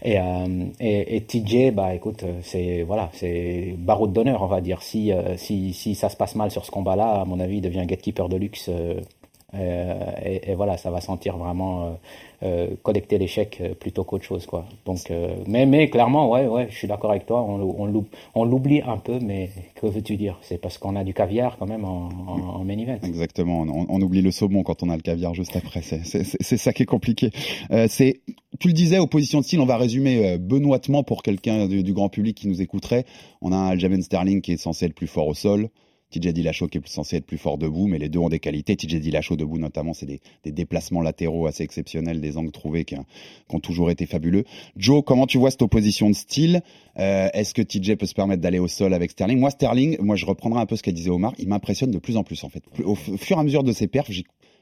Et, 0.01 0.19
euh, 0.19 0.65
et, 0.79 1.15
et, 1.17 1.21
TJ, 1.21 1.71
bah 1.73 1.93
écoute, 1.93 2.23
c'est 2.41 2.83
voilà, 2.83 3.09
c'est 3.13 3.75
baroud 3.77 4.11
d'honneur, 4.11 4.41
on 4.41 4.47
va 4.47 4.61
dire. 4.61 4.81
Si, 4.81 5.11
euh, 5.11 5.37
si 5.37 5.73
si 5.73 5.95
ça 5.95 6.09
se 6.09 6.17
passe 6.17 6.35
mal 6.35 6.49
sur 6.49 6.65
ce 6.65 6.71
combat-là, 6.71 7.21
à 7.21 7.25
mon 7.25 7.39
avis, 7.39 7.57
il 7.57 7.61
devient 7.61 7.85
gatekeeper 7.85 8.29
de 8.29 8.37
luxe. 8.37 8.69
Euh, 9.53 9.89
euh, 10.25 10.39
et, 10.47 10.55
voilà, 10.55 10.77
ça 10.77 10.91
va 10.91 11.01
sentir 11.01 11.37
vraiment 11.37 11.97
euh, 12.41 12.67
collecter 12.83 13.17
l'échec 13.17 13.57
euh, 13.59 13.73
plutôt 13.73 14.05
qu'autre 14.05 14.23
chose 14.23 14.45
quoi. 14.45 14.65
Donc 14.85 15.11
euh, 15.11 15.35
mais 15.45 15.65
mais 15.65 15.89
clairement 15.89 16.29
ouais 16.29 16.47
ouais, 16.47 16.67
je 16.69 16.75
suis 16.77 16.87
d'accord 16.87 17.11
avec 17.11 17.25
toi, 17.25 17.43
on 17.43 18.45
l'oublie 18.45 18.81
un 18.81 18.95
peu 18.95 19.19
mais 19.19 19.49
que 19.75 19.87
veux-tu 19.87 20.15
dire? 20.15 20.37
C'est 20.41 20.57
parce 20.57 20.77
qu'on 20.77 20.95
a 20.95 21.03
du 21.03 21.13
caviar 21.13 21.57
quand 21.57 21.67
même 21.67 21.83
en, 21.83 22.07
en, 22.07 22.63
main 22.63 22.77
event. 22.77 22.99
Exactement, 23.03 23.65
on, 23.67 24.01
oublie 24.01 24.21
le 24.21 24.31
saumon 24.31 24.63
quand 24.63 24.83
on 24.83 24.89
a 24.89 24.95
le 24.95 25.01
caviar 25.01 25.33
juste 25.33 25.53
après, 25.57 25.81
c'est 25.81 26.57
ça 26.57 26.71
qui 26.71 26.83
est 26.83 26.85
compliqué. 26.85 27.31
c'est 27.89 28.21
tu 28.57 28.69
le 28.69 28.73
disais 28.73 28.99
opposition 28.99 29.39
de 29.39 29.43
style, 29.43 29.59
on 29.59 29.65
va 29.65 29.75
résumer 29.75 30.37
benoîtement 30.37 31.03
pour 31.03 31.23
quelqu'un 31.23 31.67
du, 31.67 31.83
du, 31.83 31.91
grand 31.91 32.07
public 32.07 32.37
qui 32.37 32.47
nous 32.47 32.61
écouterait. 32.61 33.05
On 33.41 33.51
a 33.51 33.57
un 33.57 33.67
Aljamain 33.67 34.01
Sterling 34.01 34.39
qui 34.39 34.53
est 34.53 34.57
censé 34.57 34.85
être 34.85 34.95
plus 34.95 35.07
fort 35.07 35.27
au 35.27 35.33
sol. 35.33 35.69
TJ 36.11 36.33
Dillashaw 36.33 36.67
qui 36.67 36.77
est 36.77 36.87
censé 36.87 37.17
être 37.17 37.25
plus 37.25 37.37
fort 37.37 37.57
debout, 37.57 37.87
mais 37.87 37.99
les 37.99 38.09
deux 38.09 38.19
ont 38.19 38.29
des 38.29 38.39
qualités. 38.39 38.75
TJ 38.75 38.95
Dillashaw 38.95 39.35
debout 39.35 39.57
notamment, 39.57 39.93
c'est 39.93 40.05
des, 40.05 40.19
déplacements 40.45 41.01
latéraux 41.01 41.47
assez 41.47 41.63
exceptionnels, 41.63 42.21
des 42.21 42.37
angles 42.37 42.51
trouvés 42.51 42.85
qui, 42.85 42.95
ont 42.95 43.59
toujours 43.59 43.91
été 43.91 44.05
fabuleux. 44.05 44.43
Joe, 44.75 45.03
comment 45.05 45.27
tu 45.27 45.37
vois 45.37 45.51
cette 45.51 45.61
opposition 45.61 46.09
de 46.09 46.15
style? 46.15 46.61
Euh, 46.97 47.29
Est-ce 47.33 47.53
que 47.53 47.61
TJ 47.61 47.95
peut 47.95 48.05
se 48.05 48.13
permettre 48.13 48.41
d'aller 48.41 48.59
au 48.59 48.67
sol 48.67 48.93
avec 48.93 49.11
Sterling? 49.11 49.39
Moi, 49.39 49.51
Sterling, 49.51 49.97
moi 49.99 50.15
je 50.15 50.25
reprendrai 50.25 50.59
un 50.59 50.65
peu 50.65 50.75
ce 50.75 50.83
qu'a 50.83 50.91
disait 50.91 51.09
Omar, 51.09 51.33
il 51.37 51.47
m'impressionne 51.47 51.91
de 51.91 51.99
plus 51.99 52.17
en 52.17 52.23
plus 52.23 52.43
en 52.43 52.49
fait. 52.49 52.63
Au 52.83 52.95
fur 52.95 53.37
et 53.37 53.39
à 53.39 53.43
mesure 53.43 53.63
de 53.63 53.71
ses 53.71 53.87
perfs, 53.87 54.09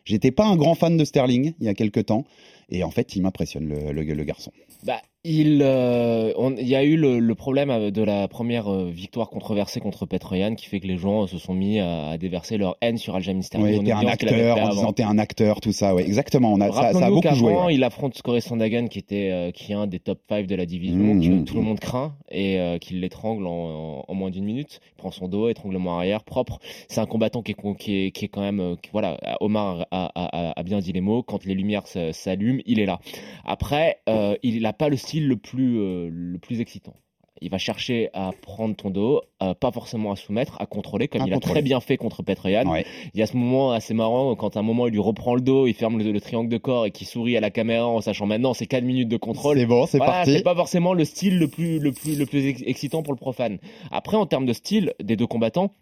J'étais 0.07 0.31
pas 0.31 0.45
un 0.45 0.55
grand 0.55 0.73
fan 0.73 0.95
de 0.95 1.03
Sterling 1.03 1.53
il 1.59 1.65
y 1.65 1.69
a 1.69 1.73
quelques 1.73 2.05
temps. 2.05 2.23
Et 2.69 2.81
en 2.83 2.91
fait, 2.91 3.17
il 3.17 3.21
m'impressionne, 3.21 3.67
le, 3.67 3.91
le, 3.91 4.03
le 4.03 4.23
garçon. 4.23 4.51
Bah, 4.83 5.01
il, 5.29 5.61
euh, 5.63 6.31
on- 6.37 6.55
il 6.55 6.67
y 6.67 6.75
a 6.75 6.83
eu 6.83 6.95
le, 6.95 7.19
le 7.19 7.35
problème 7.35 7.69
euh, 7.69 7.91
de 7.91 8.01
la 8.01 8.27
première 8.27 8.67
euh, 8.71 8.89
victoire 8.89 9.29
controversée 9.29 9.79
contre 9.79 10.05
Petroyan 10.05 10.55
qui 10.55 10.65
fait 10.67 10.79
que 10.79 10.87
les 10.87 10.97
gens 10.97 11.27
se 11.27 11.37
sont 11.37 11.53
mis 11.53 11.79
à, 11.79 12.09
à 12.09 12.17
déverser 12.17 12.57
leur 12.57 12.77
haine 12.81 12.97
sur 12.97 13.15
Aljamain 13.15 13.41
Sterling. 13.41 13.79
En 13.79 13.83
t'es 13.83 13.91
un 13.91 13.99
acteur, 14.07 14.57
en 14.57 14.69
disant 14.69 14.93
t'es 14.93 15.03
un 15.03 15.17
acteur, 15.17 15.59
tout 15.61 15.71
ça. 15.71 15.93
Ouais, 15.95 16.03
exactement. 16.03 16.53
On 16.53 16.61
a, 16.61 16.71
ça, 16.71 16.93
ça 16.93 17.05
a 17.05 17.09
beaucoup 17.09 17.35
joué. 17.35 17.53
ouais. 17.53 17.75
il 17.75 17.83
affronte 17.83 18.15
Score 18.15 18.41
Sandagan 18.41 18.87
qui 18.87 18.99
était 18.99 19.29
euh, 19.31 19.51
qui 19.51 19.71
est 19.71 19.75
un 19.75 19.87
des 19.87 19.99
top 19.99 20.19
5 20.29 20.47
de 20.47 20.55
la 20.55 20.65
division, 20.65 20.97
Mmh, 21.15 21.21
que 21.21 21.27
mmh, 21.27 21.45
tout 21.45 21.55
le 21.55 21.61
monde 21.61 21.79
craint 21.79 22.13
et 22.31 22.59
euh, 22.59 22.77
qu'il 22.77 22.99
l'étrangle 23.01 23.47
en, 23.47 23.51
en- 23.51 24.05
en 24.07 24.13
moins 24.13 24.29
d'une 24.29 24.45
minute. 24.45 24.79
Il 24.93 24.97
prend 24.97 25.11
son 25.11 25.27
dos, 25.27 25.49
étranglement 25.49 25.97
arrière, 25.97 26.23
propre. 26.23 26.59
C'est 26.87 27.01
un 27.01 27.05
combattant 27.05 27.41
qui 27.41 27.51
est, 27.51 27.75
qui 27.77 28.05
est, 28.05 28.11
qui 28.11 28.25
est 28.25 28.27
quand 28.29 28.41
même, 28.41 28.75
qui- 28.81 28.89
voilà, 28.91 29.17
Omar 29.41 29.87
a, 29.91 30.11
a- 30.15 30.63
bien 30.63 30.79
dit 30.79 30.91
les 30.93 31.01
mots. 31.01 31.23
Quand 31.23 31.43
les 31.45 31.53
lumières 31.53 31.83
s'allument, 32.11 32.61
il 32.65 32.79
est 32.79 32.85
là. 32.85 32.99
Après, 33.45 33.97
il 34.43 34.61
n'a 34.61 34.73
pas 34.73 34.89
le 34.89 34.95
style 34.97 35.16
le 35.19 35.37
plus 35.37 35.79
euh, 35.79 36.09
le 36.11 36.37
plus 36.37 36.61
excitant. 36.61 36.93
Il 37.39 37.51
va 37.51 37.59
chercher 37.59 38.09
à 38.13 38.31
prendre 38.41 38.75
ton 38.75 38.89
dos, 38.89 39.21
euh, 39.43 39.53
pas 39.53 39.71
forcément 39.71 40.11
à 40.11 40.15
soumettre, 40.15 40.59
à 40.59 40.65
contrôler, 40.65 41.07
comme 41.07 41.21
À 41.21 41.27
il 41.27 41.33
a 41.35 41.39
très 41.39 41.61
bien 41.61 41.79
fait 41.79 41.95
contre 41.95 42.23
Petroyan. 42.23 42.67
Ouais. 42.67 42.83
Il 43.13 43.19
y 43.19 43.21
a 43.21 43.27
ce 43.27 43.37
moment 43.37 43.71
assez 43.73 43.93
marrant 43.93 44.35
quand 44.35 44.57
à 44.57 44.61
un 44.61 44.63
moment 44.63 44.87
il 44.87 44.93
lui 44.93 44.99
reprend 44.99 45.35
le 45.35 45.41
dos, 45.41 45.67
il 45.67 45.75
ferme 45.75 45.99
le, 45.99 46.11
le 46.11 46.19
triangle 46.19 46.49
de 46.49 46.57
corps 46.57 46.87
et 46.87 46.91
qui 46.91 47.05
sourit 47.05 47.37
à 47.37 47.39
la 47.39 47.51
caméra 47.51 47.85
en 47.85 48.01
sachant 48.01 48.25
maintenant 48.25 48.55
c'est 48.55 48.65
4 48.65 48.83
minutes 48.83 49.07
de 49.09 49.17
contrôle. 49.17 49.59
C'est 49.59 49.67
bon, 49.67 49.85
c'est 49.85 49.97
Voilà, 49.99 50.13
parti. 50.13 50.33
c'est 50.33 50.41
pas 50.43 50.55
forcément 50.55 50.93
le 50.93 51.05
style 51.05 51.37
le 51.37 51.47
plus 51.47 51.77
le 51.77 51.91
plus 51.91 52.17
le 52.17 52.25
plus 52.25 52.43
ex- 52.47 52.63
excitant 52.65 53.03
pour 53.03 53.13
le 53.13 53.19
profane. 53.19 53.59
Après 53.91 54.17
en 54.17 54.25
termes 54.25 54.47
de 54.47 54.53
style 54.53 54.95
des 55.03 55.15
deux 55.15 55.27
combattants, 55.27 55.75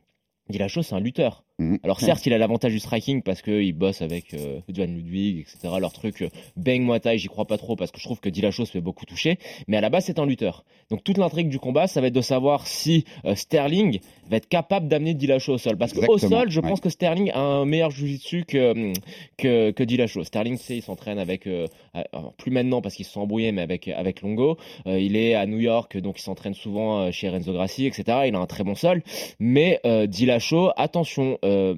Dillashaw 0.50 0.82
c'est 0.84 0.94
un 0.96 1.00
lutteur. 1.00 1.46
Mhm. 1.58 1.80
Alors 1.84 2.02
certes, 2.02 2.26
il 2.26 2.34
a 2.34 2.38
l'avantage 2.38 2.74
du 2.74 2.80
striking 2.80 3.22
parce 3.22 3.42
qu'il 3.42 3.74
bosse 3.74 4.02
avec 4.02 4.34
euh, 4.34 4.60
Johan 4.68 4.88
Ludwig, 4.88 5.40
etc. 5.40 5.76
Leur 5.80 5.94
truc 5.94 6.22
euh, 6.22 6.30
bang 6.58 6.82
Muay 6.82 7.00
Thai, 7.00 7.18
j'y 7.18 7.28
crois 7.28 7.46
pas 7.46 7.58
trop 7.58 7.78
parce 7.78 7.92
que 7.92 8.00
je 8.00 8.04
trouve 8.04 8.20
que 8.20 8.28
Dillashaw 8.28 8.66
se 8.66 8.72
fait 8.72 8.82
beaucoup 8.82 9.06
toucher. 9.06 9.40
Mais 9.68 9.78
à 9.78 9.82
la 9.82 9.90
base, 9.90 10.06
c'est 10.06 10.20
un 10.20 10.26
lutteur. 10.26 10.66
Donc 10.90 11.04
toute 11.04 11.18
l'intrigue 11.18 11.48
du 11.48 11.60
combat, 11.60 11.88
ça 11.88 12.02
va 12.02 12.08
être 12.08 12.14
de 12.14 12.22
savoir 12.22 12.68
si 12.68 13.06
euh, 13.24 13.36
Sterling 13.36 14.00
va 14.30 14.38
être 14.38 14.50
capable 14.50 14.90
d'amener 14.90 15.14
Dillashaw 15.14 15.54
au 15.54 15.58
sol. 15.58 15.78
Parce 15.78 15.94
qu'au 15.94 16.18
sol, 16.18 16.50
je 16.50 16.60
ouais. 16.60 16.68
pense 16.68 16.82
que 16.82 16.90
Sterling 16.90 17.32
a 17.32 17.40
un 17.40 17.66
meilleur 17.66 17.92
jiu-jitsu 17.92 18.44
que, 18.46 18.94
que, 19.38 19.72
que 19.72 19.84
Dillashaw. 19.84 20.24
Sterling, 20.24 20.58
tu 20.58 20.64
sais, 20.64 20.78
il 20.78 20.82
s'entraîne 20.82 21.20
avec, 21.20 21.48
euh, 21.48 21.68
plus 22.38 22.52
maintenant 22.52 22.82
parce 22.82 22.96
qu'il 22.96 23.06
se 23.06 23.12
sont 23.12 23.22
embrouillés, 23.22 23.52
mais 23.52 23.62
avec, 23.62 23.88
avec 23.88 24.22
Longo. 24.22 24.58
Euh, 24.88 25.00
il 25.00 25.16
est 25.16 25.36
à 25.36 25.46
New 25.46 25.60
York, 25.60 25.98
donc 25.98 26.20
il 26.20 26.22
s'entraîne 26.22 26.54
souvent 26.54 27.00
euh, 27.00 27.12
chez 27.12 27.30
Renzo 27.30 27.54
Grassi, 27.54 27.86
etc. 27.86 28.04
Il 28.28 28.36
a 28.36 28.40
un 28.40 28.46
très 28.46 28.64
bon 28.64 28.76
sol. 28.76 29.02
Mais 29.40 29.80
euh, 29.86 30.08
Dillashaw, 30.08 30.72
attention, 30.76 31.38
euh, 31.46 31.76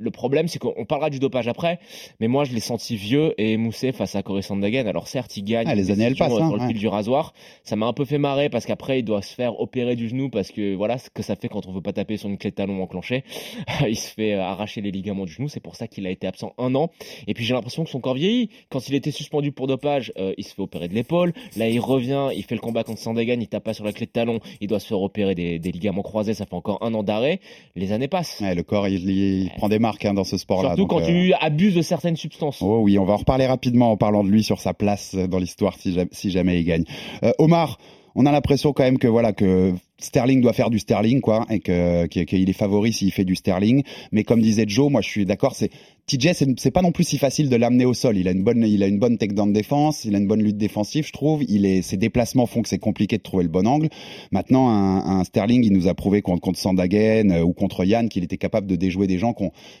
le 0.00 0.10
problème, 0.10 0.48
c'est 0.48 0.58
qu'on 0.58 0.84
parlera 0.84 1.10
du 1.10 1.18
dopage 1.18 1.46
après, 1.46 1.78
mais 2.18 2.28
moi, 2.28 2.44
je 2.44 2.52
l'ai 2.52 2.60
senti 2.60 2.96
vieux 2.96 3.34
et 3.38 3.52
émoussé 3.52 3.92
face 3.92 4.14
à 4.14 4.22
Corey 4.22 4.42
Sandhagen. 4.42 4.86
Alors 4.86 5.08
certes, 5.08 5.36
il 5.36 5.44
gagne 5.44 5.66
Ah, 5.68 5.74
les 5.74 5.90
années, 5.90 6.04
elles 6.04 6.16
passent, 6.16 6.32
euh, 6.32 6.40
hein, 6.40 6.48
sur 6.48 6.56
le 6.56 6.62
ouais. 6.62 6.68
fil 6.68 6.78
du 6.78 6.88
rasoir. 6.88 7.34
Ça 7.62 7.76
m'a 7.76 7.86
un 7.86 7.92
peu 7.92 8.04
fait 8.04 8.18
marrer 8.18 8.48
parce 8.48 8.64
qu'après, 8.64 9.00
il 9.00 9.04
doit 9.04 9.22
se 9.22 9.34
faire 9.34 9.60
opérer 9.60 9.96
du 9.96 10.08
genou 10.08 10.30
parce 10.30 10.50
que 10.50 10.74
voilà 10.74 10.98
ce 10.98 11.10
que 11.10 11.22
ça 11.22 11.36
fait 11.36 11.48
quand 11.48 11.66
on 11.66 11.72
veut 11.72 11.82
pas 11.82 11.92
taper 11.92 12.16
sur 12.16 12.28
une 12.28 12.38
clé 12.38 12.50
de 12.50 12.56
talon 12.56 12.82
enclenchée. 12.82 13.24
il 13.86 13.96
se 13.96 14.12
fait 14.12 14.34
euh, 14.34 14.42
arracher 14.42 14.80
les 14.80 14.90
ligaments 14.90 15.26
du 15.26 15.32
genou. 15.32 15.48
C'est 15.48 15.60
pour 15.60 15.76
ça 15.76 15.86
qu'il 15.86 16.06
a 16.06 16.10
été 16.10 16.26
absent 16.26 16.54
un 16.58 16.74
an. 16.74 16.90
Et 17.26 17.34
puis 17.34 17.44
j'ai 17.44 17.54
l'impression 17.54 17.84
que 17.84 17.90
son 17.90 18.00
corps 18.00 18.14
vieillit. 18.14 18.48
Quand 18.70 18.88
il 18.88 18.94
était 18.94 19.10
suspendu 19.10 19.52
pour 19.52 19.66
dopage, 19.66 20.12
euh, 20.18 20.32
il 20.38 20.44
se 20.44 20.54
fait 20.54 20.62
opérer 20.62 20.88
de 20.88 20.94
l'épaule. 20.94 21.32
Là, 21.56 21.68
il 21.68 21.80
revient, 21.80 22.28
il 22.34 22.44
fait 22.44 22.54
le 22.54 22.60
combat 22.60 22.84
contre 22.84 23.00
Sandhagen, 23.00 23.40
il 23.40 23.48
tape 23.48 23.64
pas 23.64 23.74
sur 23.74 23.84
la 23.84 23.92
clé 23.92 24.06
de 24.06 24.12
talon. 24.12 24.40
Il 24.60 24.68
doit 24.68 24.80
se 24.80 24.86
faire 24.86 25.00
opérer 25.00 25.34
des, 25.34 25.58
des 25.58 25.72
ligaments 25.72 26.02
croisés. 26.02 26.34
Ça 26.34 26.46
fait 26.46 26.54
encore 26.54 26.78
un 26.82 26.94
an 26.94 27.02
d'arrêt. 27.02 27.40
Les 27.76 27.92
années 27.92 28.08
passent. 28.08 28.40
Ouais, 28.40 28.54
le 28.54 28.62
corps, 28.62 28.88
il, 28.88 29.08
il 29.10 29.50
prend 29.56 29.68
des 29.68 29.78
marques 29.78 29.89
hein, 30.04 30.14
dans 30.14 30.24
ce 30.24 30.36
sport-là. 30.36 30.70
Surtout 30.70 30.86
quand 30.86 31.00
euh, 31.00 31.06
tu 31.06 31.32
abuses 31.40 31.74
de 31.74 31.82
certaines 31.82 32.16
substances. 32.16 32.60
Oh 32.62 32.80
oui, 32.82 32.98
on 32.98 33.04
va 33.04 33.14
en 33.14 33.18
reparler 33.18 33.46
rapidement 33.46 33.92
en 33.92 33.96
parlant 33.96 34.24
de 34.24 34.30
lui 34.30 34.42
sur 34.42 34.60
sa 34.60 34.74
place 34.74 35.14
dans 35.14 35.38
l'histoire 35.38 35.76
si 35.78 35.92
jamais, 35.92 36.10
si 36.12 36.30
jamais 36.30 36.60
il 36.60 36.64
gagne. 36.64 36.84
Euh, 37.22 37.32
Omar, 37.38 37.78
on 38.14 38.26
a 38.26 38.32
l'impression 38.32 38.72
quand 38.72 38.82
même 38.82 38.98
que 38.98 39.08
voilà 39.08 39.32
que 39.32 39.72
Sterling 39.98 40.40
doit 40.40 40.52
faire 40.52 40.70
du 40.70 40.78
Sterling 40.78 41.20
quoi 41.20 41.46
et 41.50 41.60
que 41.60 42.06
qu'il 42.06 42.48
est 42.48 42.54
favori 42.54 42.92
s'il 42.92 43.12
fait 43.12 43.24
du 43.24 43.36
Sterling. 43.36 43.82
Mais 44.12 44.24
comme 44.24 44.40
disait 44.40 44.64
Joe, 44.66 44.90
moi 44.90 45.00
je 45.00 45.08
suis 45.08 45.24
d'accord, 45.24 45.54
c'est 45.54 45.70
TJ, 46.06 46.32
c'est 46.56 46.70
pas 46.70 46.82
non 46.82 46.90
plus 46.90 47.04
si 47.04 47.18
facile 47.18 47.48
de 47.48 47.56
l'amener 47.56 47.84
au 47.84 47.94
sol. 47.94 48.16
Il 48.16 48.26
a 48.26 48.32
une 48.32 48.42
bonne, 48.42 48.64
il 48.64 48.82
a 48.82 48.88
une 48.88 48.98
bonne 48.98 49.16
takedown 49.16 49.50
de 49.50 49.54
défense, 49.54 50.04
il 50.04 50.14
a 50.14 50.18
une 50.18 50.26
bonne 50.26 50.42
lutte 50.42 50.56
défensive, 50.56 51.06
je 51.06 51.12
trouve. 51.12 51.44
Il 51.48 51.64
est, 51.64 51.82
ses 51.82 51.96
déplacements 51.96 52.46
font 52.46 52.62
que 52.62 52.68
c'est 52.68 52.78
compliqué 52.78 53.16
de 53.16 53.22
trouver 53.22 53.44
le 53.44 53.50
bon 53.50 53.66
angle. 53.66 53.88
Maintenant, 54.32 54.70
un, 54.70 55.20
un 55.20 55.24
Sterling, 55.24 55.64
il 55.64 55.72
nous 55.72 55.86
a 55.86 55.94
prouvé 55.94 56.20
contre, 56.22 56.40
contre 56.40 56.58
Sandhagen 56.58 57.30
euh, 57.30 57.42
ou 57.42 57.52
contre 57.52 57.84
Yann 57.84 58.08
qu'il 58.08 58.24
était 58.24 58.38
capable 58.38 58.66
de 58.66 58.74
déjouer 58.74 59.06
des 59.06 59.18
gens 59.18 59.34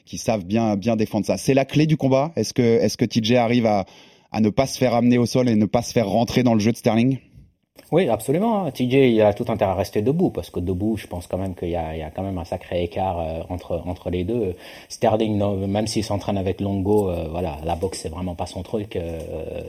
qui 0.04 0.18
savent 0.18 0.44
bien, 0.44 0.76
bien 0.76 0.94
défendre 0.94 1.26
ça. 1.26 1.36
C'est 1.36 1.54
la 1.54 1.64
clé 1.64 1.86
du 1.86 1.96
combat. 1.96 2.32
Est-ce 2.36 2.54
que, 2.54 2.62
est-ce 2.62 2.96
que 2.96 3.04
TJ 3.04 3.32
arrive 3.32 3.66
à, 3.66 3.86
à 4.30 4.40
ne 4.40 4.50
pas 4.50 4.66
se 4.66 4.78
faire 4.78 4.94
amener 4.94 5.18
au 5.18 5.26
sol 5.26 5.48
et 5.48 5.56
ne 5.56 5.66
pas 5.66 5.82
se 5.82 5.92
faire 5.92 6.08
rentrer 6.08 6.42
dans 6.42 6.54
le 6.54 6.60
jeu 6.60 6.70
de 6.70 6.76
Sterling? 6.76 7.18
Oui, 7.92 8.08
absolument. 8.08 8.70
TJ, 8.70 8.94
il 8.94 9.20
a 9.22 9.34
tout 9.34 9.46
intérêt 9.48 9.72
à 9.72 9.74
rester 9.74 10.00
debout 10.00 10.30
parce 10.30 10.48
que 10.50 10.60
debout, 10.60 10.96
je 10.96 11.08
pense 11.08 11.26
quand 11.26 11.38
même 11.38 11.56
qu'il 11.56 11.70
y 11.70 11.76
a, 11.76 12.10
quand 12.14 12.22
même 12.22 12.38
un 12.38 12.44
sacré 12.44 12.84
écart 12.84 13.18
euh, 13.18 13.42
entre 13.48 14.10
les 14.10 14.22
deux. 14.22 14.54
Sterling, 14.88 15.42
même 15.66 15.88
s'il 15.88 16.04
s'entraîne 16.04 16.38
avec 16.38 16.60
Longo, 16.60 17.10
euh, 17.10 17.26
voilà, 17.30 17.58
la 17.64 17.74
boxe 17.74 18.00
c'est 18.02 18.08
vraiment 18.08 18.36
pas 18.36 18.46
son 18.46 18.62
truc. 18.62 18.94
euh, 18.94 19.18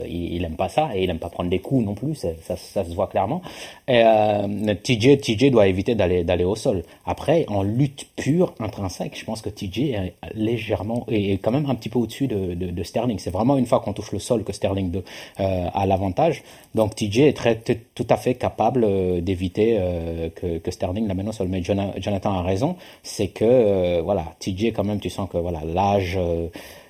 il, 0.08 0.36
il 0.36 0.44
aime 0.44 0.56
pas 0.56 0.70
ça 0.70 0.92
et 0.96 1.04
il 1.04 1.10
aime 1.10 1.18
pas 1.18 1.30
prendre 1.30 1.50
des 1.50 1.60
coups 1.60 1.84
non 1.84 1.96
plus. 1.96 2.14
Ça, 2.16 2.56
se 2.56 2.94
voit 2.94 3.08
clairement. 3.08 3.42
TJ, 3.88 5.20
TJ 5.20 5.50
doit 5.50 5.68
éviter 5.68 5.96
d'aller 5.96 6.44
au 6.44 6.56
sol. 6.56 6.84
Après, 7.06 7.46
en 7.48 7.64
lutte 7.64 8.08
pure, 8.16 8.54
intrinsèque, 8.60 9.18
je 9.18 9.26
pense 9.26 9.42
que 9.42 9.50
TJ 9.50 9.80
est 9.80 10.14
légèrement 10.36 11.06
et 11.10 11.40
quand 11.40 11.52
même 11.52 11.66
un 11.68 11.76
petit 11.76 11.90
peu 11.90 11.98
au-dessus 11.98 12.28
de, 12.28 12.84
Sterling. 12.84 13.20
C'est 13.20 13.32
vraiment 13.32 13.58
une 13.58 13.66
fois 13.66 13.80
qu'on 13.80 13.94
touche 13.94 14.12
le 14.12 14.20
sol 14.20 14.44
que 14.44 14.54
Sterling 14.54 15.02
a 15.38 15.86
l'avantage. 15.88 16.44
Donc 16.76 16.96
TJ 16.96 17.20
est 17.20 17.38
très, 17.38 17.56
tout 18.04 18.14
à 18.14 18.18
fait 18.18 18.36
capable 18.36 18.84
euh, 18.84 19.22
d'éviter 19.22 19.78
euh, 19.80 20.30
que, 20.30 20.72
Sterling 20.72 21.08
l'amène 21.08 21.30
au 21.30 21.32
sol. 21.32 21.48
Mais 21.50 21.62
Jona- 21.62 21.94
Jonathan 21.98 22.32
a 22.32 22.42
raison, 22.42 22.76
c'est 23.04 23.28
que 23.28 23.46
euh, 23.46 24.02
voilà, 24.04 24.26
TJ 24.40 24.72
quand 24.74 24.84
même, 24.84 25.00
tu 25.00 25.10
sens 25.10 25.30
que 25.30 25.38
voilà 25.38 25.62
l'âge, 25.66 26.18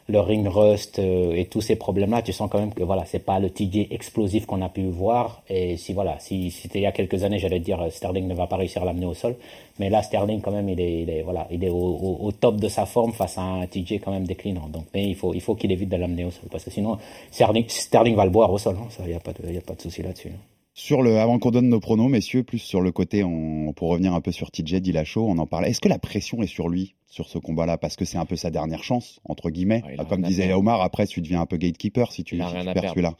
le 0.07 0.19
ring 0.19 0.45
rust 0.47 0.99
et 0.99 1.45
tous 1.49 1.61
ces 1.61 1.75
problèmes-là, 1.75 2.21
tu 2.21 2.33
sens 2.33 2.49
quand 2.51 2.59
même 2.59 2.73
que 2.73 2.83
voilà, 2.83 3.05
c'est 3.05 3.23
pas 3.25 3.39
le 3.39 3.49
TJ 3.49 3.87
explosif 3.91 4.45
qu'on 4.45 4.61
a 4.61 4.69
pu 4.69 4.83
voir. 4.83 5.41
Et 5.49 5.77
si 5.77 5.93
voilà, 5.93 6.17
si 6.19 6.51
c'était 6.51 6.79
il 6.79 6.83
y 6.83 6.85
a 6.85 6.91
quelques 6.91 7.23
années, 7.23 7.39
j'allais 7.39 7.59
dire 7.59 7.85
Sterling 7.91 8.27
ne 8.27 8.33
va 8.35 8.47
pas 8.47 8.57
réussir 8.57 8.81
à 8.81 8.85
l'amener 8.85 9.05
au 9.05 9.13
sol. 9.13 9.35
Mais 9.79 9.89
là, 9.89 10.01
Sterling 10.03 10.41
quand 10.41 10.51
même, 10.51 10.69
il 10.69 10.79
est, 10.79 11.01
il 11.03 11.09
est 11.09 11.21
voilà, 11.23 11.47
il 11.51 11.63
est 11.63 11.69
au, 11.69 12.31
top 12.39 12.57
de 12.57 12.67
sa 12.67 12.85
forme 12.85 13.13
face 13.13 13.37
à 13.37 13.41
un 13.41 13.65
TJ 13.67 13.99
quand 14.03 14.11
même 14.11 14.25
déclinant. 14.25 14.67
Donc, 14.69 14.85
mais 14.93 15.07
il 15.09 15.15
faut, 15.15 15.33
il 15.33 15.41
faut 15.41 15.55
qu'il 15.55 15.71
évite 15.71 15.89
de 15.89 15.97
l'amener 15.97 16.25
au 16.25 16.31
sol 16.31 16.45
parce 16.51 16.63
que 16.63 16.71
sinon, 16.71 16.97
Sterling, 17.31 17.65
Sterling 17.67 18.15
va 18.15 18.25
le 18.25 18.31
boire 18.31 18.51
au 18.51 18.57
sol. 18.57 18.75
hein. 18.79 18.87
Il 19.05 19.11
y 19.11 19.15
a 19.15 19.19
pas 19.19 19.33
de, 19.33 19.41
de 19.75 19.81
souci 19.81 20.01
là-dessus. 20.01 20.29
hein. 20.29 20.60
Sur 20.73 21.01
le, 21.01 21.19
avant 21.19 21.37
qu'on 21.37 21.51
donne 21.51 21.67
nos 21.67 21.81
pronos, 21.81 22.07
messieurs, 22.09 22.43
plus 22.43 22.59
sur 22.59 22.79
le 22.79 22.93
côté, 22.93 23.25
on, 23.25 23.73
pour 23.73 23.89
revenir 23.89 24.13
un 24.13 24.21
peu 24.21 24.31
sur 24.31 24.51
TJ 24.51 24.75
Dillashaw, 24.75 25.27
on 25.27 25.37
en 25.37 25.45
parlait. 25.45 25.69
Est-ce 25.69 25.81
que 25.81 25.89
la 25.89 25.99
pression 25.99 26.41
est 26.41 26.47
sur 26.47 26.69
lui 26.69 26.95
sur 27.07 27.27
ce 27.27 27.37
combat-là? 27.37 27.77
Parce 27.77 27.97
que 27.97 28.05
c'est 28.05 28.17
un 28.17 28.25
peu 28.25 28.37
sa 28.37 28.51
dernière 28.51 28.81
chance 28.83 29.19
entre 29.25 29.49
guillemets, 29.49 29.83
il 29.93 29.99
a 29.99 30.05
comme 30.05 30.21
disait. 30.21 30.53
Omar. 30.53 30.81
Après, 30.81 31.05
tu 31.07 31.19
deviens 31.21 31.41
un 31.41 31.45
peu 31.45 31.57
gatekeeper 31.57 32.11
si 32.13 32.23
tu, 32.23 32.35
Il 32.35 32.41
a 32.41 32.47
si 32.47 32.53
rien 32.53 32.63
tu 32.63 32.69
à 32.69 32.73
perds 32.73 32.89
celui-là. 32.91 33.15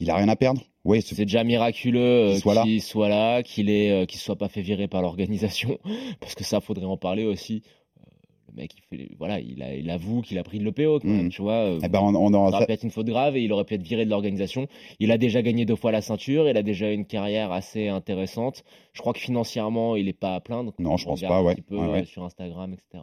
Il 0.00 0.10
a 0.10 0.16
rien 0.16 0.28
à 0.28 0.36
perdre? 0.36 0.62
Oui, 0.84 1.00
c'est- 1.00 1.14
déjà 1.16 1.44
miraculeux 1.44 2.00
euh, 2.00 2.32
Qu'il 2.32 2.40
soit 2.40 2.54
là. 2.54 2.62
qu'il 2.64 2.82
soit 2.82 3.08
là, 3.08 3.42
qu'il 3.42 3.70
ait, 3.70 3.90
euh, 3.90 4.06
soit 4.10 4.36
pas 4.36 4.48
fait 4.48 4.60
virer 4.62 4.86
par 4.88 5.00
l'organisation, 5.00 5.78
parce 6.20 6.34
que 6.34 6.44
ça 6.44 6.60
faudrait 6.60 6.84
en 6.84 6.98
parler 6.98 7.24
aussi. 7.24 7.62
Le 8.54 8.60
mec, 8.62 8.72
il 8.76 8.82
fait, 8.98 9.08
voilà, 9.18 9.40
il, 9.40 9.62
a, 9.62 9.74
il 9.74 9.88
avoue 9.88 10.20
qu'il 10.20 10.38
a 10.38 10.42
pris 10.42 10.58
de 10.58 10.64
l'EPO, 10.64 11.00
quand 11.00 11.08
même, 11.08 11.24
Mhm. 11.24 11.30
tu 11.30 11.40
vois. 11.40 11.54
euh, 11.54 11.80
Eh 11.82 11.88
ben, 11.88 12.00
on, 12.00 12.14
on 12.14 12.34
en- 12.34 12.50
ça 12.50 12.56
aurait 12.56 12.66
pu 12.66 12.72
être 12.72 12.82
une 12.82 12.90
faute 12.90 13.06
grave 13.06 13.34
et 13.36 13.42
il 13.42 13.50
aurait 13.52 13.64
pu 13.64 13.74
être 13.74 13.82
viré 13.82 14.04
de 14.04 14.10
l'organisation. 14.10 14.66
Il 15.00 15.10
a 15.10 15.16
déjà 15.18 15.40
gagné 15.40 15.64
deux 15.64 15.76
fois 15.76 15.90
la 15.90 16.02
ceinture, 16.02 16.48
il 16.48 16.56
a 16.56 16.62
déjà 16.62 16.90
une 16.90 17.06
carrière 17.06 17.50
assez 17.50 17.88
intéressante. 17.88 18.62
Je 18.92 19.00
crois 19.00 19.14
que 19.14 19.20
financièrement, 19.20 19.96
il 19.96 20.06
est 20.08 20.12
pas 20.12 20.34
à 20.34 20.40
plaindre. 20.40 20.74
Non, 20.78 20.96
je 20.98 21.06
pense 21.06 21.22
pas, 21.22 21.38
un 21.38 21.42
ouais. 21.42 21.54
petit 21.54 21.62
peu 21.62 21.76
Ouais, 21.78 21.86
ouais. 21.88 22.00
euh, 22.02 22.04
sur 22.04 22.24
Instagram, 22.24 22.74
etc. 22.74 23.02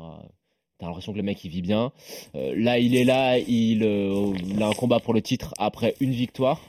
T'as 0.78 0.86
l'impression 0.86 1.12
que 1.14 1.18
le 1.18 1.24
mec 1.24 1.44
il 1.44 1.50
vit 1.50 1.62
bien. 1.64 1.92
Euh, 2.36 2.54
là, 2.56 2.78
il 2.80 2.96
est 2.96 3.04
là, 3.04 3.38
il, 3.40 3.84
euh, 3.84 4.32
il 4.48 4.62
a 4.64 4.68
un 4.68 4.74
combat 4.74 5.00
pour 5.00 5.14
le 5.14 5.22
titre 5.22 5.54
après 5.58 5.96
une 6.00 6.12
victoire, 6.12 6.62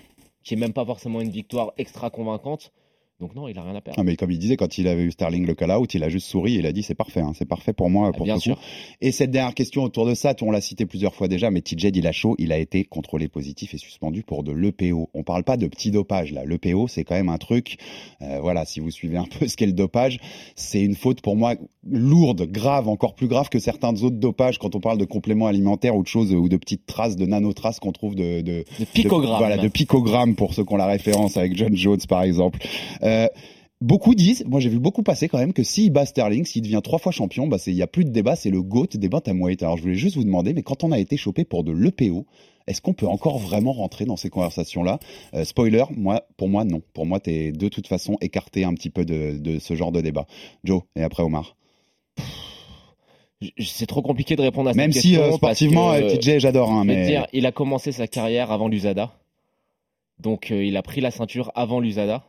qui 0.43 0.55
est 0.55 0.57
même 0.57 0.73
pas 0.73 0.85
forcément 0.87 1.21
une 1.21 1.31
victoire 1.31 1.73
extra 1.79 2.09
convaincante. 2.11 2.73
Donc 3.21 3.35
non, 3.35 3.49
il 3.49 3.59
a 3.59 3.63
rien 3.63 3.75
à 3.77 3.81
perdre. 3.83 4.01
Ah, 4.01 4.03
mais 4.03 4.17
comme 4.17 4.31
il 4.31 4.39
disait, 4.39 4.57
quand 4.57 4.79
il 4.79 4.89
avait 4.89 5.03
eu 5.03 5.11
Sterling 5.11 5.47
le 5.47 5.55
call-out, 5.55 5.93
il 5.95 6.03
a 6.03 6.09
juste 6.09 6.27
souri 6.27 6.57
et 6.57 6.59
il 6.61 6.67
a 6.67 6.73
dit 6.73 6.83
c'est 6.83 6.95
parfait, 6.95 7.21
hein, 7.21 7.33
c'est 7.35 7.45
parfait 7.45 7.73
pour 7.75 7.91
moi, 7.91 8.13
pour 8.13 8.25
Bien 8.25 8.37
ce 8.37 8.43
sûr. 8.43 8.57
coup. 8.57 8.63
Et 9.03 9.13
cette 9.13 9.31
dernière 9.31 9.55
question 9.55 9.83
autour 9.85 10.07
de 10.07 10.15
ça, 10.15 10.35
on 10.41 10.51
l'a 10.51 10.61
cité 10.63 10.87
plusieurs 10.87 11.15
fois 11.15 11.29
déjà, 11.29 11.51
mais 11.51 11.61
TJ 11.61 11.87
Dillashaw, 11.93 12.35
il 12.39 12.51
a 12.53 12.59
été 12.59 12.85
contrôlé 12.85 13.29
positif 13.29 13.75
et 13.75 13.79
suspendu 13.79 14.23
pour 14.23 14.43
de 14.43 14.53
l'EPO. 14.53 15.11
On 15.13 15.23
parle 15.23 15.45
pas 15.45 15.57
de 15.59 15.67
petit 15.67 15.91
dopage 15.91 16.33
là. 16.33 16.45
L'EPO, 16.47 16.89
c'est 16.89 17.05
quand 17.05 17.15
même 17.15 17.29
un 17.29 17.37
truc. 17.39 17.77
euh, 18.23 18.39
voilà, 18.41 18.65
si 18.65 18.81
vous 18.81 18.91
suivez 18.91 19.19
un 19.19 19.27
peu 19.27 19.47
ce 19.49 19.57
qu'est 19.57 19.67
le 19.67 19.73
dopage, 19.75 20.19
c'est 20.57 20.81
une 20.83 20.95
faute 20.95 21.21
pour 21.21 21.37
moi 21.37 21.57
lourde, 21.87 22.47
grave, 22.51 22.89
encore 22.89 23.15
plus 23.15 23.29
grave 23.29 23.49
que 23.49 23.59
certains 23.59 24.03
autres 24.03 24.17
dopages 24.17 24.59
quand 24.59 24.75
on 24.75 24.81
parle 24.81 24.99
de 24.99 25.05
compléments 25.05 25.47
alimentaires 25.47 25.97
ou 25.97 26.03
de 26.03 26.09
choses 26.09 26.33
ou 26.33 26.49
de 26.49 26.57
petites 26.57 26.87
traces, 26.87 27.17
de 27.17 27.27
nanotraces 27.27 27.81
qu'on 27.81 27.93
trouve 27.93 28.15
de, 28.15 28.41
de, 28.41 28.65
De 28.79 28.85
picogrammes. 28.85 29.39
voilà, 29.39 29.57
de 29.59 29.69
picogrammes 29.69 30.35
pour 30.37 30.55
ceux 30.55 30.65
qui 30.65 30.73
ont 30.73 30.77
la 30.77 30.87
référence 30.87 31.37
avec 31.37 31.57
John 31.57 31.77
Jones 31.77 32.01
par 32.09 32.23
exemple. 32.23 32.59
Euh, 33.03 33.10
beaucoup 33.81 34.15
disent, 34.15 34.45
moi 34.47 34.61
j'ai 34.61 34.69
vu 34.69 34.79
beaucoup 34.79 35.03
passer 35.03 35.29
quand 35.29 35.39
même, 35.39 35.53
que 35.53 35.63
s'il 35.63 35.91
bat 35.91 36.07
Sterling, 36.07 36.45
s'il 36.45 36.63
devient 36.63 36.81
trois 36.83 36.99
fois 36.99 37.13
champion, 37.13 37.47
bah 37.47 37.57
il 37.67 37.75
y 37.75 37.83
a 37.83 37.87
plus 37.87 38.05
de 38.05 38.11
débat, 38.11 38.37
c'est 38.37 38.51
le 38.51 38.63
GOAT 38.63 38.89
des 38.95 39.09
bantamweight. 39.09 39.63
Alors 39.63 39.77
je 39.77 39.83
voulais 39.83 39.95
juste 39.95 40.17
vous 40.17 40.25
demander, 40.25 40.53
mais 40.53 40.63
quand 40.63 40.85
on 40.85 40.93
a 40.93 40.99
été 40.99 41.17
chopé 41.17 41.45
pour 41.45 41.65
de 41.65 41.73
l'EPO, 41.73 42.27
est-ce 42.67 42.81
qu'on 42.83 42.93
peut 42.93 43.09
encore 43.09 43.39
vraiment 43.39 43.73
rentrer 43.73 44.05
dans 44.05 44.17
ces 44.17 44.31
conversations-là? 44.31 44.99
Euh, 45.35 45.45
Spoiler, 45.45 45.85
moi, 45.97 46.23
pour 46.37 46.49
moi, 46.49 46.65
non. 46.65 46.83
Pour 46.93 47.07
moi, 47.07 47.19
tu 47.19 47.31
es 47.31 47.53
de 47.53 47.69
toute 47.69 47.87
façon 47.87 48.17
écarté 48.21 48.65
un 48.65 48.75
petit 48.75 48.91
peu 48.91 49.05
de, 49.05 49.39
de 49.39 49.59
ce 49.59 49.75
genre 49.75 49.91
de 49.93 50.01
débat. 50.01 50.27
Joe, 50.63 50.83
et 50.95 51.03
après 51.03 51.23
Omar. 51.23 51.57
C'est 53.59 53.87
trop 53.87 54.03
compliqué 54.03 54.37
de 54.37 54.43
répondre 54.43 54.69
à 54.69 54.73
cette 54.73 54.77
Même 54.77 54.93
question. 54.93 55.11
si 55.11 55.17
euh, 55.17 55.33
sportivement, 55.33 55.93
parce 55.93 56.13
que, 56.13 56.19
TJ, 56.19 56.39
j'adore. 56.39 56.71
Hein, 56.71 56.85
mais 56.85 57.07
dire, 57.07 57.27
il 57.33 57.47
a 57.47 57.53
commencé 57.53 57.91
sa 57.91 58.07
carrière 58.07 58.53
avant 58.53 58.69
l'USADA. 58.69 59.11
Donc 60.21 60.51
euh, 60.51 60.63
il 60.63 60.77
a 60.77 60.83
pris 60.83 61.01
la 61.01 61.11
ceinture 61.11 61.51
avant 61.55 61.81
l'USADA. 61.81 62.23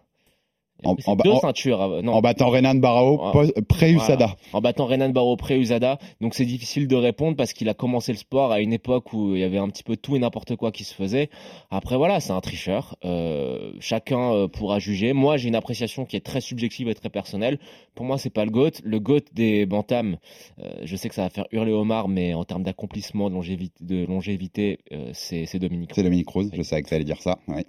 En- 0.84 0.96
deux 1.16 1.30
en- 1.32 1.40
ceintures. 1.40 2.02
non, 2.04 2.14
en 2.14 2.22
battant 2.22 2.50
Renan 2.50 2.76
Barao, 2.76 3.32
pos- 3.32 3.52
pré-USADA. 3.68 4.16
Voilà. 4.26 4.36
En 4.54 4.62
battant 4.62 4.86
Renan 4.86 5.10
Barro 5.10 5.36
pré-USADA. 5.38 6.00
Donc 6.22 6.34
c'est 6.34 6.46
difficile 6.46 6.88
de 6.88 6.96
répondre 6.96 7.36
parce 7.38 7.54
qu'il 7.54 7.70
a 7.70 7.74
commencé 7.74 8.12
le 8.12 8.18
sport 8.18 8.52
à 8.52 8.60
une 8.62 8.74
époque 8.74 9.14
où 9.14 9.36
il 9.36 9.40
y 9.42 9.44
avait 9.44 9.58
un 9.60 9.70
petit 9.70 9.84
peu 9.84 9.96
tout 9.98 10.16
et 10.16 10.20
n'importe 10.20 10.56
quoi 10.56 10.72
qui 10.72 10.84
se 10.84 10.94
faisait. 10.94 11.30
Après 11.70 11.98
voilà, 11.98 12.20
c'est 12.20 12.32
un 12.34 12.42
tricheur. 12.42 12.96
Euh, 13.06 13.74
chacun 13.80 14.34
euh, 14.34 14.48
pourra 14.48 14.80
juger. 14.80 15.14
Moi 15.14 15.38
j'ai 15.38 15.48
une 15.50 15.56
appréciation 15.56 16.06
qui 16.06 16.16
est 16.16 16.26
très 16.26 16.42
subjective 16.42 16.90
et 16.90 16.96
très 16.96 17.10
personnelle. 17.10 17.60
Pour 17.96 18.06
moi 18.06 18.18
c'est 18.18 18.30
pas 18.30 18.46
le 18.46 18.52
GOAT. 18.52 18.72
Le 18.84 19.00
GOAT 19.00 19.22
des 19.34 19.66
Bantams, 19.66 20.18
euh, 20.60 20.72
je 20.84 20.96
sais 20.96 21.10
que 21.10 21.16
ça 21.16 21.24
va 21.24 21.30
faire 21.30 21.46
hurler 21.52 21.72
Omar, 21.74 22.08
mais 22.08 22.34
en 22.34 22.44
termes 22.44 22.64
d'accomplissement, 22.64 23.30
de 23.30 23.36
longévité, 23.36 23.84
de 23.84 24.06
longévité 24.06 24.80
euh, 24.92 25.10
c'est 25.14 25.60
Dominique. 25.60 25.92
C'est 25.94 26.04
Dominique 26.04 26.28
Cruz, 26.28 26.50
je 26.54 26.62
savais 26.64 26.82
que 26.82 26.90
ça 26.90 26.96
allait 26.96 27.06
dire 27.06 27.22
ça. 27.22 27.38
ouais. 27.48 27.66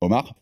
Omar? 0.00 0.34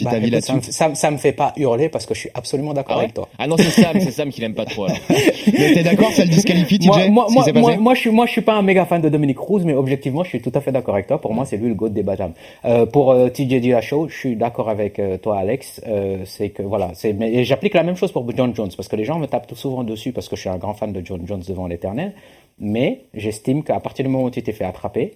Petit 0.00 0.04
Bah, 0.04 0.16
avis 0.16 0.26
ça, 0.40 0.54
là-dessus 0.54 0.72
ça, 0.72 0.88
me- 0.88 0.94
ça 0.94 1.10
me 1.10 1.16
fait 1.18 1.32
pas 1.32 1.52
hurler 1.56 1.88
parce 1.88 2.06
que 2.06 2.14
je 2.14 2.20
suis 2.20 2.30
absolument 2.34 2.72
d'accord 2.72 2.96
Ah 2.96 2.98
ouais 2.98 3.04
avec 3.04 3.14
toi. 3.14 3.28
Ah 3.38 3.46
non 3.46 3.56
c'est 3.58 3.70
Sam, 3.70 4.00
c'est 4.00 4.10
Sam 4.10 4.30
qui 4.30 4.40
l'aime 4.40 4.54
pas 4.54 4.64
trop. 4.64 4.86
Mais 5.46 5.74
t'es 5.74 5.82
d'accord, 5.82 6.10
ça 6.12 6.24
le 6.24 6.30
disqualifie, 6.30 6.78
TJ 6.78 6.86
Moi, 6.86 7.26
moi, 7.30 7.44
moi, 7.54 7.76
moi, 7.76 7.94
je 7.94 8.00
suis, 8.00 8.10
moi, 8.10 8.26
je 8.26 8.32
suis 8.32 8.40
pas 8.40 8.54
un 8.54 8.62
méga 8.62 8.84
fan 8.86 9.00
de 9.00 9.08
Dominique 9.08 9.36
Cruz, 9.36 9.62
mais 9.64 9.74
objectivement, 9.74 10.24
je 10.24 10.30
suis 10.30 10.40
tout 10.40 10.52
à 10.54 10.60
fait 10.60 10.72
d'accord 10.72 10.94
avec 10.94 11.06
toi. 11.06 11.20
Pour 11.20 11.34
moi, 11.34 11.44
c'est 11.44 11.56
lui 11.56 11.68
le 11.68 11.74
goat 11.74 11.90
des 11.90 12.02
Bajam. 12.02 12.32
Euh, 12.64 12.86
pour 12.86 13.10
euh, 13.12 13.28
TJ 13.28 13.60
Dillashaw, 13.60 14.08
je 14.08 14.16
suis 14.16 14.36
d'accord 14.36 14.68
avec 14.68 14.98
euh, 14.98 15.18
toi, 15.18 15.38
Alex. 15.38 15.80
Euh, 15.86 16.18
c'est 16.24 16.50
que 16.50 16.62
voilà, 16.62 16.90
c'est. 16.94 17.12
Mais 17.12 17.44
j'applique 17.44 17.74
la 17.74 17.82
même 17.82 17.96
chose 17.96 18.12
pour 18.12 18.26
John 18.36 18.54
Jones 18.54 18.70
parce 18.76 18.88
que 18.88 18.96
les 18.96 19.04
gens 19.04 19.18
me 19.18 19.26
tapent 19.26 19.46
tout 19.46 19.56
souvent 19.56 19.84
dessus 19.84 20.12
parce 20.12 20.28
que 20.28 20.36
je 20.36 20.40
suis 20.42 20.50
un 20.50 20.56
grand 20.58 20.74
fan 20.74 20.92
de 20.92 21.02
John 21.04 21.20
Jones 21.26 21.42
devant 21.46 21.66
l'Éternel. 21.66 22.14
Mais 22.58 23.04
j'estime 23.14 23.62
qu'à 23.62 23.80
partir 23.80 24.04
du 24.04 24.10
moment 24.10 24.24
où 24.24 24.30
tu 24.30 24.42
t'es 24.42 24.52
fait 24.52 24.64
attraper, 24.64 25.14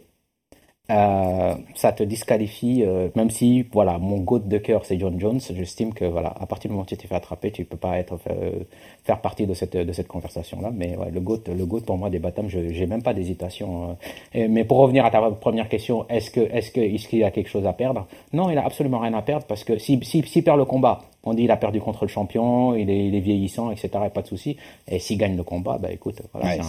euh, 0.91 1.55
ça 1.75 1.93
te 1.93 2.03
disqualifie, 2.03 2.83
euh, 2.85 3.09
même 3.15 3.31
si 3.31 3.63
voilà, 3.73 3.99
mon 3.99 4.19
goat 4.19 4.41
de 4.41 4.59
cœur 4.59 4.85
c'est 4.85 4.99
John 4.99 5.19
Jones. 5.19 5.41
J'estime 5.41 5.95
que 5.95 6.05
voilà, 6.05 6.29
à 6.39 6.47
partir 6.47 6.69
du 6.69 6.73
moment 6.73 6.83
où 6.83 6.87
tu 6.87 6.97
t'es 6.97 7.07
fait 7.09 7.15
attraper, 7.15 7.51
tu 7.53 7.65
peux 7.65 7.79
pas 7.79 7.99
être 7.99 8.19
euh, 8.31 8.51
faire 9.05 9.21
partie 9.23 9.47
de 9.47 9.55
cette 9.55 9.77
de 9.77 9.93
cette 9.93 10.09
conversation 10.09 10.61
là. 10.61 10.71
Mais 10.75 10.97
ouais, 10.97 11.11
le 11.11 11.21
goat, 11.21 11.41
le 11.49 11.65
goat 11.65 11.81
pour 11.87 11.97
moi 11.97 12.11
des 12.11 12.19
baptêmes, 12.19 12.49
je 12.51 12.69
j'ai 12.69 12.87
même 12.87 13.03
pas 13.03 13.15
d'hésitation. 13.15 13.91
euh. 13.91 13.95
Et- 14.35 14.49
mais 14.49 14.65
pour 14.65 14.79
revenir 14.79 15.05
à 15.07 15.11
ta 15.11 15.23
première 15.31 15.69
question, 15.71 16.07
est-ce 16.09 16.31
que 16.31 16.41
est-ce 16.41 16.71
que 16.71 16.81
est-ce 16.81 17.09
qu'il 17.09 17.25
a 17.25 17.31
quelque 17.31 17.49
chose 17.49 17.67
à 17.67 17.73
perdre? 17.73 18.07
Non, 18.35 18.51
il 18.51 18.59
a 18.59 18.65
absolument 18.67 18.99
rien 18.99 19.15
à 19.15 19.23
perdre 19.23 19.47
parce 19.47 19.65
que 19.65 19.79
si 19.79 19.99
si 20.03 20.23
s'il 20.23 20.45
perd 20.45 20.59
le 20.59 20.65
combat, 20.67 21.01
on 21.25 21.35
dit 21.35 21.45
il 21.45 21.51
a 21.51 21.57
perdu 21.57 21.81
contre 21.81 22.05
le 22.05 22.09
champion, 22.09 22.75
il 22.75 22.89
est, 22.91 23.07
il 23.07 23.15
est 23.15 23.21
vieillissant, 23.21 23.71
etc. 23.71 23.89
et 24.07 24.11
Pas 24.11 24.23
de 24.23 24.27
souci. 24.29 24.57
Et 24.89 24.99
s'il 24.99 25.19
gagne 25.19 25.37
le 25.37 25.43
combat, 25.43 25.79
bah 25.81 25.91
écoute, 25.93 26.17
voilà, 26.33 26.49
Ouais, 26.57 26.61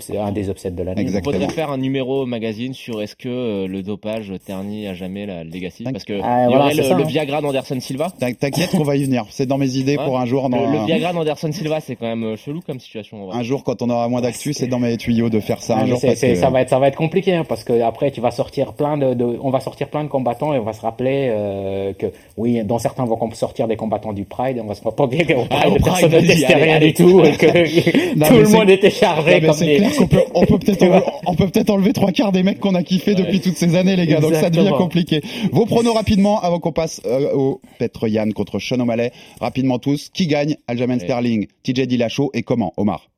c'est 0.00 0.16
un, 0.18 0.32
des 0.32 0.48
upsets 0.50 0.70
de 0.72 0.82
l'année. 0.82 1.02
Il 1.02 1.22
faudrait 1.22 1.48
faire 1.48 1.70
un 1.70 1.78
numéro 1.78 2.26
magazine 2.26 2.74
sur 2.74 3.00
est-ce 3.02 3.16
que 3.16 3.28
euh, 3.28 3.66
le 3.68 3.82
dopage 3.82 4.32
ternit 4.44 4.86
à 4.86 4.94
jamais 4.94 5.26
la 5.26 5.44
legacy 5.44 5.84
parce 5.84 6.04
que 6.04 6.20
Ah, 6.22 6.42
il 6.42 6.44
y 6.44 6.48
voilà, 6.48 6.64
aurait 6.64 6.74
c'est 6.74 6.82
le, 6.82 6.88
ça, 6.88 6.94
le 6.96 7.02
hein. 7.04 7.06
Viagra 7.06 7.40
d'Anderson 7.40 7.80
Silva. 7.80 8.10
T'in- 8.18 8.32
T'inquiète 8.32 8.70
qu'on 8.70 8.82
va 8.84 8.96
y 8.96 9.04
venir. 9.04 9.24
C'est 9.30 9.46
dans 9.46 9.58
mes 9.58 9.76
idées 9.76 9.96
Ouais. 9.96 10.04
pour 10.04 10.18
un 10.18 10.26
jour. 10.26 10.48
Dans 10.48 10.58
Le, 10.70 10.84
Viagra 10.86 11.12
d'Anderson 11.12 11.50
Silva, 11.52 11.80
c'est 11.80 11.96
quand 11.96 12.06
même 12.06 12.24
euh, 12.24 12.36
chelou 12.36 12.60
comme 12.66 12.80
situation. 12.80 13.22
en 13.22 13.26
vrai. 13.26 13.36
Un 13.38 13.42
jour, 13.42 13.64
quand 13.64 13.82
on 13.82 13.90
aura 13.90 14.08
moins 14.08 14.20
d'actu, 14.20 14.52
c'est 14.52 14.66
dans 14.66 14.78
mes 14.78 14.96
tuyaux 14.96 15.28
de 15.30 15.40
faire 15.40 15.60
ça 15.62 15.74
Ouais, 15.74 15.80
un 15.80 15.84
mais 15.84 15.90
jour. 15.90 15.98
c'est- 16.00 16.06
Parce 16.08 16.20
que... 16.20 16.34
ça 16.34 16.50
va 16.50 16.60
être 16.62 16.70
ça 16.70 16.78
va 16.78 16.88
être 16.88 16.96
compliqué 16.96 17.34
hein, 17.34 17.44
parce 17.48 17.64
que 17.64 17.80
après 17.82 18.10
tu 18.10 18.20
vas 18.20 18.30
sortir 18.30 18.72
plein 18.72 18.96
de, 18.96 19.14
de- 19.14 19.38
on 19.42 19.50
va 19.50 19.60
sortir 19.60 19.88
plein 19.88 20.04
de 20.04 20.08
combattants 20.08 20.54
et 20.54 20.58
on 20.58 20.62
va 20.64 20.72
se 20.72 20.80
rappeler 20.80 21.28
euh, 21.30 21.92
que 21.92 22.06
oui 22.36 22.62
dans 22.64 22.78
certains 22.78 23.04
vont 23.04 23.18
sortir 23.32 23.66
des 23.68 23.76
combattants 23.76 23.99
du 24.14 24.24
Pride 24.24 24.56
et 24.56 24.60
on 24.60 24.66
va 24.66 24.74
se 24.74 24.80
pas 24.82 25.06
bien 25.06 25.24
qu'au 25.24 25.46
Ah, 25.50 25.60
Pride 25.60 25.78
Pride, 25.80 25.84
personne 25.84 26.12
ne 26.12 26.20
testait 26.20 26.54
rien 26.54 26.76
allez. 26.76 26.88
du 26.88 26.94
tout 26.94 27.20
et 27.24 27.32
que 27.36 28.16
Non, 28.16 28.26
tout 28.26 28.34
le 28.34 28.48
monde 28.48 28.70
était 28.70 28.90
chargé 28.90 29.40
Non, 29.40 29.48
comme 29.52 29.58
des 29.60 29.76
clair 29.76 29.96
qu'on 29.96 30.06
peut, 30.08 30.22
on 30.34 30.46
peut 30.46 30.58
peut-être 30.58 30.82
enlever, 30.84 31.04
on 31.26 31.34
peut 31.34 31.48
peut-être 31.48 31.70
enlever 31.70 31.92
trois 31.92 32.12
quarts 32.12 32.32
des 32.32 32.42
mecs 32.42 32.60
qu'on 32.60 32.74
a 32.74 32.82
kiffé 32.82 33.14
depuis 33.14 33.40
toutes 33.40 33.56
ces 33.56 33.76
années, 33.76 33.96
les 33.96 34.06
gars. 34.06 34.20
Donc 34.20 34.34
ça 34.34 34.50
devient 34.50 34.72
compliqué. 34.76 35.20
Vos 35.52 35.66
pronos 35.66 35.94
rapidement 35.94 36.40
avant 36.40 36.58
qu'on 36.60 36.72
passe 36.72 37.00
euh, 37.06 37.32
au 37.34 37.60
Petr 37.78 38.08
Yann 38.08 38.32
contre 38.32 38.58
Sean 38.58 38.80
O'Malley. 38.80 39.12
Rapidement 39.40 39.78
tous. 39.78 40.08
Qui 40.10 40.26
gagne 40.26 40.56
Aljamain. 40.66 40.98
Sterling, 40.98 41.46
TJ 41.62 41.86
Dillashaw 41.86 42.30
et 42.34 42.42
comment 42.42 42.72
Omar? 42.76 43.08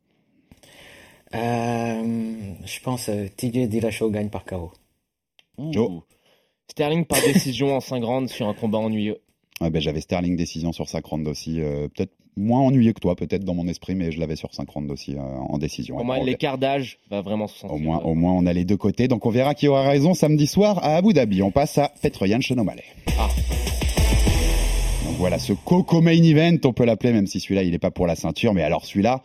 Euh, 1.35 2.03
je 2.65 2.81
pense 2.81 3.09
euh, 3.09 3.27
TJ 3.37 3.69
Dillashaw 3.69 4.11
gagne 4.11 4.29
par 4.29 4.45
KO. 4.45 4.73
Joe. 5.71 6.03
Sterling 6.71 7.05
par 7.05 7.21
décision 7.21 7.77
en 7.77 7.81
5 7.81 8.03
rounds 8.05 8.33
sur 8.33 8.49
un 8.49 8.55
combat 8.55 8.79
ennuyeux. 8.79 9.19
Ouais, 9.63 9.71
ben, 9.71 9.81
J'avais 9.81 10.01
Sterling 10.01 10.37
décision 10.37 10.73
sur 10.73 10.89
5 10.89 11.05
rounds 11.05 11.29
aussi. 11.31 11.61
euh, 11.61 11.89
peut-être 11.89 12.13
moins 12.37 12.61
ennuyé 12.61 12.93
que 12.95 13.01
toi, 13.01 13.15
peut-être 13.15 13.45
dans 13.45 13.55
mon 13.55 13.67
esprit, 13.69 13.95
mais 13.95 14.11
je 14.11 14.19
l'avais 14.19 14.37
sur 14.37 14.55
5 14.55 14.69
rounds 14.69 14.91
aussi 14.93 15.15
euh, 15.17 15.21
en 15.21 15.59
décision. 15.59 15.95
Pour 15.97 16.03
Ouais, 16.05 16.07
moi, 16.07 16.17
on 16.21 16.25
l'écart 16.25 16.59
d'âge 16.59 16.99
va 17.11 17.21
vraiment 17.21 17.47
se 17.47 17.59
sentir. 17.59 17.75
Au 17.77 17.79
moins, 17.79 17.99
au 18.01 18.15
moins, 18.15 18.33
on 18.33 18.47
a 18.47 18.53
les 18.53 18.65
deux 18.65 18.77
côtés. 18.77 19.07
Donc, 19.09 19.27
on 19.27 19.31
verra 19.31 19.55
qui 19.55 19.69
aura 19.69 19.83
raison 19.89 20.15
samedi 20.15 20.47
soir 20.47 20.79
à 20.83 20.97
Abu 20.97 21.13
Dhabi. 21.13 21.43
On 21.43 21.51
passe 21.51 21.79
à 21.79 21.93
Petroyan 22.03 22.41
Chenomale. 22.41 22.81
Ah. 23.19 23.29
Donc 25.07 25.17
voilà, 25.19 25.39
ce 25.39 25.53
Coco 25.53 26.01
Main 26.01 26.23
Event, 26.23 26.57
on 26.65 26.73
peut 26.73 26.85
l'appeler, 26.85 27.13
même 27.13 27.27
si 27.27 27.39
celui-là, 27.41 27.63
il 27.63 27.71
n'est 27.73 27.79
pas 27.79 27.91
pour 27.91 28.07
la 28.07 28.17
ceinture. 28.17 28.55
Mais 28.55 28.63
alors, 28.63 28.85
celui-là, 28.87 29.23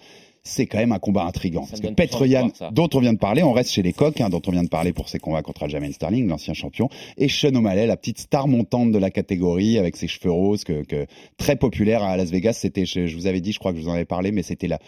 c'est 0.47 0.65
quand 0.65 0.77
même 0.79 0.91
un 0.91 0.99
combat 0.99 1.23
intrigant. 1.25 1.63
Ça 1.63 1.71
parce 1.71 1.81
que 1.81 1.87
Petroyan, 1.95 2.47
dont 2.71 2.89
on 2.93 2.99
vient 2.99 3.13
de 3.13 3.19
parler, 3.19 3.43
on 3.43 3.51
reste 3.53 3.71
chez 3.71 3.83
les 3.83 3.93
coqs, 3.93 4.19
hein, 4.21 4.29
dont 4.29 4.41
on 4.47 4.51
vient 4.51 4.63
de 4.63 4.69
parler 4.69 4.93
pour 4.93 5.09
ses 5.09 5.19
combats 5.19 5.41
contre 5.41 5.63
Aljamain 5.63 5.91
Sterling, 5.91 6.27
l'ancien 6.27 6.53
champion, 6.53 6.89
et 7.17 7.27
Sean 7.29 7.53
O'Malley, 7.55 7.85
la 7.87 7.97
petite 7.97 8.19
star 8.19 8.47
montante 8.47 8.91
de 8.91 8.97
la 8.97 9.11
catégorie, 9.11 9.77
avec 9.77 9.95
ses 9.95 10.07
cheveux 10.07 10.31
roses, 10.31 10.63
que, 10.63 10.83
que 10.83 11.05
très 11.37 11.55
populaire 11.55 12.01
à 12.03 12.17
Las 12.17 12.29
Vegas. 12.31 12.53
C'était, 12.53 12.85
je, 12.85 13.05
je 13.07 13.15
vous 13.15 13.27
avais 13.27 13.41
dit, 13.41 13.51
je 13.51 13.59
crois 13.59 13.71
que 13.73 13.77
je 13.77 13.83
vous 13.83 13.89
en 13.89 13.93
avais 13.93 14.05
parlé, 14.05 14.31
mais 14.31 14.43
c'était 14.43 14.67
la, 14.67 14.79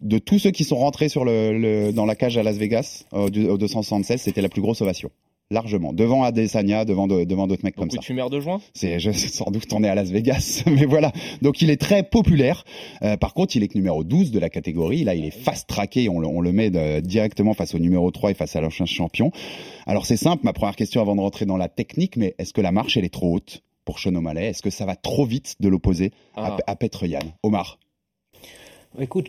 de 0.00 0.18
tous 0.18 0.38
ceux 0.38 0.50
qui 0.50 0.64
sont 0.64 0.76
rentrés 0.76 1.08
sur 1.08 1.24
le, 1.24 1.56
le- 1.58 1.92
dans 1.92 2.06
la 2.06 2.14
cage 2.14 2.36
à 2.38 2.42
Las 2.42 2.56
Vegas, 2.56 3.04
au 3.12 3.30
276, 3.30 4.20
c'était 4.20 4.42
la 4.42 4.48
plus 4.48 4.60
grosse 4.62 4.80
ovation. 4.82 5.10
Largement. 5.50 5.94
Devant 5.94 6.24
Adesanya, 6.24 6.84
devant, 6.84 7.06
de- 7.06 7.24
devant 7.24 7.46
d'autres 7.46 7.64
mecs 7.64 7.74
comme 7.74 7.90
ça. 7.90 7.96
de 7.98 8.04
fumeurs 8.04 8.28
de 8.28 8.38
joint 8.38 8.60
C'est 8.74 9.00
je- 9.00 9.10
sans 9.12 9.50
doute 9.50 9.72
on 9.72 9.82
est 9.82 9.88
à 9.88 9.94
Las 9.94 10.10
Vegas, 10.10 10.62
mais 10.66 10.84
voilà. 10.84 11.10
Donc 11.40 11.62
il 11.62 11.70
est 11.70 11.80
très 11.80 12.02
populaire. 12.02 12.64
Euh, 13.02 13.16
par 13.16 13.32
contre, 13.32 13.56
il 13.56 13.62
est 13.62 13.68
que 13.68 13.78
numéro 13.78 14.04
12 14.04 14.30
de 14.30 14.38
la 14.38 14.50
catégorie. 14.50 15.04
Là, 15.04 15.14
il 15.14 15.24
est 15.24 15.30
fast 15.30 15.66
tracké. 15.66 16.10
On 16.10 16.18
le, 16.20 16.26
on 16.26 16.42
le 16.42 16.52
met 16.52 16.68
de- 16.68 17.00
directement 17.00 17.54
face 17.54 17.74
au 17.74 17.78
numéro 17.78 18.10
3 18.10 18.32
et 18.32 18.34
face 18.34 18.56
à 18.56 18.60
l'ancien 18.60 18.84
champion. 18.84 19.30
Alors 19.86 20.04
c'est 20.04 20.18
simple. 20.18 20.44
Ma 20.44 20.52
première 20.52 20.76
question 20.76 21.00
avant 21.00 21.16
de 21.16 21.20
rentrer 21.22 21.46
dans 21.46 21.56
la 21.56 21.68
technique, 21.68 22.18
mais 22.18 22.34
est-ce 22.38 22.52
que 22.52 22.60
la 22.60 22.70
marche 22.72 22.98
elle 22.98 23.06
est 23.06 23.12
trop 23.14 23.32
haute 23.34 23.62
pour 23.86 24.00
Sean 24.00 24.14
O'Malley? 24.16 24.48
Est-ce 24.48 24.60
que 24.60 24.68
ça 24.70 24.84
va 24.84 24.96
trop 24.96 25.24
vite 25.24 25.54
de 25.60 25.68
l'opposer 25.68 26.12
Ah. 26.36 26.58
à, 26.66 26.72
à 26.72 26.76
Petr 26.76 27.06
Yan 27.06 27.20
Omar. 27.42 27.78
Écoute, 29.00 29.28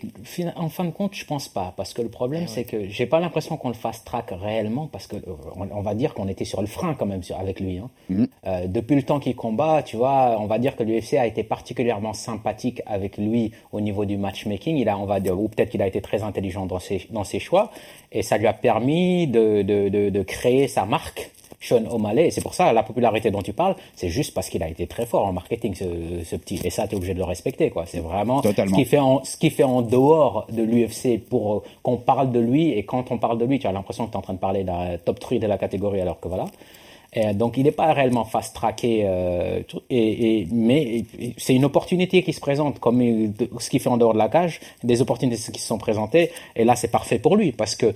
en 0.55 0.69
fin 0.69 0.85
de 0.85 0.89
compte, 0.89 1.13
je 1.13 1.25
pense 1.25 1.47
pas, 1.47 1.73
parce 1.77 1.93
que 1.93 2.01
le 2.01 2.07
Eh 2.07 2.11
problème, 2.11 2.47
c'est 2.47 2.63
que 2.63 2.87
j'ai 2.87 3.05
pas 3.05 3.19
l'impression 3.19 3.55
qu'on 3.57 3.67
le 3.67 3.75
fast 3.75 4.05
track 4.05 4.31
réellement, 4.31 4.87
parce 4.87 5.07
que 5.07 5.15
euh, 5.15 5.35
on, 5.55 5.67
on 5.71 5.81
va 5.81 5.93
dire 5.93 6.13
qu'on 6.13 6.27
était 6.27 6.45
sur 6.45 6.61
le 6.61 6.67
frein 6.67 6.95
quand 6.95 7.05
même 7.05 7.23
sur, 7.23 7.37
avec 7.39 7.59
lui. 7.59 7.77
Hein. 7.77 7.89
Mhm. 8.09 8.27
Euh, 8.47 8.67
depuis 8.67 8.95
le 8.95 9.03
temps 9.03 9.19
qu'il 9.19 9.35
combat, 9.35 9.83
tu 9.83 9.97
vois, 9.97 10.37
on 10.39 10.47
va 10.47 10.57
dire 10.59 10.75
que 10.75 10.83
l'UFC 10.83 11.13
a 11.13 11.27
été 11.27 11.43
particulièrement 11.43 12.13
sympathique 12.13 12.81
avec 12.85 13.17
lui 13.17 13.51
au 13.71 13.81
niveau 13.81 14.05
du 14.05 14.17
matchmaking. 14.17 14.77
Il 14.77 14.89
a, 14.89 14.97
on 14.97 15.05
va 15.05 15.19
dire, 15.19 15.39
ou 15.39 15.47
peut-être 15.47 15.69
qu'il 15.69 15.81
a 15.81 15.87
été 15.87 16.01
très 16.01 16.23
intelligent 16.23 16.65
dans 16.65 16.79
ses 16.79 17.07
dans 17.11 17.23
ses 17.23 17.39
choix, 17.39 17.71
et 18.11 18.23
ça 18.23 18.37
lui 18.37 18.47
a 18.47 18.53
permis 18.53 19.27
de 19.27 19.61
de, 19.61 19.89
de, 19.89 20.09
de 20.09 20.23
créer 20.23 20.67
sa 20.67 20.85
marque. 20.85 21.31
Sean 21.61 21.83
O'Malley, 21.89 22.27
et 22.27 22.31
c'est 22.31 22.41
pour 22.41 22.53
ça 22.53 22.71
la 22.71 22.83
popularité 22.83 23.31
dont 23.31 23.41
tu 23.41 23.53
parles, 23.53 23.75
c'est 23.95 24.09
juste 24.09 24.33
parce 24.33 24.49
qu'il 24.49 24.63
a 24.63 24.69
été 24.69 24.87
très 24.87 25.05
fort 25.05 25.25
en 25.25 25.33
marketing, 25.33 25.75
ce, 25.75 25.85
ce 26.23 26.35
petit. 26.35 26.59
Et 26.63 26.69
ça, 26.69 26.87
tu 26.87 26.93
es 26.93 26.97
obligé 26.97 27.13
de 27.13 27.19
le 27.19 27.25
respecter, 27.25 27.69
quoi. 27.69 27.85
C'est 27.85 27.99
vraiment 27.99 28.41
Totalement. 28.41 28.75
ce 28.75 28.81
qui 28.81 28.85
fait 28.85 28.99
en, 28.99 29.23
ce 29.23 29.35
qui 29.37 29.49
fait 29.49 29.63
en 29.63 29.81
dehors 29.81 30.47
de 30.51 30.63
l'UFC 30.63 31.19
pour 31.29 31.53
euh, 31.55 31.63
qu'on 31.83 31.97
parle 31.97 32.31
de 32.31 32.39
lui. 32.39 32.69
Et 32.71 32.83
quand 32.83 33.11
on 33.11 33.17
parle 33.17 33.37
de 33.37 33.45
lui, 33.45 33.59
tu 33.59 33.67
as 33.67 33.71
l'impression 33.71 34.05
que 34.05 34.11
tu 34.11 34.15
es 34.15 34.17
en 34.17 34.21
train 34.21 34.33
de 34.33 34.39
parler 34.39 34.63
de 34.63 34.67
la 34.67 34.97
top 34.97 35.19
3 35.19 35.39
de 35.39 35.47
la 35.47 35.57
catégorie, 35.57 35.99
alors 36.01 36.19
que 36.19 36.27
voilà. 36.29 36.45
Et 37.13 37.33
donc 37.33 37.57
il 37.57 37.63
n'est 37.63 37.71
pas 37.71 37.91
réellement 37.93 38.23
fast 38.23 38.55
tracké, 38.55 39.01
euh, 39.03 39.61
et, 39.89 40.47
mais 40.51 41.05
c'est 41.37 41.55
une 41.55 41.65
opportunité 41.65 42.21
qui 42.21 42.33
se 42.33 42.39
présente, 42.39 42.79
comme 42.79 43.01
ce 43.59 43.69
qu'il 43.69 43.79
fait 43.79 43.89
en 43.89 43.97
dehors 43.97 44.13
de 44.13 44.19
la 44.19 44.29
cage, 44.29 44.59
des 44.83 45.01
opportunités 45.01 45.51
qui 45.51 45.59
se 45.59 45.67
sont 45.67 45.79
présentées, 45.79 46.31
et 46.55 46.63
là 46.63 46.75
c'est 46.75 46.89
parfait 46.91 47.17
pour 47.17 47.35
lui 47.35 47.51
parce 47.51 47.75
que 47.75 47.93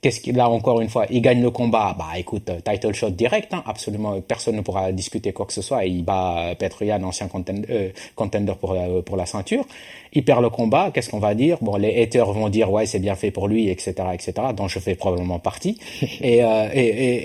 qu'est-ce 0.00 0.20
qu'il 0.20 0.38
a 0.38 0.48
encore 0.48 0.80
une 0.80 0.88
fois, 0.88 1.06
il 1.10 1.22
gagne 1.22 1.42
le 1.42 1.50
combat, 1.50 1.96
bah 1.98 2.16
écoute, 2.16 2.50
euh, 2.50 2.60
title 2.60 2.94
shot 2.94 3.10
direct, 3.10 3.52
hein, 3.52 3.64
absolument 3.66 4.20
personne 4.20 4.54
ne 4.56 4.60
pourra 4.60 4.92
discuter 4.92 5.32
quoi 5.32 5.46
que 5.46 5.52
ce 5.52 5.62
soit, 5.62 5.84
et 5.84 5.88
il 5.88 6.04
bat 6.04 6.50
euh, 6.50 6.54
Petr 6.54 6.84
Yan, 6.84 7.02
ancien 7.02 7.26
contender, 7.26 7.66
euh, 7.68 7.90
contender 8.14 8.54
pour 8.60 8.74
la, 8.74 9.02
pour 9.02 9.16
la 9.16 9.26
ceinture, 9.26 9.64
il 10.12 10.24
perd 10.24 10.42
le 10.42 10.50
combat, 10.50 10.90
qu'est-ce 10.92 11.10
qu'on 11.10 11.18
va 11.18 11.34
dire? 11.34 11.58
Bon, 11.62 11.76
les 11.76 12.00
haters 12.02 12.30
vont 12.32 12.48
dire 12.48 12.70
ouais 12.70 12.86
c'est 12.86 12.98
bien 12.98 13.14
fait 13.14 13.30
pour 13.30 13.48
lui, 13.48 13.68
etc., 13.68 13.94
etc., 14.12 14.32
dont 14.54 14.68
je 14.68 14.78
fais 14.78 14.94
probablement 14.94 15.38
partie, 15.38 15.78
euh, 16.24 16.68
et, 16.72 17.20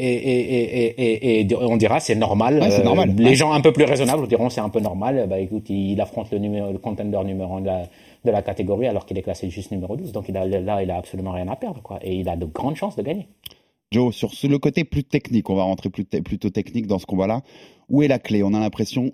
et, 1.28 1.48
on 1.56 1.78
dira 1.78 2.00
c'est 2.00 2.16
normal. 2.16 2.60
Ouais, 2.60 2.80
Euh, 2.80 2.84
normal. 2.84 3.14
Les 3.18 3.26
Ouais. 3.26 3.36
gens 3.36 3.52
un 3.52 3.62
peu 3.62 3.72
plus 3.72 3.84
raisonnables 3.86 4.28
diront 4.28 4.50
c'est 4.50 4.62
un 4.62 4.70
peu 4.70 4.80
normal. 4.80 5.26
Bah 5.30 5.40
écoute, 5.40 5.70
il 5.70 6.00
affronte 6.02 6.32
le 6.32 6.40
numéro, 6.40 6.72
le 6.72 6.78
contender 6.78 7.20
numéro 7.26 7.56
1 7.58 7.62
de 7.62 7.66
la, 7.68 7.84
de 8.26 8.32
la 8.32 8.42
catégorie 8.42 8.88
alors 8.88 9.06
qu'il 9.06 9.18
est 9.18 9.22
classé 9.22 9.50
juste 9.50 9.72
numéro 9.72 9.96
12. 9.96 10.12
Donc 10.12 10.26
il 10.30 10.38
a, 10.38 10.46
là, 10.46 10.84
il 10.84 10.92
a 10.92 10.98
absolument 10.98 11.32
rien 11.32 11.48
à 11.48 11.56
perdre, 11.56 11.82
quoi. 11.82 12.00
Et 12.02 12.16
il 12.16 12.30
a 12.30 12.36
de 12.36 12.46
grandes 12.46 12.76
chances 12.76 12.96
de 12.96 13.02
gagner. 13.04 13.28
Joe, 13.92 14.14
sur 14.14 14.30
le 14.50 14.58
côté 14.60 14.84
plus 14.84 15.04
technique, 15.06 15.50
on 15.50 15.56
va 15.56 15.64
rentrer 15.64 15.90
plus 15.90 16.04
plutôt 16.04 16.50
technique 16.50 16.88
dans 16.88 17.00
ce 17.00 17.06
combat-là. 17.06 17.42
Où 17.90 18.04
est 18.04 18.08
la 18.10 18.20
clé? 18.20 18.44
On 18.44 18.54
a 18.54 18.60
l'impression, 18.60 19.12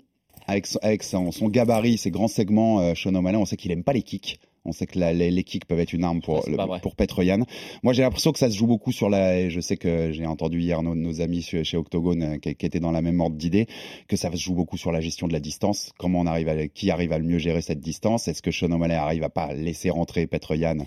avec, 0.48 0.66
son- 0.66 0.80
avec 0.82 1.04
son, 1.04 1.30
son 1.30 1.48
gabarit, 1.48 1.96
ses 1.96 2.10
grands 2.10 2.26
segments, 2.28 2.80
euh, 2.80 2.92
Sean 2.96 3.14
O'Malley, 3.14 3.36
on 3.38 3.44
sait 3.44 3.56
qu'il 3.56 3.70
aime 3.70 3.84
pas 3.84 3.92
les 3.92 4.02
kicks. 4.02 4.40
On 4.64 4.72
sait 4.72 4.86
que 4.86 4.98
la- 4.98 5.12
les, 5.12 5.30
les 5.30 5.44
kicks 5.44 5.64
peuvent 5.66 5.78
être 5.80 5.92
une 5.92 6.04
arme 6.04 6.20
pour, 6.22 6.42
le- 6.48 6.56
pour 6.80 6.96
Petroyan. 6.96 7.40
Moi, 7.82 7.92
j'ai 7.92 8.02
l'impression 8.02 8.32
que 8.32 8.38
ça 8.38 8.50
se 8.50 8.56
joue 8.56 8.66
beaucoup 8.66 8.92
sur 8.92 9.08
la. 9.10 9.38
et 9.40 9.50
Je 9.50 9.60
sais 9.60 9.76
que 9.76 10.10
j'ai 10.12 10.26
entendu 10.26 10.60
hier 10.60 10.82
nos, 10.82 10.94
nos 10.94 11.20
amis 11.20 11.42
chez, 11.42 11.76
Octogone 11.76 12.22
euh, 12.22 12.38
qui, 12.38 12.54
qui 12.54 12.66
étaient 12.66 12.80
dans 12.80 12.92
la 12.92 13.02
même 13.02 13.20
ordre 13.20 13.36
d'idée, 13.36 13.66
que 14.08 14.16
ça 14.16 14.30
se 14.30 14.36
joue 14.36 14.54
beaucoup 14.54 14.76
sur 14.78 14.92
la 14.92 15.00
gestion 15.00 15.28
de 15.28 15.32
la 15.32 15.40
distance. 15.40 15.92
Comment 15.98 16.20
on 16.20 16.26
arrive 16.26 16.48
à, 16.48 16.66
qui 16.68 16.90
arrive 16.90 17.12
à 17.12 17.18
le 17.18 17.24
mieux 17.24 17.38
gérer 17.38 17.60
cette 17.62 17.80
distance? 17.80 18.26
Est-ce 18.28 18.42
que 18.42 18.50
Sean 18.50 18.70
O'Malley 18.72 18.94
arrive 18.94 19.22
à 19.24 19.28
pas 19.30 19.52
laisser 19.52 19.90
rentrer 19.90 20.26
Petroyan 20.26 20.78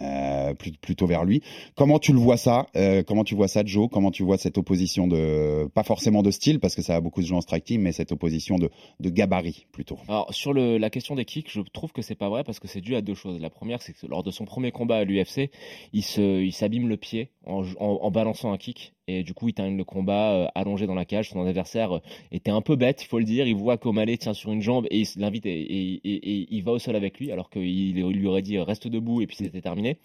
euh, 0.00 0.54
plutôt 0.54 1.06
vers 1.06 1.24
lui? 1.24 1.42
Comment 1.76 1.98
tu 1.98 2.12
le 2.12 2.18
vois 2.18 2.36
ça 2.36 2.66
Euh, 2.76 3.02
Comment 3.06 3.24
tu 3.24 3.34
vois 3.34 3.48
ça, 3.48 3.62
Joe? 3.64 3.88
Comment 3.90 4.10
tu 4.10 4.22
vois 4.22 4.38
cette 4.38 4.58
opposition 4.58 5.06
de 5.06 5.66
pas 5.74 5.82
forcément 5.82 6.22
de 6.22 6.30
style 6.30 6.60
parce 6.60 6.74
que 6.74 6.82
ça 6.82 6.96
a 6.96 7.00
beaucoup 7.00 7.20
de 7.22 7.26
gens 7.26 7.36
en 7.36 7.40
strike 7.40 7.64
team, 7.64 7.82
mais 7.82 7.92
cette 7.92 8.12
opposition 8.12 8.58
de, 8.58 8.70
de 9.00 9.10
gabarit 9.10 9.66
plutôt? 9.72 9.98
Alors 10.08 10.32
sur 10.34 10.52
le, 10.52 10.78
la 10.78 10.90
question 10.90 11.14
des 11.14 11.24
kicks, 11.24 11.50
je 11.50 11.60
trouve 11.72 11.92
que 11.92 12.02
c'est 12.02 12.14
pas 12.14 12.28
vrai 12.28 12.44
parce 12.44 12.60
que 12.60 12.68
c'est 12.68 12.80
dû 12.80 12.94
à 12.96 13.00
deux 13.02 13.13
La 13.24 13.50
première, 13.50 13.82
c'est 13.82 13.92
que 13.92 14.06
lors 14.06 14.22
de 14.22 14.30
son 14.30 14.44
premier 14.44 14.72
combat 14.72 14.96
à 14.96 15.04
l'UFC, 15.04 15.50
il 15.92 16.52
s'abîme 16.52 16.88
le 16.88 16.96
pied 16.96 17.30
en 17.46 18.10
balançant 18.10 18.52
un 18.52 18.58
kick 18.58 18.93
et 19.06 19.22
du 19.22 19.34
coup 19.34 19.48
il 19.48 19.54
termine 19.54 19.76
le 19.76 19.84
combat 19.84 20.32
euh, 20.32 20.46
allongé 20.54 20.86
dans 20.86 20.94
la 20.94 21.04
cage. 21.04 21.30
Son 21.30 21.46
adversaire 21.46 21.96
euh, 21.96 22.00
était 22.32 22.50
un 22.50 22.60
peu 22.60 22.76
bête, 22.76 23.02
il 23.02 23.06
faut 23.06 23.18
le 23.18 23.24
dire. 23.24 23.46
Il 23.46 23.56
voit 23.56 23.76
qu'O'Malley 23.76 24.16
tient 24.16 24.34
sur 24.34 24.52
une 24.52 24.62
jambe 24.62 24.86
et 24.90 25.00
il 25.00 25.08
l'invite 25.16 25.46
et, 25.46 26.00
il 26.04 26.62
va 26.62 26.72
au 26.72 26.78
sol 26.78 26.96
avec 26.96 27.18
lui 27.18 27.30
alors 27.32 27.50
qu'il 27.50 27.64
il 27.64 27.94
lui 27.94 28.26
aurait 28.26 28.42
dit 28.42 28.58
reste 28.58 28.88
debout 28.88 29.20
et 29.22 29.26
puis 29.26 29.36
c'était 29.36 29.60
terminé. 29.60 29.98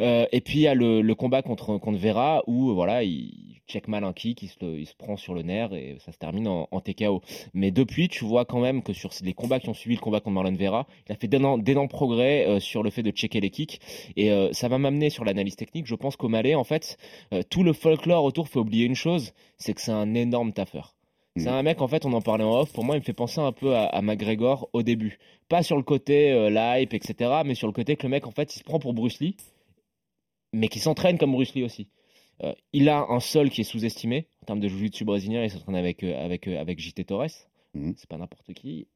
Euh, 0.00 0.26
et 0.32 0.40
puis 0.40 0.58
il 0.58 0.62
y 0.62 0.66
a 0.66 0.74
le, 0.74 1.14
combat 1.14 1.42
contre, 1.42 1.78
contre 1.78 1.98
Vera 1.98 2.42
où 2.46 2.70
euh, 2.70 2.74
voilà 2.74 3.04
il 3.04 3.54
check 3.66 3.88
mal 3.88 4.04
un 4.04 4.12
kick, 4.12 4.42
il 4.42 4.48
se, 4.48 4.94
prend 4.96 5.16
sur 5.16 5.34
le 5.34 5.42
nerf 5.42 5.72
et 5.72 5.96
ça 6.04 6.12
se 6.12 6.18
termine 6.18 6.46
en, 6.48 6.80
TKO. 6.80 7.22
Mais 7.54 7.70
depuis, 7.70 8.08
tu 8.08 8.24
vois 8.24 8.44
quand 8.44 8.60
même 8.60 8.82
que 8.82 8.92
sur 8.92 9.10
les 9.22 9.32
combats 9.32 9.60
qui 9.60 9.68
ont 9.68 9.74
suivi 9.74 9.96
le 9.96 10.00
combat 10.00 10.20
contre 10.20 10.34
Marlon 10.34 10.52
Vera, 10.52 10.86
il 11.08 11.12
a 11.12 11.16
fait 11.16 11.28
d'énormes 11.28 11.88
progrès 11.88 12.46
euh, 12.46 12.60
sur 12.60 12.82
le 12.82 12.90
fait 12.90 13.02
de 13.02 13.10
checker 13.10 13.40
les 13.40 13.50
kicks. 13.50 13.80
Et 14.16 14.30
euh, 14.30 14.52
ça 14.52 14.68
va 14.68 14.78
m'amener 14.78 15.10
sur 15.10 15.24
l'analyse 15.24 15.56
technique. 15.56 15.86
Je 15.86 15.94
pense 15.94 16.16
qu'O'Malley, 16.16 16.54
en 16.54 16.64
fait, 16.64 16.98
euh, 17.32 17.42
tout 17.48 17.62
le 17.62 17.72
folklore 17.72 18.24
autour 18.34 18.48
fait 18.48 18.58
oublier 18.58 18.84
une 18.84 18.96
chose, 18.96 19.32
c'est 19.58 19.74
que 19.74 19.80
c'est 19.80 19.92
un 19.92 20.14
énorme 20.14 20.52
taffeur. 20.52 20.96
C'est 21.36 21.48
un 21.48 21.62
mec, 21.62 21.80
en 21.80 21.88
fait, 21.88 22.04
on 22.04 22.12
en 22.12 22.20
parlait 22.20 22.44
en 22.44 22.60
off, 22.60 22.72
pour 22.72 22.84
moi, 22.84 22.96
il 22.96 23.00
me 23.00 23.04
fait 23.04 23.12
penser 23.12 23.40
un 23.40 23.50
peu 23.50 23.74
à, 23.74 23.86
à 23.86 24.02
McGregor 24.02 24.68
au 24.72 24.82
début. 24.82 25.18
Pas 25.48 25.64
sur 25.64 25.76
le 25.76 25.82
côté 25.82 26.32
euh, 26.32 26.48
la 26.48 26.80
hype, 26.80 26.94
etc., 26.94 27.42
mais 27.44 27.54
sur 27.54 27.66
le 27.66 27.72
côté 27.72 27.96
que 27.96 28.04
le 28.04 28.10
mec, 28.10 28.26
en 28.26 28.30
fait, 28.30 28.54
il 28.54 28.58
se 28.58 28.64
prend 28.64 28.78
pour 28.78 28.92
Bruce 28.92 29.18
Lee, 29.20 29.36
mais 30.52 30.68
qui 30.68 30.78
s'entraîne 30.78 31.18
comme 31.18 31.32
Bruce 31.32 31.54
Lee 31.54 31.64
aussi. 31.64 31.88
Euh, 32.44 32.52
il 32.72 32.88
a 32.88 33.04
un 33.08 33.18
sol 33.20 33.50
qui 33.50 33.62
est 33.62 33.64
sous-estimé 33.64 34.28
en 34.42 34.46
termes 34.46 34.60
de 34.60 34.68
jiu-jitsu 34.68 35.04
brésilien. 35.04 35.42
Il 35.42 35.50
s'entraîne 35.50 35.76
avec, 35.76 36.04
euh, 36.04 36.24
avec, 36.24 36.46
avec 36.46 36.78
JT 36.78 37.04
Torres. 37.04 37.30
C'est 37.96 38.08
pas 38.08 38.16
n'importe 38.16 38.52
qui. 38.52 38.86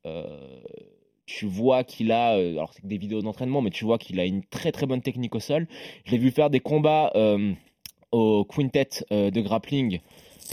Tu 1.27 1.46
vois 1.46 1.83
qu'il 1.83 2.12
a, 2.12 2.31
alors 2.35 2.72
c'est 2.72 2.87
des 2.87 2.96
vidéos 2.96 3.20
d'entraînement, 3.20 3.61
mais 3.61 3.70
tu 3.70 3.85
vois 3.85 3.98
qu'il 3.98 4.18
a 4.20 4.24
une 4.24 4.44
très 4.44 4.70
très 4.70 4.87
bonne 4.87 5.03
technique 5.03 5.35
au 5.35 5.40
sol. 5.40 5.66
Je 6.05 6.12
l'ai 6.12 6.18
vu 6.18 6.31
faire 6.31 6.48
des 6.48 6.61
combats 6.61 7.12
au 8.12 8.44
quintet 8.44 8.88
euh, 9.12 9.31
de 9.31 9.40
grappling 9.40 10.01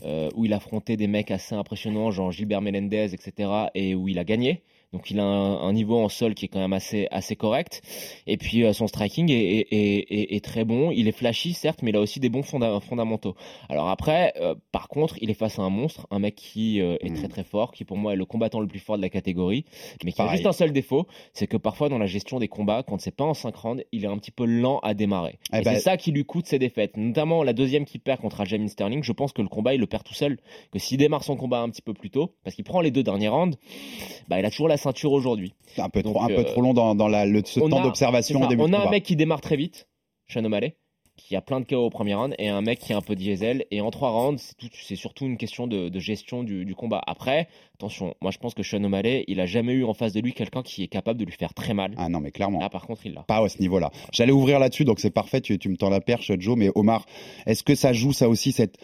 euh, 0.03 0.29
où 0.35 0.45
il 0.45 0.53
affrontait 0.53 0.97
des 0.97 1.07
mecs 1.07 1.31
assez 1.31 1.55
impressionnants, 1.55 2.11
genre 2.11 2.31
Gilbert 2.31 2.61
Melendez, 2.61 3.13
etc., 3.13 3.49
et 3.73 3.95
où 3.95 4.07
il 4.07 4.19
a 4.19 4.23
gagné. 4.23 4.61
Donc 4.95 5.11
il 5.11 5.19
a 5.19 5.23
un, 5.25 5.59
un 5.67 5.73
niveau 5.73 5.97
en 5.99 6.07
sol 6.07 6.33
qui 6.35 6.45
est 6.45 6.47
quand 6.47 6.59
même 6.59 6.71
assez, 6.71 7.07
assez 7.11 7.35
correct. 7.35 7.81
Et 8.27 8.37
puis 8.37 8.63
euh, 8.63 8.71
son 8.71 8.87
striking 8.87 9.29
est, 9.29 9.35
est, 9.35 9.67
est- 9.71 10.05
est- 10.09 10.35
est 10.37 10.43
très 10.43 10.63
bon. 10.63 10.89
Il 10.91 11.07
est 11.09 11.11
flashy, 11.11 11.53
certes, 11.53 11.81
mais 11.83 11.91
il 11.91 11.97
a 11.97 11.99
aussi 11.99 12.21
des 12.21 12.29
bons 12.29 12.41
fonda- 12.43 12.79
fondamentaux. 12.79 13.35
Alors 13.67 13.89
après, 13.89 14.33
euh, 14.39 14.55
par 14.71 14.87
contre, 14.87 15.17
il 15.21 15.29
est 15.29 15.33
face 15.33 15.59
à 15.59 15.63
un 15.63 15.69
monstre, 15.69 16.07
un 16.11 16.19
mec 16.19 16.35
qui 16.35 16.79
euh, 16.79 16.95
est 17.01 17.13
très 17.13 17.27
très 17.27 17.43
fort, 17.43 17.73
qui 17.73 17.83
pour 17.83 17.97
moi 17.97 18.13
est 18.13 18.15
le 18.15 18.23
combattant 18.25 18.61
le 18.61 18.67
plus 18.67 18.79
fort 18.79 18.95
de 18.95 19.01
la 19.01 19.09
catégorie, 19.09 19.65
mais 20.05 20.13
qui 20.13 20.21
a 20.21 20.25
juste 20.31 20.45
un 20.47 20.53
seul 20.53 20.71
défaut, 20.71 21.07
c'est 21.33 21.47
que 21.47 21.57
parfois 21.57 21.89
dans 21.89 21.97
la 21.97 22.05
gestion 22.07 22.39
des 22.39 22.47
combats, 22.47 22.83
quand 22.87 23.01
c'est 23.01 23.15
pas 23.15 23.25
en 23.25 23.33
5 23.33 23.53
rounds, 23.55 23.83
il 23.91 24.05
est 24.05 24.07
un 24.07 24.17
petit 24.17 24.31
peu 24.31 24.45
lent 24.45 24.79
à 24.79 24.93
démarrer. 24.93 25.39
Eh 25.53 25.57
et 25.57 25.61
ben- 25.61 25.75
c'est 25.75 25.81
ça 25.81 25.97
qui 25.97 26.11
lui 26.13 26.23
coûte 26.23 26.45
ses 26.47 26.57
défaites. 26.59 26.95
Notamment 26.95 27.43
la 27.43 27.51
deuxième 27.51 27.83
qu'il 27.83 27.99
perd 27.99 28.21
contre 28.21 28.39
Aljamain 28.39 28.69
Sterling, 28.69 29.03
je 29.03 29.11
pense 29.11 29.33
que 29.33 29.41
le 29.41 29.49
combat 29.49 29.73
il 29.73 29.81
le 29.81 29.87
perd 29.87 30.03
tout 30.03 30.13
seul. 30.13 30.37
Que 30.71 30.79
s'il 30.79 30.97
démarre 30.97 31.23
son 31.25 31.35
combat 31.35 31.59
un 31.59 31.69
petit 31.69 31.81
peu 31.81 31.93
plus 31.93 32.09
tôt, 32.09 32.31
parce 32.45 32.55
qu'il 32.55 32.63
prend 32.63 32.79
les 32.79 32.91
deux 32.91 33.03
derniers 33.03 33.27
rounds, 33.27 33.57
bah, 34.29 34.39
il 34.39 34.45
a 34.45 34.49
toujours 34.49 34.67
la 34.69 34.77
ceinture 34.85 35.11
aujourd'hui. 35.11 35.53
C'est 35.75 35.81
un 35.81 35.89
peu 35.89 36.01
Donc, 36.01 36.13
trop, 36.15 36.23
un 36.23 36.27
peu 36.27 36.39
euh, 36.39 36.43
trop 36.43 36.61
long 36.61 36.73
dans, 36.73 36.95
dans 36.95 37.07
la, 37.07 37.25
le, 37.25 37.41
ce 37.45 37.59
temps 37.59 37.79
a- 37.79 37.83
d'observation 37.83 38.39
On 38.41 38.73
a 38.73 38.77
un 38.87 38.89
mec 38.89 39.03
qui 39.03 39.15
démarre 39.15 39.41
très 39.41 39.57
vite, 39.57 39.87
Sean 40.27 40.43
O'Malley, 40.45 40.75
qui 41.17 41.35
a 41.37 41.41
plein 41.41 41.61
de 41.61 41.65
KO 41.65 41.77
au 41.77 41.89
premier 41.89 42.13
round, 42.13 42.35
et 42.39 42.49
un 42.49 42.61
mec 42.61 42.79
qui 42.79 42.91
est 42.91 42.95
un 42.95 43.01
peu 43.01 43.15
diesel. 43.15 43.65
Et 43.71 43.79
en 43.79 43.89
trois 43.89 44.09
rounds, 44.09 44.41
c'est 44.41 44.57
tout- 44.57 44.67
c'est 44.83 44.97
surtout 44.97 45.25
une 45.25 45.37
question 45.37 45.65
de, 45.65 45.87
de 45.87 45.99
gestion 45.99 46.43
du, 46.43 46.65
du 46.65 46.75
combat. 46.75 47.01
Après, 47.07 47.47
attention, 47.75 48.13
moi 48.21 48.31
je 48.31 48.37
pense 48.37 48.53
que 48.53 48.63
Sean 48.63 48.83
O'Malley, 48.83 49.23
il 49.29 49.39
a 49.39 49.45
jamais 49.45 49.71
eu 49.73 49.85
en 49.85 49.93
face 49.93 50.11
de 50.13 50.19
lui 50.19 50.33
quelqu'un 50.33 50.61
qui 50.61 50.83
est 50.83 50.87
capable 50.87 51.17
de 51.19 51.25
lui 51.25 51.31
faire 51.31 51.53
très 51.53 51.73
mal. 51.73 51.93
Ah 51.97 52.09
non, 52.09 52.19
mais 52.19 52.31
clairement. 52.31 52.59
Là, 52.59 52.69
par 52.69 52.85
contre, 52.85 53.05
il 53.05 53.13
l'a. 53.13 53.23
Pas 53.23 53.43
à 53.43 53.47
ce 53.49 53.59
niveau-là. 53.59 53.91
J'allais 54.11 54.33
ouvrir 54.33 54.59
là-dessus, 54.59 54.83
donc 54.83 54.99
c'est 54.99 55.09
parfait. 55.09 55.39
Tu, 55.41 55.57
tu 55.57 55.69
me 55.69 55.77
tends 55.77 55.89
la 55.89 56.01
perche, 56.01 56.31
Joe. 56.37 56.57
Mais 56.57 56.69
Omar, 56.75 57.05
est-ce 57.45 57.63
que 57.63 57.75
ça 57.75 57.93
joue 57.93 58.11
ça 58.11 58.27
aussi 58.27 58.51
cette 58.51 58.77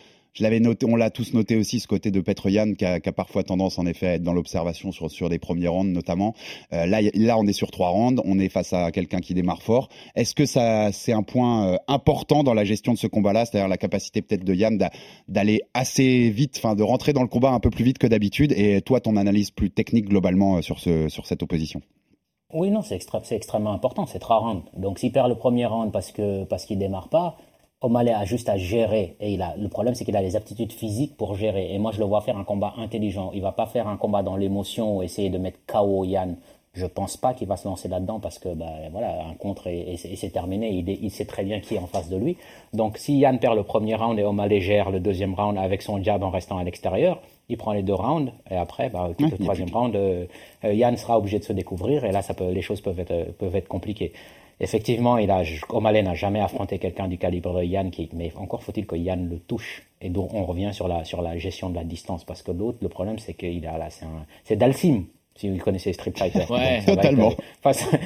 on 0.86 0.96
l'a 0.96 1.10
tous 1.10 1.34
noté 1.34 1.56
aussi, 1.56 1.80
ce 1.80 1.88
côté 1.88 2.12
de 2.12 2.22
Petroyan 2.22 2.74
qui 2.74 2.86
qui 3.02 3.10
a 3.10 3.12
parfois 3.12 3.44
tendance 3.44 3.78
en 3.80 3.86
effet 3.86 4.08
à 4.08 4.14
être 4.14 4.24
dans 4.24 4.34
l'observation 4.34 4.92
sur, 4.92 5.30
des 5.30 5.40
premiers 5.40 5.68
rounds 5.68 5.94
notamment. 5.94 6.34
Euh, 6.74 6.86
là, 6.86 7.02
là, 7.14 7.38
on 7.38 7.46
est 7.48 7.54
sur 7.54 7.70
trois 7.72 7.90
rounds, 7.90 8.22
on 8.26 8.40
est 8.40 8.50
face 8.50 8.74
à 8.74 8.92
quelqu'un 8.92 9.20
qui 9.20 9.34
démarre 9.34 9.62
fort. 9.62 9.90
Est-ce 10.16 10.34
que 10.34 10.46
ça, 10.46 10.92
c'est 10.92 11.14
un 11.14 11.24
point 11.24 11.74
euh, 11.74 11.78
important 11.88 12.44
dans 12.44 12.54
la 12.54 12.64
gestion 12.64 12.94
de 12.94 12.98
ce 12.98 13.08
combat-là, 13.08 13.46
c'est-à-dire 13.46 13.68
la 13.68 13.78
capacité 13.78 14.22
peut-être 14.22 14.44
de 14.44 14.54
Yann 14.54 14.78
d'a- 14.78 14.92
d'aller 15.28 15.62
assez 15.74 16.30
vite, 16.30 16.56
enfin 16.58 16.76
de 16.76 16.84
rentrer 16.84 17.14
dans 17.14 17.24
le 17.24 17.28
combat 17.28 17.52
un 17.52 17.60
peu 17.60 17.70
plus 17.70 17.84
vite 17.84 17.98
que 17.98 18.08
d'habitude, 18.08 18.54
et 18.54 18.82
toi, 18.82 19.00
ton 19.02 19.18
analyse 19.18 19.52
plus 19.52 19.70
technique 19.70 20.08
globalement 20.08 20.58
euh, 20.58 20.62
sur 20.62 20.80
ce, 20.80 21.10
sur 21.10 21.26
cette 21.26 21.44
opposition? 21.44 21.82
Oui, 22.54 22.70
non, 22.70 22.82
c'est 22.82 23.00
extrêmement 23.32 23.72
important, 23.72 24.06
c'est 24.06 24.20
trois 24.20 24.38
rounds. 24.40 24.64
Donc 24.76 25.00
s'il 25.00 25.12
perd 25.12 25.30
le 25.30 25.36
premier 25.36 25.66
round 25.66 25.92
parce 25.92 26.12
que 26.12 26.44
parce 26.44 26.66
qu'il 26.66 26.78
démarre 26.80 27.08
pas, 27.08 27.38
O'Malley 27.82 28.14
a 28.14 28.26
juste 28.26 28.48
à 28.50 28.58
gérer. 28.58 29.16
Et 29.20 29.34
il 29.34 29.42
a, 29.42 29.56
le 29.58 29.68
problème, 29.68 29.96
c'est 29.96 30.06
qu'il 30.06 30.16
a 30.16 30.22
les 30.22 30.36
aptitudes 30.36 30.72
physiques 30.72 31.18
pour 31.18 31.36
gérer. 31.36 31.74
Et 31.74 31.80
moi, 31.80 31.92
je 31.92 32.00
le 32.00 32.06
vois 32.06 32.22
faire 32.22 32.38
un 32.38 32.44
combat 32.44 32.74
intelligent. 32.78 33.32
Il 33.34 33.42
va 33.42 33.52
pas 33.52 33.66
faire 33.66 33.88
un 33.88 33.98
combat 33.98 34.22
dans 34.24 34.36
l'émotion 34.38 34.98
ou 34.98 35.04
essayer 35.04 35.30
de 35.30 35.38
mettre 35.38 35.58
KO 35.66 36.04
Yann. 36.06 36.36
Je 36.74 36.86
pense 36.86 37.18
pas 37.18 37.34
qu'il 37.34 37.48
va 37.50 37.58
se 37.58 37.68
lancer 37.68 37.90
là-dedans 37.90 38.20
parce 38.22 38.40
que, 38.40 38.54
bah, 38.54 38.66
voilà, 38.92 39.26
un 39.26 39.34
contre 39.34 39.68
et, 39.68 39.98
c'est- 39.98 40.30
terminé. 40.30 40.70
Il, 40.70 40.90
est- 40.90 41.00
il 41.02 41.10
sait 41.12 41.26
très 41.26 41.44
bien 41.44 41.60
qui 41.60 41.76
est 41.76 41.80
en 41.80 41.88
face 41.88 42.08
de 42.08 42.16
lui. 42.16 42.38
Donc, 42.74 42.98
si 42.98 43.18
Yann 43.18 43.40
perd 43.40 43.58
le 43.58 43.64
premier 43.64 43.96
round 43.96 44.18
et 44.18 44.24
O'Malley 44.24 44.62
gère 44.62 44.90
le 44.90 45.00
deuxième 45.02 45.34
round 45.34 45.58
avec 45.58 45.82
son 45.82 46.02
jab 46.02 46.24
en 46.24 46.30
restant 46.30 46.58
à 46.60 46.64
l'extérieur, 46.64 47.20
il 47.50 47.58
prend 47.58 47.74
les 47.74 47.84
deux 47.84 47.94
rounds 47.96 48.32
et 48.50 48.56
après, 48.56 48.90
bah, 48.90 49.10
tout 49.18 49.26
Ouais, 49.26 49.32
le 49.32 49.38
troisième 49.40 49.70
round, 49.74 49.94
euh, 49.96 50.26
euh, 50.64 50.74
Yann 50.74 50.96
sera 50.96 51.18
obligé 51.18 51.40
de 51.40 51.44
se 51.44 51.52
découvrir 51.52 52.06
et 52.06 52.12
là, 52.14 52.22
ça 52.22 52.34
peut, 52.36 52.50
les 52.50 52.62
choses 52.62 52.80
peuvent 52.80 53.00
être, 53.00 53.12
euh, 53.12 53.26
peuvent 53.38 53.56
être 53.56 53.68
compliquées. 53.68 54.14
Effectivement, 54.60 55.18
il 55.18 55.32
a, 55.32 55.44
n'a 55.44 56.14
jamais 56.16 56.40
affronté 56.40 56.78
quelqu'un 56.80 57.08
du 57.08 57.18
calibre 57.18 57.60
de 57.60 57.64
Yann, 57.64 57.90
qui, 57.92 58.10
mais 58.14 58.32
encore 58.36 58.64
faut-il 58.64 58.86
que 58.86 58.96
Yann 58.96 59.30
le 59.30 59.40
touche. 59.40 59.88
Et 60.02 60.10
donc, 60.10 60.34
on 60.34 60.46
revient 60.46 60.72
sur 60.74 60.88
la, 60.88 61.04
sur 61.04 61.22
la 61.22 61.38
gestion 61.38 61.70
de 61.70 61.76
la 61.76 61.84
distance, 61.84 62.24
parce 62.24 62.44
que 62.44 62.52
l'autre, 62.52 62.80
le 62.82 62.90
problème, 62.90 63.20
c'est 63.20 63.34
qu'il 63.34 63.66
a 63.66 63.78
là, 63.78 63.90
c'est 64.44 64.56
Dalsim, 64.56 65.06
si 65.36 65.50
vous 65.50 65.58
connaissez 65.58 65.94
Street 65.94 66.14
Fighter. 66.16 66.46
Ouais, 66.50 66.82
totalement. 66.86 67.30
être, 67.32 67.40
euh, 67.40 67.44
face, 67.62 67.82
à, 67.84 67.98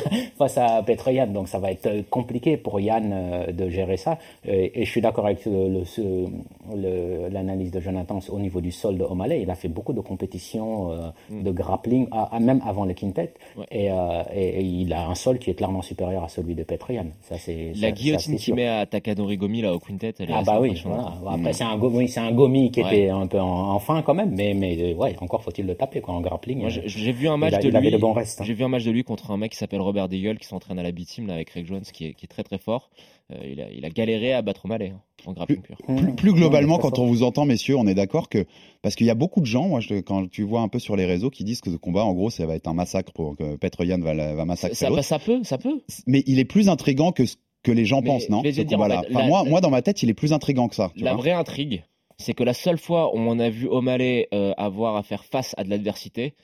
face, 0.38 0.58
Petroyan, 0.82 1.26
donc 1.28 1.48
ça 1.48 1.58
va 1.58 1.70
être 1.70 1.86
euh, 1.86 2.02
compliqué 2.10 2.56
pour 2.56 2.80
Yann 2.80 3.10
euh, 3.12 3.52
de 3.52 3.68
gérer 3.70 3.96
ça. 3.96 4.18
Et 4.46 4.84
je 4.84 4.90
suis 4.90 5.00
d'accord 5.00 5.26
avec 5.26 5.44
le- 5.46 5.68
le- 5.68 5.84
ce- 5.84 6.26
le- 6.74 7.28
l'analyse 7.30 7.70
de 7.70 7.80
Jonathan 7.80 8.18
au 8.30 8.38
niveau 8.38 8.60
du 8.60 8.70
sol 8.72 8.98
de 8.98 9.04
O'Malley. 9.04 9.42
Il 9.42 9.50
a 9.50 9.54
fait 9.54 9.68
beaucoup 9.68 9.92
de 9.92 10.00
compétitions 10.00 10.90
euh, 10.92 10.96
de 11.30 11.50
grappling, 11.50 12.06
à- 12.10 12.34
à- 12.36 12.40
même 12.40 12.60
avant 12.66 12.84
le 12.84 12.94
quintet. 12.94 13.32
Ouais. 13.56 13.64
Et, 13.70 13.90
euh, 13.90 14.22
et- 14.34 14.60
et 14.60 14.62
il 14.62 14.92
a 14.92 15.06
un 15.08 15.14
sol 15.14 15.38
qui 15.38 15.50
est 15.50 15.54
clairement 15.54 15.82
supérieur 15.82 16.24
à 16.24 16.28
celui 16.28 16.54
de 16.54 16.62
Petroyan. 16.64 17.06
Ça, 17.22 17.36
c'est, 17.38 17.72
La 17.76 17.88
ça, 17.88 17.90
guillotine 17.92 18.32
c'est 18.32 18.36
qui 18.38 18.44
sûr. 18.44 18.56
met 18.56 18.68
à 18.68 18.84
Takadori 18.86 19.36
Gomi 19.36 19.62
là 19.62 19.72
au 19.74 19.78
quintet, 19.78 20.14
elle 20.18 20.30
est 20.30 20.32
Ah 20.32 20.38
assez 20.38 20.46
bah 20.50 20.58
oui, 20.60 20.80
voilà. 20.84 21.14
Après 21.30 21.52
c'est 21.52 21.64
un 21.64 21.76
gomi, 21.78 22.08
c'est 22.08 22.20
un 22.20 22.32
gomi 22.32 22.70
qui 22.70 22.82
Ouais. 22.82 22.98
était 23.02 23.08
un 23.10 23.26
peu 23.26 23.40
en, 23.40 23.70
en 23.74 23.78
fin 23.78 24.02
quand 24.02 24.14
même, 24.14 24.34
mais 24.34 24.54
mais 24.54 24.94
ouais, 24.94 25.14
encore 25.20 25.42
faut-il 25.42 25.66
le 25.66 25.74
taper 25.74 26.00
quoi 26.00 26.14
en 26.14 26.20
grappling. 26.20 26.63
Moi, 26.64 26.82
j'ai 26.86 27.12
vu 27.12 27.28
un 27.28 27.36
match 27.36 27.52
il 27.52 27.54
a- 27.56 27.70
de 27.70 27.78
lui. 27.78 27.94
hein. 28.04 28.24
J'ai 28.42 28.54
vu 28.54 28.64
un 28.64 28.68
match 28.68 28.84
de 28.84 28.90
lui 28.90 29.04
contre 29.04 29.30
un 29.30 29.36
mec 29.36 29.52
qui 29.52 29.58
s'appelle 29.58 29.80
Robert 29.80 30.08
Deagle 30.08 30.38
qui 30.38 30.46
s'entraîne 30.46 30.78
à 30.78 30.82
la 30.82 30.92
B-Team 30.92 31.30
avec 31.30 31.50
Rick 31.50 31.66
Jones 31.66 31.82
qui 31.82 32.06
est, 32.06 32.14
qui 32.14 32.24
est 32.24 32.28
très 32.28 32.42
très 32.42 32.58
fort. 32.58 32.90
Euh, 33.32 33.36
il, 33.50 33.60
a, 33.60 33.70
il 33.70 33.84
a 33.84 33.90
galéré 33.90 34.32
à 34.34 34.42
battre 34.42 34.66
O'Malley 34.66 34.90
hein, 34.94 35.00
en 35.24 35.32
grappling 35.32 35.62
pur. 35.62 35.76
Plus, 35.96 36.14
plus 36.14 36.32
globalement, 36.34 36.76
quand 36.78 36.98
on 36.98 37.06
vous 37.06 37.22
entend, 37.22 37.46
messieurs, 37.46 37.76
on 37.76 37.86
est 37.86 37.94
d'accord 37.94 38.28
que 38.28 38.44
parce 38.82 38.94
qu'il 38.96 39.06
y 39.06 39.10
a 39.10 39.14
beaucoup 39.14 39.40
de 39.40 39.46
gens, 39.46 39.68
moi, 39.68 39.80
je, 39.80 39.94
quand 40.00 40.28
tu 40.30 40.42
vois 40.42 40.60
un 40.60 40.68
peu 40.68 40.78
sur 40.78 40.94
les 40.96 41.06
réseaux, 41.06 41.30
qui 41.30 41.42
disent 41.44 41.62
que 41.62 41.70
ce 41.70 41.76
combat, 41.76 42.04
en 42.04 42.12
gros, 42.12 42.28
ça 42.28 42.44
va 42.44 42.54
être 42.54 42.68
un 42.68 42.74
massacre 42.74 43.12
pour 43.12 43.34
que 43.36 43.56
Petroyan 43.56 43.98
va, 44.00 44.14
va 44.34 44.44
massacrer 44.44 44.74
Ça, 44.74 45.02
ça 45.02 45.18
peut, 45.18 45.40
ça 45.42 45.56
peut. 45.56 45.80
Mais 46.06 46.22
il 46.26 46.38
est 46.38 46.44
plus 46.44 46.68
intrigant 46.68 47.12
que 47.12 47.24
ce 47.24 47.36
que 47.62 47.72
les 47.72 47.86
gens 47.86 48.02
Mais 48.02 48.08
pensent, 48.08 48.28
non 48.28 48.42
ce 48.44 48.48
dire, 48.50 48.66
combat-là? 48.66 48.98
en 48.98 49.02
fait, 49.04 49.08
Enfin, 49.10 49.20
la- 49.22 49.26
moi, 49.28 49.44
moi, 49.44 49.60
dans 49.62 49.70
ma 49.70 49.80
tête, 49.80 50.02
il 50.02 50.10
est 50.10 50.14
plus 50.14 50.34
intrigant 50.34 50.68
que 50.68 50.74
ça. 50.74 50.90
tu 50.94 51.02
La 51.02 51.12
vois. 51.14 51.22
vraie 51.22 51.30
intrigue, 51.32 51.82
c'est 52.18 52.34
que 52.34 52.44
la 52.44 52.52
seule 52.52 52.76
fois 52.76 53.14
où 53.16 53.18
on 53.18 53.38
a 53.38 53.48
vu 53.48 53.66
O'Malley 53.68 54.28
euh, 54.34 54.52
avoir 54.58 54.96
à 54.96 55.02
faire 55.02 55.24
face 55.24 55.54
à 55.56 55.64
de 55.64 55.70
l'adversité, 55.70 56.34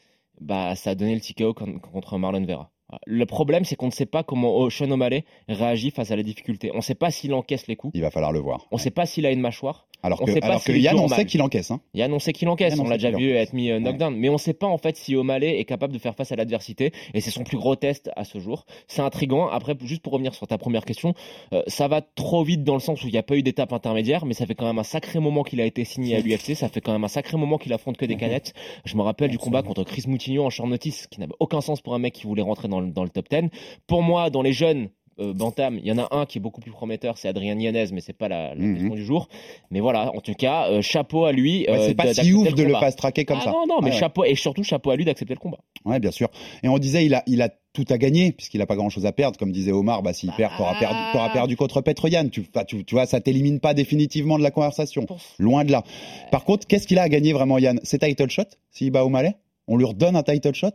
bah, 0.41 0.75
ça 0.77 0.91
a 0.91 0.95
donné 0.97 1.15
le 1.15 1.21
TKO 1.21 1.55
contre 1.55 2.19
Marlon 2.19 2.45
Vera. 2.45 2.73
Le 3.07 3.27
problème, 3.27 3.65
c'est 3.65 3.77
qu'on 3.77 3.87
ne 3.87 3.93
sait 3.93 4.07
pas 4.07 4.23
comment 4.23 4.69
Sean 4.71 4.91
O'Malley 4.91 5.25
réagit 5.49 5.91
face 5.91 6.11
à 6.11 6.17
la 6.17 6.23
difficulté. 6.23 6.71
On 6.73 6.79
ne 6.79 6.83
sait 6.83 6.95
pas 6.95 7.11
s'il 7.11 7.35
encaisse 7.35 7.67
les 7.67 7.77
coups. 7.77 7.93
Il 7.95 8.03
va 8.03 8.11
falloir 8.11 8.33
le 8.33 8.41
voir. 8.41 8.67
On 8.71 8.77
ne 8.77 8.81
sait 8.81 8.91
pas 8.91 9.07
s'il 9.07 9.27
a 9.27 9.31
une 9.31 9.41
mâchoire. 9.41 9.87
Alors 10.03 10.21
que, 10.21 10.45
alors 10.45 10.65
que 10.65 10.73
Yann, 10.73 10.99
on 10.99 11.09
sait 11.09 11.27
qu'il 11.27 11.43
encaisse. 11.43 11.71
Hein. 11.71 11.81
Yann, 11.95 12.13
on 12.13 12.19
sait 12.19 12.33
qu'il 12.33 12.49
encaisse. 12.49 12.79
on 12.79 12.89
l'a 12.89 12.97
déjà 12.97 13.11
vu 13.11 13.31
être 13.33 13.53
mis 13.53 13.71
euh, 13.71 13.81
knockdown. 13.81 14.17
Mais 14.17 14.29
on 14.29 14.35
ne 14.35 14.39
sait 14.39 14.55
pas 14.55 14.67
en 14.67 14.79
fait 14.79 14.97
si 14.97 15.15
O'Malley 15.15 15.59
est 15.59 15.65
capable 15.65 15.93
de 15.93 15.99
faire 15.99 16.15
face 16.15 16.33
à 16.33 16.37
l'adversité. 16.37 16.93
Et 17.13 17.21
c'est 17.21 17.31
son 17.31 17.45
plus 17.45 17.59
gros 17.59 17.77
test 17.77 18.11
à 18.17 18.25
ce 18.25 18.39
jour. 18.39 18.65
C'est 18.87 19.03
intriguant. 19.03 19.49
Après, 19.49 19.77
juste 19.83 20.03
pour 20.03 20.13
revenir 20.15 20.35
sur 20.35 20.47
ta 20.47 20.57
première 20.57 20.85
question, 20.85 21.15
euh, 21.53 21.63
ça 21.67 21.89
va 21.89 22.01
trop 22.01 22.43
vite 22.45 22.65
dans 22.65 22.75
le 22.75 22.81
sens 22.81 23.03
où 23.05 23.09
il 23.09 23.13
n'y 23.13 23.19
a 23.19 23.23
pas 23.23 23.37
eu 23.37 23.43
d'étape 23.43 23.73
intermédiaire. 23.73 24.25
Mais 24.25 24.35
ça 24.35 24.47
fait 24.47 24.55
quand 24.55 24.67
même 24.67 24.79
un 24.79 24.85
sacré 24.85 25.21
moment 25.21 25.43
qu'il 25.43 25.61
a 25.61 25.67
été 25.67 25.85
signé 25.85 26.17
à 26.17 26.21
l'UFC. 26.21 26.55
Ça 26.55 26.69
fait 26.69 26.81
quand 26.81 26.93
même 26.93 27.05
un 27.05 27.09
sacré 27.09 27.37
moment 27.37 27.59
qu'il 27.59 27.73
affronte 27.73 27.99
que 27.99 28.07
des 28.07 28.15
mhm. 28.15 28.21
canettes. 28.21 28.55
Je 28.85 28.97
me 28.97 29.03
rappelle 29.03 29.31
du 29.31 29.39
combat 29.39 29.63
contre 29.63 29.85
Chris 29.85 30.05
Moutinho 30.07 30.45
en 30.45 30.51
short 30.51 30.69
notice, 30.69 31.07
qui 31.09 31.21
n'avait 31.21 31.35
aucun 31.41 31.61
sens 31.61 31.83
pour 31.83 31.95
un 31.95 31.99
mec 31.99 32.15
qui 32.15 32.27
voulait 32.27 32.43
rentrer 32.43 32.69
dans 32.69 32.80
dans 32.83 33.05
le 33.05 33.11
top 33.11 33.29
10. 33.31 33.51
Pour 33.87 34.03
moi, 34.03 34.31
dans 34.31 34.43
les 34.43 34.53
jeunes, 34.53 34.89
euh, 35.21 35.35
Bantam, 35.35 35.79
il 35.79 35.87
y 35.87 35.93
en 35.93 35.99
a 35.99 36.09
un 36.13 36.25
qui 36.25 36.39
est 36.39 36.41
beaucoup 36.41 36.61
plus 36.61 36.71
prometteur, 36.71 37.19
c'est 37.19 37.29
Adrien 37.29 37.59
Yanez, 37.59 37.87
mais 37.93 38.01
c'est 38.01 38.15
pas 38.15 38.29
la, 38.29 38.55
mhm. 38.55 38.75
question 38.75 38.95
du 38.95 39.05
jour. 39.05 39.29
Mais 39.71 39.81
voilà, 39.81 40.15
en 40.15 40.21
tout 40.21 40.35
cas, 40.35 40.69
euh, 40.69 40.83
chapeau 40.83 41.25
à 41.25 41.33
lui. 41.33 41.67
Euh, 41.69 41.87
c'est 41.87 41.95
pas 41.95 42.13
si 42.15 42.33
ouf 42.33 42.55
de 42.55 42.63
le 42.63 42.75
fast 42.75 42.99
traquer 42.99 43.25
comme 43.25 43.39
ah 43.41 43.45
ça. 43.45 43.51
Non, 43.51 43.67
non, 43.69 43.81
mais 43.83 43.93
chapeau 43.93 44.25
et 44.25 44.35
surtout 44.35 44.63
chapeau 44.63 44.91
à 44.91 44.97
lui 44.97 45.05
d'accepter 45.05 45.35
le 45.35 45.41
combat. 45.41 45.59
Ouais, 45.85 46.01
bien 46.01 46.11
sûr. 46.11 46.29
Et 46.63 46.69
on 46.69 46.79
disait, 46.79 47.05
il 47.05 47.15
a, 47.15 47.23
il 47.27 47.43
a 47.43 47.51
tout 47.73 47.85
à 47.91 47.99
gagner 47.99 48.33
puisqu'il 48.33 48.61
a 48.63 48.67
pas 48.67 48.77
grand 48.77 48.89
chose 48.89 49.07
à 49.07 49.13
perdre, 49.13 49.39
comme 49.39 49.53
disait 49.53 49.73
Omar. 49.73 50.03
Bah 50.03 50.13
s'il 50.13 50.33
perd, 50.33 50.53
t'auras 50.57 50.79
perdu, 50.79 50.97
perdu 51.33 51.57
contre 51.57 51.83
Petroyan. 51.83 52.29
Tu, 52.29 52.47
tu, 52.67 52.85
tu 52.85 52.95
vois, 52.95 53.07
ça 53.07 53.21
t'élimine 53.21 53.61
pas 53.61 53.75
définitivement 53.75 54.39
de 54.39 54.43
la 54.43 54.51
conversation. 54.51 55.07
Loin 55.39 55.65
de 55.65 55.73
là. 55.73 55.85
Par 56.31 56.45
contre, 56.45 56.67
qu'est-ce 56.67 56.87
qu'il 56.87 56.99
a 56.99 57.03
à 57.03 57.09
gagner 57.09 57.33
vraiment, 57.33 57.59
Yann? 57.59 57.79
C'est 57.83 57.99
title 57.99 58.31
shot 58.31 58.45
s'il 58.71 58.91
bat 58.91 59.05
O'Malley? 59.05 59.35
On 59.69 59.77
lui 59.77 59.85
redonne 59.85 60.17
un 60.17 60.23
title 60.23 60.55
shot? 60.55 60.73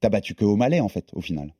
T'as 0.00 0.08
battu 0.08 0.34
que 0.34 0.44
O'Malley 0.44 0.80
en 0.80 0.88
fait, 0.88 1.10
au 1.14 1.20
final. 1.20 1.54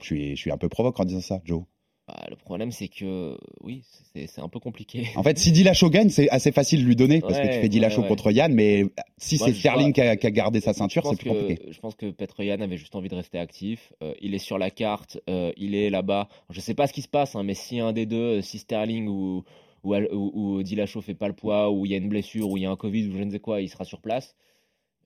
Je 0.00 0.06
suis, 0.06 0.36
je 0.36 0.40
suis 0.40 0.50
un 0.50 0.56
peu 0.58 0.68
provoque 0.68 0.98
en 1.00 1.04
disant 1.04 1.20
ça, 1.20 1.40
Joe. 1.44 1.64
Bah, 2.08 2.24
le 2.30 2.36
problème, 2.36 2.70
c'est 2.70 2.88
que 2.88 3.36
oui, 3.60 3.84
c'est 4.14 4.40
un 4.40 4.48
peu 4.48 4.60
compliqué. 4.60 5.08
En 5.16 5.22
fait, 5.22 5.38
si 5.38 5.52
Dillashaw 5.52 5.90
gagne, 5.90 6.08
c'est 6.08 6.30
assez 6.30 6.52
facile 6.52 6.80
de 6.80 6.86
lui 6.86 6.96
donner 6.96 7.20
parce 7.20 7.38
que 7.38 7.46
tu 7.46 7.60
fais 7.60 7.68
Dillashaw 7.68 8.02
contre 8.04 8.30
Yann, 8.30 8.54
mais 8.54 8.84
si 9.18 9.36
c'est 9.36 9.52
Sterling 9.52 9.92
qui 9.92 10.00
a, 10.00 10.16
gardé 10.16 10.60
sa 10.60 10.72
ceinture, 10.72 11.06
c'est 11.06 11.16
plus 11.16 11.28
compliqué. 11.28 11.70
Je 11.70 11.78
pense 11.80 11.96
que 11.96 12.10
Petr 12.10 12.42
Yann 12.44 12.62
avait 12.62 12.78
juste 12.78 12.94
envie 12.94 13.10
de 13.10 13.14
rester 13.14 13.38
actif. 13.38 13.92
Euh, 14.02 14.14
il 14.22 14.34
est 14.34 14.38
sur 14.38 14.56
la 14.56 14.70
carte, 14.70 15.20
euh, 15.28 15.52
il 15.58 15.74
est 15.74 15.90
là-bas. 15.90 16.28
Je 16.48 16.60
sais 16.60 16.72
pas 16.72 16.86
ce 16.86 16.94
qui 16.94 17.02
se 17.02 17.08
passe, 17.08 17.36
hein, 17.36 17.42
mais 17.42 17.54
si 17.54 17.78
un 17.78 17.92
des 17.92 18.06
deux, 18.06 18.40
si 18.40 18.58
Sterling 18.58 19.06
ou 19.08 19.44
ou, 19.84 19.94
ou, 19.94 20.32
ou 20.34 20.62
Dillashaw 20.62 21.02
fait 21.02 21.14
pas 21.14 21.28
le 21.28 21.34
poids, 21.34 21.70
ou 21.70 21.84
il 21.84 21.92
y 21.92 21.94
a 21.94 21.98
une 21.98 22.08
blessure, 22.08 22.48
ou 22.48 22.56
il 22.56 22.62
y 22.62 22.66
a 22.66 22.70
un 22.70 22.76
Covid, 22.76 23.08
ou 23.08 23.18
je 23.18 23.22
ne 23.22 23.30
sais 23.30 23.38
quoi, 23.38 23.60
il 23.60 23.68
sera 23.68 23.84
sur 23.84 24.00
place. 24.00 24.34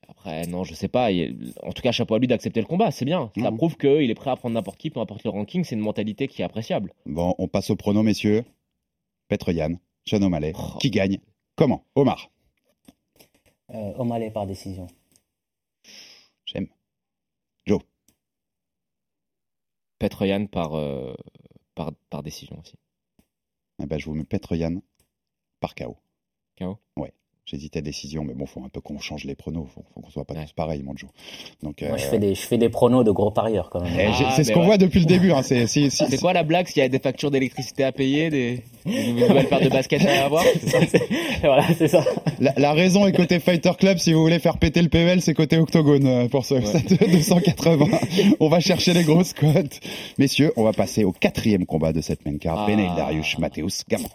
Après, 0.08 0.46
non, 0.46 0.64
je 0.64 0.74
sais 0.74 0.88
pas. 0.88 1.10
En 1.62 1.72
tout 1.72 1.82
cas, 1.82 1.92
chapeau 1.92 2.14
à 2.14 2.18
lui 2.18 2.26
d'accepter 2.26 2.60
le 2.60 2.66
combat. 2.66 2.90
C'est 2.90 3.04
bien. 3.04 3.30
Ça 3.38 3.50
mmh. 3.50 3.56
prouve 3.56 3.76
qu'il 3.76 4.10
est 4.10 4.14
prêt 4.14 4.30
à 4.30 4.36
prendre 4.36 4.54
n'importe 4.54 4.78
qui, 4.78 4.90
peu 4.90 5.00
importe 5.00 5.24
le 5.24 5.30
ranking. 5.30 5.64
C'est 5.64 5.74
une 5.74 5.80
mentalité 5.80 6.28
qui 6.28 6.42
est 6.42 6.44
appréciable. 6.44 6.92
Bon, 7.06 7.34
on 7.38 7.48
passe 7.48 7.70
au 7.70 7.76
prono, 7.76 8.02
messieurs. 8.02 8.44
Petre 9.28 9.52
Yann, 9.52 9.78
Sean 10.06 10.22
O'Malley. 10.22 10.52
Oh. 10.54 10.78
Qui 10.78 10.90
gagne? 10.90 11.18
Comment? 11.56 11.84
Omar 11.94 12.30
euh, 13.70 13.94
O'Malley 13.96 14.30
par 14.30 14.46
décision. 14.46 14.86
J'aime. 16.44 16.68
Joe 17.66 17.80
Petre 19.98 20.26
Yann 20.26 20.48
par, 20.48 20.74
euh, 20.74 21.14
par, 21.74 21.92
par, 22.10 22.22
décision 22.22 22.58
aussi. 22.60 22.74
Eh 23.82 23.86
ben, 23.86 23.98
je 23.98 24.06
vous 24.06 24.14
mets 24.14 24.24
Petre 24.24 24.54
Yann 24.54 24.82
par 25.60 25.74
KO. 25.74 25.96
KO 26.58 26.78
Ouais. 26.96 27.14
J'hésitais 27.44 27.80
à 27.80 27.82
décision, 27.82 28.22
mais 28.22 28.34
bon, 28.34 28.46
faut 28.46 28.62
un 28.64 28.68
peu 28.68 28.80
qu'on 28.80 29.00
change 29.00 29.24
les 29.24 29.34
pronos. 29.34 29.66
Faut, 29.74 29.82
faut 29.92 30.00
qu'on 30.00 30.10
soit 30.10 30.24
pas 30.24 30.34
tous 30.34 30.52
pareils, 30.52 30.82
mon 30.84 30.94
Donc, 31.62 31.82
Moi, 31.82 31.96
je 31.96 32.04
euh, 32.04 32.08
fais 32.08 32.18
des, 32.20 32.34
je 32.36 32.40
fais 32.40 32.56
des 32.56 32.68
pronos 32.68 33.02
de 33.02 33.10
gros 33.10 33.32
parieurs 33.32 33.68
quand 33.68 33.82
même. 33.82 33.92
Eh, 33.98 34.06
ah, 34.06 34.32
c'est 34.36 34.44
ce 34.44 34.52
qu'on 34.52 34.64
voit 34.64 34.78
depuis 34.78 35.00
le 35.00 35.06
début. 35.06 35.32
Hein. 35.32 35.42
C'est 35.42 36.20
quoi 36.20 36.32
la 36.32 36.44
blague 36.44 36.68
S'il 36.68 36.82
y 36.82 36.86
a 36.86 36.88
des 36.88 37.00
factures 37.00 37.32
d'électricité 37.32 37.82
à 37.82 37.90
payer, 37.90 38.30
des, 38.30 38.62
des 38.86 39.12
nouvelles 39.12 39.48
paires 39.48 39.60
de 39.60 39.68
baskets 39.68 40.06
à 40.06 40.26
avoir 40.26 40.44
Voilà, 41.42 41.64
c'est 41.76 41.88
ça. 41.88 42.04
La, 42.38 42.72
raison 42.72 43.06
est 43.06 43.12
côté 43.12 43.40
Fighter 43.40 43.72
Club. 43.76 43.98
Si 43.98 44.12
vous 44.12 44.22
voulez 44.22 44.38
faire 44.38 44.58
péter 44.58 44.80
le 44.80 44.88
PVL, 44.88 45.20
c'est 45.20 45.34
côté 45.34 45.58
Octogone 45.58 46.06
euh, 46.06 46.28
pour 46.28 46.44
ce 46.44 46.54
280. 46.54 47.86
on 48.38 48.48
va 48.48 48.60
chercher 48.60 48.94
les 48.94 49.02
grosses 49.02 49.32
cotes. 49.32 49.80
Messieurs, 50.16 50.52
on 50.56 50.62
va 50.62 50.72
passer 50.72 51.02
au 51.02 51.10
quatrième 51.10 51.66
combat 51.66 51.92
de 51.92 52.00
cette 52.00 52.24
main 52.24 52.38
card. 52.38 52.68
Ah. 52.68 52.96
Darius, 52.96 53.38
Mateusz 53.38 53.82
Gamrot. 53.88 54.10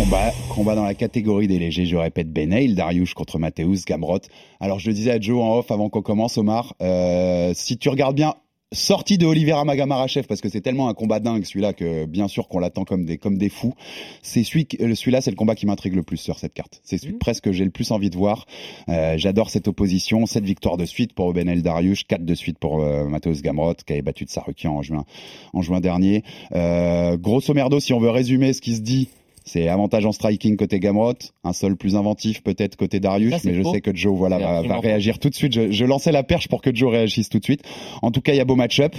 Combat, 0.00 0.32
combat 0.48 0.74
dans 0.74 0.84
la 0.84 0.94
catégorie 0.94 1.46
des 1.46 1.58
légers, 1.58 1.84
je 1.84 1.94
répète, 1.94 2.32
Benail, 2.32 2.72
Darius 2.72 3.12
contre 3.12 3.38
Mateusz 3.38 3.84
Gamrot. 3.86 4.20
Alors 4.58 4.78
je 4.78 4.88
le 4.88 4.94
disais 4.94 5.10
à 5.10 5.20
Joe 5.20 5.42
en 5.42 5.58
off 5.58 5.70
avant 5.70 5.90
qu'on 5.90 6.00
commence, 6.00 6.38
Omar, 6.38 6.74
euh, 6.80 7.52
si 7.54 7.76
tu 7.76 7.90
regardes 7.90 8.16
bien, 8.16 8.34
sorti 8.72 9.18
de 9.18 9.26
Oliveira 9.26 9.62
Magamarachev 9.66 10.26
parce 10.26 10.40
que 10.40 10.48
c'est 10.48 10.62
tellement 10.62 10.88
un 10.88 10.94
combat 10.94 11.20
dingue 11.20 11.44
celui-là 11.44 11.74
que 11.74 12.06
bien 12.06 12.28
sûr 12.28 12.48
qu'on 12.48 12.60
l'attend 12.60 12.84
comme 12.84 13.04
des 13.04 13.18
comme 13.18 13.36
des 13.36 13.50
fous. 13.50 13.74
C'est 14.22 14.42
celui 14.42 14.66
celui-là 14.70 15.20
c'est 15.20 15.30
le 15.30 15.36
combat 15.36 15.54
qui 15.54 15.66
m'intrigue 15.66 15.94
le 15.94 16.02
plus 16.02 16.16
sur 16.16 16.38
cette 16.38 16.54
carte. 16.54 16.80
C'est 16.82 16.96
celui 16.96 17.14
mmh. 17.14 17.18
presque 17.18 17.44
que 17.44 17.52
j'ai 17.52 17.64
le 17.64 17.70
plus 17.70 17.90
envie 17.90 18.08
de 18.08 18.16
voir. 18.16 18.46
Euh, 18.88 19.18
j'adore 19.18 19.50
cette 19.50 19.68
opposition, 19.68 20.24
cette 20.24 20.44
victoire 20.44 20.78
de 20.78 20.86
suite 20.86 21.12
pour 21.12 21.30
Benel 21.34 21.62
Darius, 21.62 22.04
quatre 22.04 22.24
de 22.24 22.34
suite 22.34 22.58
pour 22.58 22.80
euh, 22.80 23.04
Mateusz 23.06 23.42
Gamrot 23.42 23.74
qui 23.74 23.92
avait 23.92 24.02
battu 24.02 24.24
de 24.24 24.30
Sarukian 24.30 24.76
en 24.76 24.82
juin 24.82 25.04
en 25.52 25.60
juin 25.60 25.80
dernier. 25.80 26.24
Euh, 26.54 27.18
grosso 27.18 27.52
merdo 27.52 27.80
si 27.80 27.92
on 27.92 28.00
veut 28.00 28.08
résumer 28.08 28.54
ce 28.54 28.62
qui 28.62 28.76
se 28.76 28.80
dit 28.80 29.08
c'est 29.44 29.68
avantage 29.68 30.06
en 30.06 30.12
striking 30.12 30.56
côté 30.56 30.80
Gamrot, 30.80 31.14
un 31.44 31.52
sol 31.52 31.76
plus 31.76 31.96
inventif 31.96 32.42
peut-être 32.42 32.76
côté 32.76 33.00
Darius, 33.00 33.44
mais 33.44 33.54
je 33.54 33.62
sais 33.62 33.80
que 33.80 33.94
Joe 33.94 34.16
voilà 34.16 34.38
va, 34.38 34.80
réagir 34.80 35.18
tout 35.18 35.28
de 35.28 35.34
suite. 35.34 35.52
Je, 35.70 35.84
lançais 35.84 36.12
la 36.12 36.22
perche 36.22 36.48
pour 36.48 36.62
que 36.62 36.74
Joe 36.74 36.90
réagisse 36.90 37.28
tout 37.28 37.38
de 37.38 37.44
suite. 37.44 37.62
En 38.02 38.10
tout 38.10 38.20
cas, 38.20 38.32
il 38.32 38.36
y 38.36 38.40
a 38.40 38.44
beau 38.44 38.56
match-up. 38.56 38.94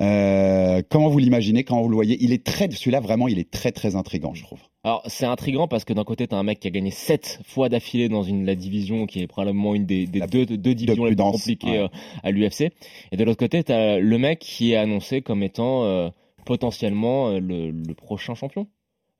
Euh, 0.00 0.82
comment 0.88 1.08
vous 1.08 1.18
l'imaginez, 1.18 1.64
comment 1.64 1.82
vous 1.82 1.88
le 1.88 1.94
voyez? 1.94 2.18
Il 2.20 2.32
est 2.32 2.44
très, 2.44 2.70
celui-là 2.70 3.00
vraiment, 3.00 3.28
il 3.28 3.38
est 3.38 3.50
très 3.50 3.72
très 3.72 3.96
intrigant, 3.96 4.34
je 4.34 4.42
trouve. 4.42 4.60
Alors 4.84 5.00
c'est 5.06 5.24
intrigant 5.24 5.66
parce 5.66 5.86
que 5.86 5.94
d'un 5.94 6.04
côté 6.04 6.28
tu 6.28 6.34
as 6.34 6.38
un 6.38 6.42
mec 6.42 6.60
qui 6.60 6.68
a 6.68 6.70
gagné 6.70 6.90
7 6.90 7.40
fois 7.46 7.70
d'affilée 7.70 8.10
dans 8.10 8.22
une 8.22 8.44
la 8.44 8.54
division 8.54 9.06
qui 9.06 9.22
est 9.22 9.26
probablement 9.26 9.74
une 9.74 9.86
des, 9.86 10.06
deux, 10.06 10.44
deux, 10.44 10.74
divisions 10.74 11.06
les 11.06 11.16
plus 11.16 11.24
compliquées 11.24 11.78
euh, 11.78 11.88
à 12.22 12.30
l'UFC 12.30 12.70
et 13.10 13.16
de 13.16 13.24
l'autre 13.24 13.38
côté 13.38 13.64
tu 13.64 13.72
as 13.72 13.98
le 13.98 14.18
mec 14.18 14.40
qui 14.40 14.72
est 14.72 14.76
annoncé 14.76 15.22
comme 15.22 15.42
étant 15.42 15.84
euh, 15.84 16.10
potentiellement 16.44 17.30
le, 17.30 17.72
prochain 17.94 18.34
champion. 18.34 18.66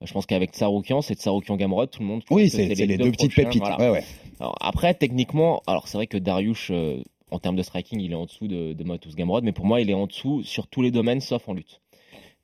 Je 0.04 0.12
pense 0.12 0.26
qu'avec 0.26 0.50
Tsaroukian, 0.52 1.02
c'est 1.02 1.14
Tsaroukian 1.14 1.56
Gamrot, 1.56 1.86
tout 1.86 2.00
le 2.00 2.06
monde. 2.06 2.22
Oui, 2.30 2.50
c'est 2.50 2.66
les, 2.66 2.96
deux, 2.96 3.10
petites 3.10 3.34
pépites. 3.34 3.62
après, 4.60 4.94
techniquement, 4.94 5.62
alors 5.66 5.88
c'est 5.88 5.98
vrai 5.98 6.06
que 6.06 6.18
Darius, 6.18 6.68
euh, 6.70 7.02
en 7.30 7.38
termes 7.38 7.56
de 7.56 7.62
striking, 7.62 8.00
il 8.00 8.12
est 8.12 8.16
en 8.16 8.26
dessous 8.26 8.48
de, 8.48 8.72
de 8.72 8.84
Motus 8.84 9.14
Gamrot, 9.14 9.42
mais 9.42 9.52
pour 9.52 9.66
moi, 9.66 9.80
il 9.80 9.90
est 9.90 9.94
en 9.94 10.06
dessous 10.06 10.42
sur 10.42 10.66
tous 10.66 10.82
les 10.82 10.90
domaines 10.90 11.20
sauf 11.20 11.48
en 11.48 11.54
lutte. 11.54 11.80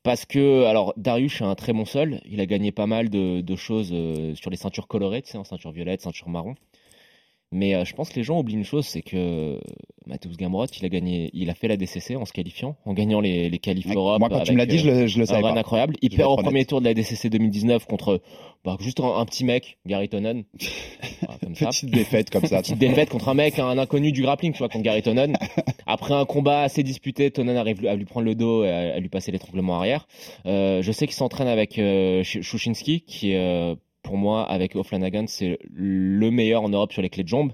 Parce 0.02 0.24
que, 0.24 0.64
alors, 0.64 0.94
Darius 0.96 1.42
a 1.42 1.46
un 1.46 1.54
très 1.54 1.74
bon 1.74 1.84
sol. 1.84 2.20
Il 2.24 2.40
a 2.40 2.46
gagné 2.46 2.72
pas 2.72 2.86
mal 2.86 3.10
de, 3.10 3.56
choses 3.56 3.90
euh, 3.92 4.34
sur 4.34 4.50
les 4.50 4.56
ceintures 4.56 4.88
colorées, 4.88 5.20
tu 5.22 5.30
sais, 5.30 5.38
en 5.38 5.44
ceinture 5.44 5.72
violette, 5.72 6.00
ceinture 6.00 6.28
marron. 6.28 6.54
Mais 7.52 7.74
euh, 7.74 7.84
je 7.84 7.94
pense 7.94 8.10
que 8.10 8.16
les 8.16 8.22
gens 8.22 8.38
oublient 8.38 8.54
une 8.54 8.64
chose, 8.64 8.86
c'est 8.86 9.02
que 9.02 9.58
Mateusz 10.06 10.36
Gamrot, 10.36 10.66
il 10.66 10.84
a 10.84 10.88
gagné, 10.88 11.30
il 11.32 11.50
a 11.50 11.54
fait 11.54 11.66
la 11.66 11.76
DCC 11.76 12.14
en 12.14 12.24
se 12.24 12.32
qualifiant, 12.32 12.76
en 12.84 12.94
gagnant 12.94 13.20
les, 13.20 13.50
les 13.50 13.58
qualifs 13.58 13.90
Europe. 13.92 14.20
Moi, 14.20 14.28
quand 14.28 14.42
tu 14.42 14.52
me 14.52 14.58
l'as 14.58 14.66
dit, 14.66 14.78
je 14.78 14.88
le, 14.88 15.06
je 15.06 15.18
le 15.18 15.26
savais 15.26 15.46
un 15.46 15.56
incroyable. 15.56 15.96
Il 16.00 16.14
perd 16.14 16.30
au 16.30 16.36
premier 16.36 16.64
tour 16.64 16.80
de 16.80 16.86
la 16.86 16.94
DCC 16.94 17.28
2019 17.28 17.86
contre 17.86 18.20
bah, 18.64 18.76
juste 18.78 19.00
un, 19.00 19.24
petit 19.24 19.44
mec, 19.44 19.78
Gary 19.86 20.08
Tonnen. 20.08 20.44
Petite 21.54 21.90
défaite 21.90 22.30
comme 22.30 22.44
ça. 22.44 22.58
Petite 22.62 22.78
défaite 22.78 23.08
contre 23.08 23.30
un 23.30 23.34
mec, 23.34 23.58
un 23.58 23.78
inconnu 23.78 24.12
du 24.12 24.22
grappling, 24.22 24.52
tu 24.52 24.58
vois, 24.58 24.68
contre 24.68 24.84
Gary 24.84 25.02
Tonnen. 25.02 25.36
Après 25.86 26.14
un 26.14 26.26
combat 26.26 26.62
assez 26.62 26.82
disputé, 26.82 27.30
Tonnen 27.30 27.56
arrive 27.56 27.86
à 27.86 27.94
lui 27.94 28.04
prendre 28.04 28.26
le 28.26 28.34
dos 28.34 28.64
et 28.64 28.70
à, 28.70 28.98
lui 29.00 29.08
passer 29.08 29.32
l'étranglement 29.32 29.76
arrière. 29.76 30.06
Euh, 30.46 30.82
je 30.82 30.92
sais 30.92 31.06
qu'il 31.06 31.16
s'entraîne 31.16 31.48
avec 31.48 31.78
euh, 31.78 32.22
Shushinsky, 32.22 33.00
qui 33.00 33.32
est 33.32 33.38
euh, 33.38 33.74
pour 34.02 34.16
moi, 34.16 34.44
avec 34.44 34.76
O'Flanagan, 34.76 35.24
c'est 35.26 35.58
le 35.72 36.30
meilleur 36.30 36.62
en 36.62 36.68
Europe 36.68 36.92
sur 36.92 37.02
les 37.02 37.10
clés 37.10 37.24
de 37.24 37.28
jambes. 37.28 37.52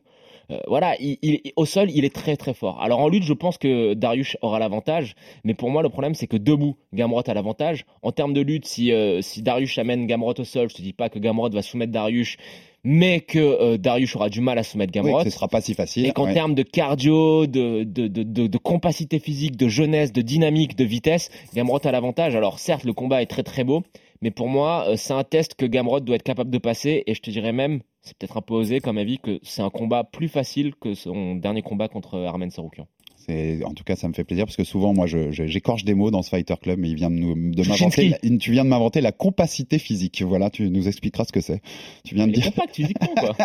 Euh, 0.51 0.61
voilà, 0.69 0.95
il, 1.01 1.41
au 1.57 1.67
sol, 1.67 1.91
il 1.91 2.05
est 2.05 2.15
très 2.15 2.37
très 2.37 2.55
fort. 2.55 2.81
Alors 2.81 3.01
en 3.01 3.09
lutte, 3.09 3.25
je 3.25 3.33
pense 3.33 3.59
que 3.59 3.95
Darius 3.95 4.37
aura 4.43 4.61
l'avantage, 4.61 5.17
mais 5.43 5.55
pour 5.55 5.71
moi, 5.71 5.83
le 5.83 5.89
problème, 5.89 6.15
c'est 6.15 6.29
que 6.29 6.37
debout, 6.37 6.77
Gamrot 6.95 7.29
a 7.29 7.35
l'avantage. 7.35 7.85
En 8.03 8.13
termes 8.13 8.33
de 8.33 8.43
lutte, 8.43 8.65
si, 8.65 8.93
euh, 8.93 9.23
si 9.23 9.43
Darius 9.43 9.77
amène 9.79 10.07
Gamrot 10.07 10.35
au 10.39 10.45
sol, 10.45 10.71
je 10.71 10.77
te 10.77 10.83
dis 10.83 10.93
pas 10.93 11.09
que 11.09 11.19
Gamrot 11.19 11.51
va 11.51 11.63
soumettre 11.63 11.91
Darius, 11.91 12.37
mais 12.85 13.23
que 13.23 13.41
euh, 13.41 13.77
Darius 13.77 14.15
aura 14.15 14.29
du 14.29 14.41
mal 14.41 14.57
à 14.57 14.63
soumettre 14.63 14.93
Gamrot. 14.93 15.19
Oui, 15.19 15.25
ce 15.25 15.31
sera 15.31 15.49
pas 15.49 15.61
si 15.61 15.75
facile. 15.75 16.07
Et 16.07 16.13
qu'en 16.13 16.33
termes 16.33 16.55
de 16.55 16.63
cardio, 16.63 17.49
de, 17.49 17.83
de, 17.83 18.07
de, 18.07 18.23
de, 18.23 18.47
de 18.47 18.59
compacité 18.59 19.19
physique, 19.19 19.57
de 19.57 19.67
jeunesse, 19.67 20.13
de 20.13 20.23
dynamique, 20.23 20.77
de 20.77 20.85
vitesse, 20.85 21.31
Gamrot 21.57 21.85
a 21.85 21.91
l'avantage. 21.91 22.37
Alors 22.37 22.61
certes, 22.61 22.85
le 22.85 22.93
combat 22.93 23.21
est 23.21 23.27
très 23.27 23.43
très 23.43 23.65
beau, 23.65 23.83
mais 24.23 24.31
pour 24.31 24.49
moi, 24.49 24.89
euh, 24.89 24.97
c'est 24.97 25.13
un 25.13 25.25
test 25.25 25.55
que 25.55 25.67
Gamrot 25.67 26.01
doit 26.01 26.17
être 26.17 26.23
capable 26.23 26.51
de 26.51 26.59
passer. 26.59 27.03
Et 27.07 27.15
je 27.15 27.21
te 27.21 27.31
dirais 27.31 27.53
même, 27.53 27.81
c'est 28.03 28.17
peut-être 28.17 28.37
un 28.37 28.43
peu 28.43 28.55
osé 28.55 28.81
comme 28.81 28.99
avis, 28.99 29.19
que 29.19 29.39
c'est 29.43 29.63
un 29.63 29.71
combat 29.71 30.05
plus 30.05 30.29
facile 30.29 30.75
que 30.75 30.95
son 30.95 31.37
dernier 31.37 31.63
combat 31.63 31.89
contre 31.89 32.19
Armen 32.19 32.51
Saroukian. 32.51 32.87
C'est, 33.27 33.65
en 33.65 33.75
tout 33.75 33.83
cas, 33.83 33.97
ça 33.97 34.07
me 34.07 34.13
fait 34.13 34.23
plaisir 34.23 34.45
parce 34.45 34.57
que 34.57 34.63
souvent, 34.63 34.95
moi, 34.95 35.07
j'écorche 35.07 35.85
des 35.85 35.95
mots 35.95 36.13
dans 36.13 36.23
ce 36.23 36.29
Fighter 36.29 36.55
Club, 36.63 36.79
mais 36.79 36.91
il 36.91 36.95
vient 36.95 37.11
de, 37.11 37.17
nous, 37.17 37.35
de 37.35 37.63
m'inventer. 37.69 38.15
Tu 38.39 38.53
viens 38.53 38.65
de 38.65 38.69
m'inventer 38.69 39.01
la 39.01 39.13
compacité 39.13 39.79
physique. 39.79 40.23
Voilà, 40.23 40.49
tu 40.49 40.71
nous 40.71 40.87
expliqueras 40.87 41.25
ce 41.25 41.33
que 41.33 41.41
c'est. 41.41 41.61
Tu 42.05 42.15
viens 42.15 42.29
de 42.29 42.33
dire 42.33 42.53
physiquement, 42.73 43.15
quoi. 43.19 43.37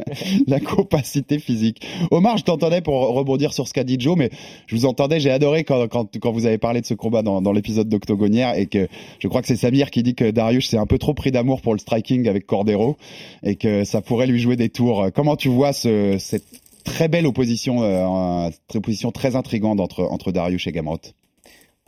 la 0.46 0.60
compacité 0.60 1.38
physique. 1.38 1.86
Omar, 2.10 2.36
je 2.36 2.44
t'entendais 2.44 2.82
pour 2.82 2.94
rebondir 2.94 3.54
sur 3.54 3.66
ce 3.66 3.72
qu'a 3.72 3.84
dit 3.84 3.96
Joe, 3.98 4.16
mais 4.16 4.30
je 4.66 4.76
vous 4.76 4.84
entendais, 4.84 5.20
j'ai 5.20 5.30
adoré 5.30 5.64
quand, 5.64 5.88
quand, 5.88 6.18
quand 6.18 6.32
vous 6.32 6.44
avez 6.44 6.58
parlé 6.58 6.82
de 6.82 6.86
ce 6.86 6.94
combat 6.94 7.22
dans, 7.22 7.40
dans 7.40 7.52
l'épisode 7.52 7.88
d'Octogonière 7.88 8.56
et 8.56 8.66
que 8.66 8.88
je 9.20 9.28
crois 9.28 9.40
que 9.40 9.48
c'est 9.48 9.56
Samir 9.56 9.90
qui 9.90 10.02
dit 10.02 10.14
que 10.14 10.30
Darius 10.30 10.68
s'est 10.68 10.78
un 10.78 10.86
peu 10.86 10.98
trop 10.98 11.14
pris 11.14 11.30
d'amour 11.30 11.62
pour 11.62 11.72
le 11.72 11.78
striking 11.78 12.28
avec 12.28 12.46
Cordero 12.46 12.96
et 13.42 13.56
que 13.56 13.84
ça 13.84 14.02
pourrait 14.02 14.26
lui 14.26 14.38
jouer 14.38 14.56
des 14.56 14.68
tours. 14.68 15.06
Comment 15.14 15.36
tu 15.36 15.48
vois 15.48 15.72
ce, 15.72 16.16
cette 16.18 16.44
très 16.84 17.08
belle 17.08 17.26
opposition, 17.26 17.82
euh, 17.82 18.50
cette 18.68 18.76
opposition 18.76 19.12
très 19.12 19.36
intrigante 19.36 19.80
entre, 19.80 20.02
entre 20.04 20.32
Darius 20.32 20.66
et 20.66 20.72
Gamrot 20.72 20.98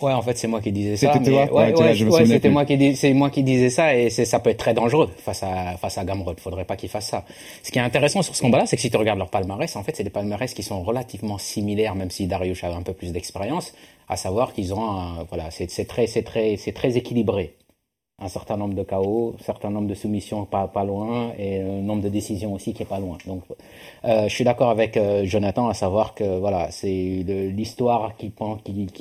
Ouais, 0.01 0.13
en 0.13 0.23
fait, 0.23 0.37
c'est 0.37 0.49
moi 0.49 0.61
qui 0.61 0.73
disais 0.73 0.97
ça. 0.97 1.13
C'était 1.13 1.31
toi? 1.31 1.45
Ouais, 1.45 1.73
Ouais, 1.73 1.75
ouais, 1.81 2.05
ouais, 2.11 2.27
c'était 2.27 2.49
moi 2.51 2.65
qui 2.65 2.77
dis- 2.77 2.97
c'est 2.97 3.13
moi 3.13 3.31
qui 3.31 3.45
disais 3.45 3.71
ça 3.71 3.95
et 3.97 4.11
c'est, 4.11 4.25
ça 4.25 4.41
peut 4.41 4.51
être 4.51 4.59
très 4.59 4.75
dangereux 4.75 5.09
face 5.19 5.45
à, 5.45 5.77
face 5.77 5.97
à 5.97 6.05
Gamrot. 6.05 6.35
Faudrait 6.39 6.65
pas 6.65 6.75
qu'il 6.75 6.89
fasse 6.89 7.07
ça. 7.07 7.25
Ce 7.63 7.71
qui 7.71 7.79
est 7.79 7.83
intéressant 7.83 8.23
sur 8.23 8.35
ce 8.35 8.43
combat-là, 8.43 8.67
c'est 8.67 8.75
que 8.75 8.83
si 8.83 8.91
tu 8.91 8.97
regardes 8.97 9.19
leur 9.21 9.31
palmarès, 9.31 9.77
en 9.77 9.85
fait, 9.85 9.95
c'est 9.95 10.03
des 10.03 10.11
palmarès 10.11 10.53
qui 10.55 10.65
sont 10.65 10.83
relativement 10.83 11.39
similaires, 11.39 11.95
même 11.95 12.11
si 12.11 12.27
Darius 12.27 12.65
a 12.65 12.75
un 12.75 12.83
peu 12.83 12.95
plus 12.95 13.13
d'expérience, 13.13 13.75
à 14.09 14.17
savoir 14.17 14.55
qu'ils 14.55 14.75
ont 14.75 14.91
un, 14.91 15.25
voilà, 15.29 15.53
c'est, 15.53 15.71
c'est 15.71 15.85
très, 15.85 16.09
c'est 16.09 16.23
très, 16.25 16.57
c'est 16.57 16.73
très 16.73 16.97
équilibré. 16.97 17.55
Un 18.23 18.29
certain 18.29 18.57
nombre 18.57 18.75
de 18.75 18.85
KO, 18.85 19.35
un 19.39 19.43
certain 19.43 19.71
nombre 19.71 19.89
de 19.89 19.95
soumissions 19.95 20.45
pas, 20.45 20.85
loin 20.85 21.33
et 21.39 21.61
un 21.61 21.83
nombre 21.83 22.03
de 22.03 22.09
décisions 22.09 22.55
aussi 22.55 22.73
qui 22.73 22.85
est 22.85 22.87
pas 22.87 23.01
loin. 23.01 23.19
Donc, 23.27 23.43
euh, 24.05 24.29
je 24.29 24.35
suis 24.35 24.45
d'accord 24.45 24.71
avec 24.71 24.97
euh, 24.97 25.25
Jonathan 25.25 25.69
à 25.69 25.75
savoir 25.75 26.15
que 26.15 26.39
voilà, 26.39 26.71
c'est 26.71 27.25
l'histoire 27.57 28.15
qui, 28.17 28.31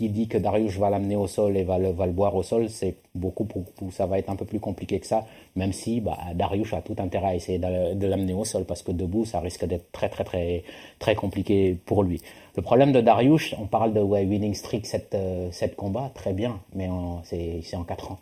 dit 0.10 0.28
que 0.28 0.38
Darius 0.40 0.78
va 0.78 0.90
l'amener 0.90 1.16
au 1.16 1.28
sol 1.28 1.56
et 1.56 1.64
va 1.64 1.78
le, 1.78 1.92
boire 1.92 2.36
au 2.36 2.42
sol, 2.42 2.70
c'est 2.70 2.96
beaucoup, 3.14 3.44
beaucoup, 3.44 3.92
ça 3.92 4.08
va 4.08 4.18
être 4.18 4.30
un 4.32 4.36
peu 4.36 4.46
plus 4.46 4.60
compliqué 4.60 5.00
que 5.00 5.06
ça, 5.06 5.26
même 5.56 5.72
si 5.72 6.02
bah, 6.02 6.18
Darius 6.34 6.74
a 6.74 6.82
tout 6.82 6.96
intérêt 6.98 7.28
à 7.28 7.36
essayer 7.36 7.60
de, 7.60 8.08
l'amener 8.08 8.34
au 8.34 8.44
sol 8.44 8.66
parce 8.66 8.82
que 8.82 8.92
debout, 8.92 9.26
ça 9.26 9.40
risque 9.40 9.66
d'être 9.66 9.92
très, 9.92 10.10
très, 10.10 10.24
très, 10.24 10.64
très 10.98 11.14
compliqué 11.14 11.78
pour 11.86 12.02
lui. 12.02 12.22
Le 12.56 12.64
problème 12.64 12.92
de 12.92 13.02
Darius, 13.02 13.54
on 13.60 13.68
parle 13.68 13.94
de 13.94 14.02
ouais, 14.02 14.26
winning 14.26 14.56
streak, 14.56 14.88
cette, 14.88 15.14
euh, 15.14 15.50
cette 15.52 15.76
combat, 15.76 16.12
très 16.16 16.34
bien, 16.34 16.60
mais 16.74 16.90
c'est 17.24 17.76
en 17.76 17.84
4 17.84 18.14
ans. 18.14 18.20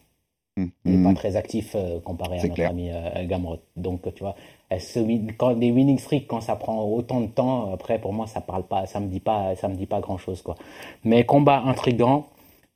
Il 0.86 0.92
n'est 0.94 0.98
pas 0.98 1.14
très 1.14 1.36
actif 1.36 1.74
euh, 1.76 2.00
comparé 2.00 2.40
à 2.40 2.46
notre 2.46 2.56
clair. 2.56 2.70
ami 2.70 2.90
euh, 2.92 3.26
Gamrot. 3.26 3.60
Donc, 3.76 4.14
tu 4.16 4.24
vois, 4.24 4.36
win- 4.72 5.32
quand 5.38 5.54
des 5.56 5.72
winning 5.72 6.00
streaks, 6.00 6.28
quand 6.28 6.42
ça 6.42 6.56
prend 6.56 6.84
autant 6.84 7.22
de 7.22 7.28
temps, 7.28 7.72
après, 7.74 8.00
pour 8.00 8.14
moi, 8.14 8.28
ça 8.28 8.42
parle 8.42 8.64
pas, 8.64 8.86
ça 8.86 9.00
me 9.00 9.08
dit 9.08 9.20
pas, 9.20 9.56
ça 9.56 9.68
me 9.68 9.76
dit 9.76 9.86
pas 9.86 10.00
grand 10.00 10.18
chose, 10.18 10.42
quoi. 10.42 10.56
Mais 11.04 11.26
combat 11.26 11.60
intrigant, 11.66 12.28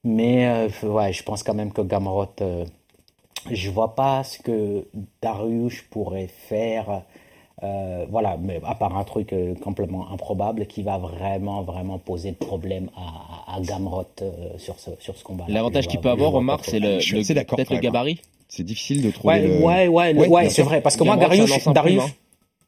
mais 0.03 0.45
euh, 0.47 0.69
ouais, 0.84 1.13
je 1.13 1.23
pense 1.23 1.43
quand 1.43 1.53
même 1.55 1.71
que 1.73 1.81
Gamrot, 1.81 2.27
euh, 2.41 2.65
je 3.51 3.69
vois 3.69 3.95
pas 3.95 4.23
ce 4.23 4.39
que 4.39 4.88
Darius 5.21 5.81
pourrait 5.84 6.27
faire. 6.27 7.03
Euh, 7.61 8.05
voilà, 8.09 8.37
mais 8.41 8.59
à 8.65 8.73
part 8.75 8.97
un 8.97 9.03
truc 9.03 9.31
euh, 9.31 9.53
complètement 9.55 10.11
improbable 10.11 10.65
qui 10.65 10.81
va 10.81 10.97
vraiment, 10.97 11.61
vraiment 11.61 11.99
poser 11.99 12.31
de 12.31 12.37
problème 12.37 12.89
à, 12.95 13.53
à, 13.53 13.57
à 13.57 13.61
Gamrot 13.61 14.05
euh, 14.21 14.57
sur 14.57 14.79
ce, 14.79 14.89
sur 14.99 15.15
ce 15.15 15.23
combat. 15.23 15.45
L'avantage 15.47 15.87
qu'il 15.87 15.99
peut 15.99 16.09
avoir, 16.09 16.33
Omar, 16.33 16.59
c'est 16.63 16.79
le, 16.79 16.97
peut-être 17.45 17.69
le 17.69 17.75
même. 17.75 17.81
gabarit. 17.81 18.19
C'est 18.47 18.63
difficile 18.63 19.03
de 19.03 19.11
trouver 19.11 19.35
Ouais, 19.61 19.85
le... 19.85 19.89
ouais, 19.89 20.27
ouais, 20.27 20.49
c'est 20.49 20.63
vrai. 20.63 20.81
Parce 20.81 20.97
que 20.97 21.03
moi, 21.03 21.15
Darius, 21.15 21.67
Darius, 21.67 22.03
hein. 22.03 22.07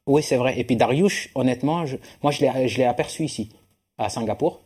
oui, 0.08 0.22
c'est 0.24 0.38
vrai. 0.38 0.60
Et 0.60 0.64
puis 0.64 0.76
Darius, 0.76 1.30
honnêtement, 1.36 1.86
je, 1.86 1.98
moi, 2.22 2.32
je 2.32 2.42
l'ai, 2.42 2.68
je 2.68 2.78
l'ai 2.78 2.86
aperçu 2.86 3.24
ici, 3.26 3.50
à 3.98 4.10
Singapour, 4.10 4.62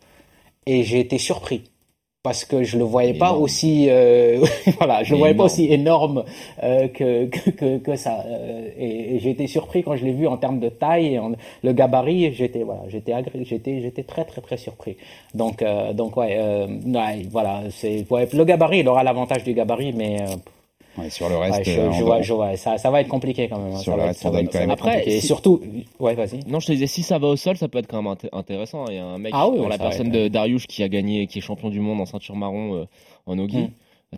et 0.65 0.84
j'ai 0.84 0.99
été 0.99 1.17
surpris. 1.17 1.63
Parce 2.22 2.43
que 2.43 2.63
je 2.63 2.78
le 2.78 2.84
voyais 2.84 3.13
pas 3.13 3.28
Énorme. 3.30 3.43
aussi, 3.43 3.88
euh, 3.89 4.43
voilà, 4.78 5.03
je 5.03 5.13
le 5.13 5.20
voyais 5.20 5.34
pas 5.34 5.43
Énorme. 5.43 5.45
aussi 5.45 5.72
énorme 5.72 6.26
euh, 6.63 6.88
que, 6.89 7.28
que, 7.28 7.49
que, 7.51 7.78
que 7.78 7.95
ça. 7.95 8.26
Euh, 8.28 8.67
et 8.78 9.15
et 9.15 9.20
j'ai 9.20 9.30
été 9.30 9.47
surpris 9.47 9.84
quand 9.84 9.95
je 9.95 10.03
l'ai 10.03 10.11
vu 10.11 10.28
en 10.28 10.36
termes 10.36 10.59
de 10.59 10.67
taille, 10.67 11.13
et 11.13 11.20
en, 11.20 11.32
le 11.63 11.72
gabarit. 11.72 12.34
J'étais, 12.34 12.63
voilà, 12.63 12.82
j'étais 12.89 13.13
agré- 13.13 13.45
j'étais, 13.45 13.80
j'étais 13.82 14.03
très, 14.03 14.26
très, 14.26 14.41
très 14.41 14.57
surpris. 14.57 14.97
Donc, 15.34 15.61
euh, 15.61 15.93
donc 15.93 16.17
ouais, 16.17 16.36
euh, 16.38 16.67
ouais, 16.67 17.26
voilà, 17.32 17.61
c'est, 17.70 18.05
ouais, 18.11 18.28
le 18.34 18.43
gabarit, 18.43 18.80
il 18.80 18.88
aura 18.89 19.03
l'avantage 19.03 19.45
du 19.45 19.53
gabarit, 19.53 19.93
mais 19.93 20.22
euh, 20.22 20.26
Ouais, 20.98 21.10
sur 21.10 21.30
le 21.30 21.38
reste, 21.38 21.60
Ouais, 21.60 21.64
je, 21.64 21.72
euh, 21.80 21.92
je 21.92 22.02
on 22.02 22.06
vois, 22.06 22.16
doit- 22.16 22.22
je 22.24 22.34
vois. 22.34 22.58
Ça, 22.58 22.78
ça 22.78 22.90
va 22.92 23.02
être 23.02 23.08
compliqué 23.08 23.48
quand 23.48 23.60
même. 23.60 23.74
hein. 23.74 23.78
Sur 23.78 23.94
ça 23.94 23.98
le 23.98 24.04
reste, 24.04 24.20
être, 24.20 24.24
ça 24.24 24.30
va 24.32 24.42
être- 24.42 24.52
quand 24.52 24.60
même 24.60 24.72
Après. 24.72 25.08
Et 25.08 25.22
surtout, 25.22 25.62
ouais, 26.00 26.16
vas-y. 26.16 26.40
Non, 26.48 26.60
je 26.60 26.68
te 26.68 26.72
disais, 26.74 26.88
si 26.88 27.04
ça 27.04 27.20
va 27.20 27.28
au 27.28 27.36
sol, 27.36 27.56
ça 27.58 27.68
peut 27.68 27.78
être 27.78 27.88
quand 27.88 28.02
même 28.02 28.12
inté- 28.12 28.30
intéressant. 28.34 28.86
Il 28.90 28.96
y 28.96 28.98
a 28.98 29.06
un 29.06 29.18
mec, 29.18 29.32
Ah 29.36 29.48
oui, 29.48 29.60
la 29.70 29.78
personne 29.78 30.08
être- 30.08 30.24
de 30.24 30.28
Darius 30.28 30.66
qui 30.66 30.84
a 30.84 30.90
gagné, 30.90 31.28
qui 31.28 31.38
est 31.38 31.42
champion 31.42 31.70
du 31.70 31.80
monde 31.80 32.02
en 32.02 32.06
ceinture 32.06 32.36
marron 32.36 32.76
euh, 32.76 32.86
en 33.28 33.38
Ogi. 33.40 33.58
Mm. 33.58 33.70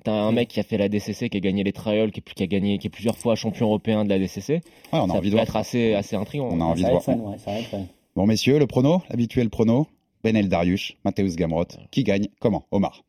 T'as 0.05 0.13
un 0.13 0.31
mec 0.31 0.47
qui 0.47 0.59
a 0.61 0.63
fait 0.63 0.77
la 0.77 0.87
DCC, 0.87 1.27
qui 1.29 1.35
a 1.35 1.39
gagné 1.41 1.63
les 1.65 1.73
trials, 1.73 2.11
qui, 2.11 2.21
a 2.41 2.47
gagné, 2.47 2.77
qui 2.77 2.87
est 2.87 2.89
plusieurs 2.89 3.17
fois 3.17 3.35
champion 3.35 3.65
européen 3.65 4.05
de 4.05 4.09
la 4.09 4.17
DCC. 4.19 4.53
Ouais, 4.53 4.61
on 4.93 5.03
a 5.03 5.07
ça 5.07 5.13
envie 5.17 5.19
de 5.19 5.21
peut 5.23 5.29
voir. 5.31 5.43
être 5.43 5.55
assez, 5.57 5.93
assez 5.93 6.15
intriguant. 6.15 6.47
On 6.49 6.61
a 6.61 6.63
envie 6.63 6.83
ça 6.83 6.87
de 6.87 6.93
va 6.93 6.99
voir. 6.99 7.09
être 7.17 7.21
fun, 7.21 7.29
ouais, 7.31 7.37
ça 7.37 7.51
va 7.51 7.59
être 7.59 7.67
fun. 7.67 7.85
Bon, 8.15 8.25
messieurs, 8.25 8.57
le 8.57 8.67
prono, 8.67 9.01
l'habituel 9.09 9.49
prono. 9.49 9.87
Benel 10.23 10.47
Darius, 10.49 10.93
Mateusz 11.03 11.35
Gamrot. 11.35 11.65
Qui 11.91 12.03
gagne 12.05 12.27
Comment? 12.39 12.63
Omar 12.71 13.03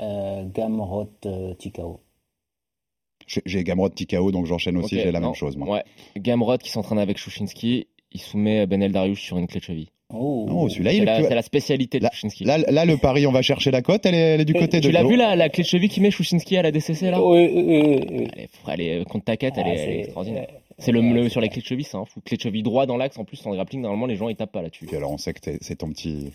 Euh, 0.00 0.44
Gamrot, 0.52 1.08
euh, 1.24 1.54
Tikao. 1.54 2.00
J'ai- 3.26 3.64
Gamrot 3.64 3.88
TKO, 3.90 4.30
donc 4.32 4.46
j'enchaîne 4.46 4.76
aussi, 4.76 4.96
j'ai 5.00 5.10
la 5.12 5.20
non, 5.20 5.28
même 5.28 5.34
chose. 5.34 5.56
Moi. 5.56 5.68
Ouais. 5.76 5.82
Gamrot 6.16 6.58
qui 6.58 6.70
s'entraîne 6.70 6.98
avec 6.98 7.18
Chouchinski, 7.18 7.86
il 8.12 8.20
soumet 8.20 8.66
Benel 8.66 8.92
Darius 8.92 9.18
sur 9.18 9.38
une 9.38 9.46
clé 9.46 9.60
de 9.60 9.64
cheville. 9.64 9.88
Oh, 10.16 10.46
Oh, 10.50 10.68
celui-là, 10.68 10.92
il 10.92 10.96
C'est 10.98 11.02
est 11.02 11.06
la, 11.06 11.16
plus- 11.16 11.24
c'est 11.28 11.34
la 11.34 11.42
spécialité 11.42 11.98
de 11.98 12.06
Chouchinski. 12.12 12.44
Là, 12.44 12.58
là, 12.58 12.84
le 12.84 12.96
pari, 12.98 13.26
on 13.26 13.32
va 13.32 13.42
chercher 13.42 13.70
la 13.70 13.82
cote, 13.82 14.04
elle 14.06 14.14
est, 14.14 14.18
elle 14.34 14.40
est 14.42 14.44
du 14.44 14.52
côté 14.52 14.78
de 14.78 14.86
tu 14.86 14.92
l'as 14.92 15.02
vu 15.02 15.16
la, 15.16 15.34
la 15.34 15.48
clé 15.48 15.62
de 15.64 15.68
cheville 15.68 15.88
qui 15.88 16.00
met 16.00 16.10
Chouchinski 16.10 16.56
à 16.56 16.62
la 16.62 16.70
DCC 16.70 17.10
là 17.10 17.20
Oui, 17.22 17.48
oui, 17.52 17.64
oui, 17.66 18.26
elle 18.68 18.80
est, 18.80 18.86
elle 18.86 19.00
est 19.00 19.04
contre 19.06 19.24
ta 19.24 19.36
quête, 19.36 19.54
elle, 19.56 19.64
Ah, 19.66 19.70
est, 19.70 19.72
elle 19.72 19.80
est 19.80 19.92
c'est- 19.94 19.98
extraordinaire. 20.00 20.46
euh, 20.52 20.58
C'est 20.78 20.92
le, 20.92 21.28
sur 21.28 21.40
les 21.40 21.48
clés 21.48 21.62
de 21.62 21.66
cheville, 21.66 21.86
un 21.94 22.04
fou. 22.04 22.20
Clé 22.20 22.36
de 22.36 22.42
cheville 22.42 22.62
droit 22.62 22.84
dans 22.86 22.96
l'axe 22.96 23.18
en 23.18 23.24
plus 23.24 23.44
en 23.46 23.54
grappling, 23.54 23.80
normalement 23.80 24.06
les 24.06 24.16
gens 24.16 24.28
ils 24.28 24.36
tapent 24.36 24.52
pas 24.52 24.62
là-dessus. 24.62 24.86
Alors, 24.94 25.10
on 25.10 25.18
sait 25.18 25.32
que 25.32 25.40
t'es- 25.40 25.58
c'est 25.62 25.76
ton 25.76 25.88
petit. 25.88 26.30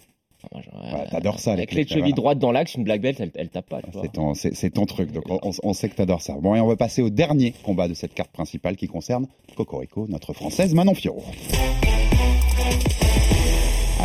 Voilà, 0.52 1.04
euh, 1.04 1.06
t'adores 1.12 1.40
ça, 1.40 1.52
les 1.56 1.62
La 1.62 1.66
clé 1.68 1.84
de 1.84 1.88
clés, 1.88 1.94
cheville 2.00 2.02
voilà. 2.12 2.16
droite 2.16 2.40
dans 2.40 2.52
l'axe, 2.52 2.74
une 2.76 2.84
black 2.84 3.02
belt, 3.02 3.20
elle, 3.20 3.32
elle 3.36 3.50
tape 3.50 3.68
pas. 3.70 3.82
vois. 3.92 4.02
C'est 4.36 4.70
ton, 4.72 4.86
truc, 4.86 5.12
donc 5.12 5.24
on, 5.30 5.40
on- 5.44 5.52
on 5.64 5.74
sait 5.74 5.90
que 5.90 5.96
t'adores 5.96 6.22
ça. 6.22 6.34
Bon, 6.42 6.56
et 6.56 6.60
on 6.60 6.68
va 6.68 6.76
passer 6.76 7.02
au 7.02 7.10
dernier 7.10 7.54
combat 7.64 7.88
de 7.88 7.94
cette 7.94 8.14
carte 8.14 8.32
principale 8.32 8.76
qui 8.76 8.88
concerne 8.88 9.28
Cocorico, 9.56 10.08
notre 10.10 10.34
française 10.34 10.74
Manon 10.74 10.96
Fiorot. 10.96 11.24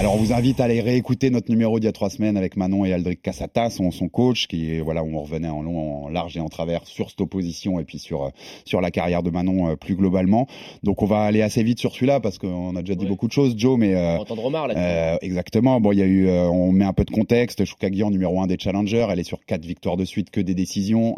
Alors, 0.05 0.17
on 0.17 0.19
vous 0.19 0.35
invite 0.35 0.61
à 0.61 0.65
aller 0.65 0.83
réécouter 0.83 1.31
notre 1.31 1.51
numéro 1.51 1.81
d'il 1.81 1.87
y 1.87 1.89
a 1.89 1.93
trois 1.93 2.11
semaines 2.11 2.37
avec 2.37 2.59
Manon 2.59 2.85
et 2.85 2.93
Aldric 2.93 3.23
Cassata, 3.23 3.71
son, 3.71 3.91
son 3.91 4.09
coach, 4.11 4.49
qui 4.49 4.79
voilà, 4.81 5.03
où 5.03 5.17
on 5.17 5.23
revenait 5.23 5.49
en 5.49 5.63
long, 5.63 6.05
en 6.05 6.09
large 6.11 6.37
et 6.37 6.41
en 6.41 6.51
travers 6.51 6.87
sur 6.87 7.09
cette 7.09 7.23
opposition 7.23 7.81
et 7.81 7.85
puis 7.85 7.99
sur, 7.99 8.25
euh, 8.25 8.29
sur 8.67 8.83
la 8.83 8.91
carrière 8.91 9.23
de 9.23 9.31
Manon 9.31 9.71
euh, 9.71 9.77
plus 9.77 9.95
globalement. 9.95 10.47
Donc, 10.83 11.01
on 11.01 11.07
va 11.07 11.23
aller 11.23 11.41
assez 11.41 11.63
vite 11.63 11.79
sur 11.81 11.95
celui-là 11.95 12.21
parce 12.21 12.37
qu'on 12.37 12.77
a 12.77 12.83
déjà 12.83 12.97
dit 12.97 13.05
Ouais. 13.05 13.09
beaucoup 13.09 13.29
de 13.29 13.33
choses, 13.33 13.55
Joe, 13.57 13.79
mais, 13.79 13.95
euh, 13.95 14.13
On 14.13 14.17
va 14.17 14.21
entendre 14.21 14.45
Omar 14.45 14.69
là. 14.69 14.75
euh, 14.77 15.17
exactement. 15.23 15.81
Bon, 15.81 15.91
il 15.93 15.99
y 16.01 16.03
a 16.03 16.05
eu, 16.05 16.29
euh, 16.29 16.51
on 16.51 16.71
met 16.71 16.85
un 16.85 16.93
peu 16.93 17.07
de 17.07 17.11
contexte. 17.11 17.65
Choukagi 17.65 18.03
en 18.03 18.11
numéro 18.11 18.43
un 18.43 18.47
des 18.47 18.59
challengers. 18.59 19.07
Elle 19.09 19.21
est 19.21 19.25
sur 19.25 19.43
quatre 19.47 19.65
victoires 19.65 19.97
de 19.97 20.05
suite, 20.05 20.29
que 20.29 20.43
des 20.43 20.55
décisions, 20.55 21.17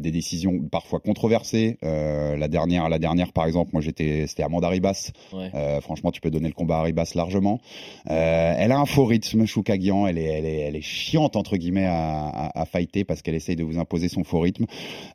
des 0.00 0.10
décisions 0.10 0.58
parfois 0.68 0.98
controversées. 0.98 1.78
La 1.82 2.48
dernière, 2.48 2.88
la 2.88 2.98
dernière, 2.98 3.32
par 3.32 3.46
exemple, 3.46 3.70
moi 3.72 3.82
j'étais, 3.82 4.24
c'était 4.26 4.42
Amanda 4.42 4.68
Ribas. 4.68 5.12
Ouais. 5.32 5.52
Franchement, 5.80 6.10
tu 6.10 6.20
peux 6.20 6.30
donner 6.30 6.48
le 6.48 6.54
combat 6.54 6.78
à 6.78 6.82
Ribas 6.82 7.12
largement. 7.14 7.60
Euh, 8.10 8.15
elle 8.16 8.72
a 8.72 8.78
un 8.78 8.86
faux 8.86 9.04
rythme, 9.04 9.46
Choukagian. 9.46 10.06
Elle 10.06 10.18
est, 10.18 10.24
elle 10.24 10.46
est, 10.46 10.58
elle 10.60 10.76
est 10.76 10.80
chiante 10.82 11.36
entre 11.36 11.56
guillemets 11.56 11.86
à, 11.86 12.26
à, 12.26 12.60
à 12.62 12.64
fighter 12.66 13.04
parce 13.04 13.22
qu'elle 13.22 13.34
essaye 13.34 13.56
de 13.56 13.64
vous 13.64 13.78
imposer 13.78 14.08
son 14.08 14.24
faux 14.24 14.40
rythme. 14.40 14.66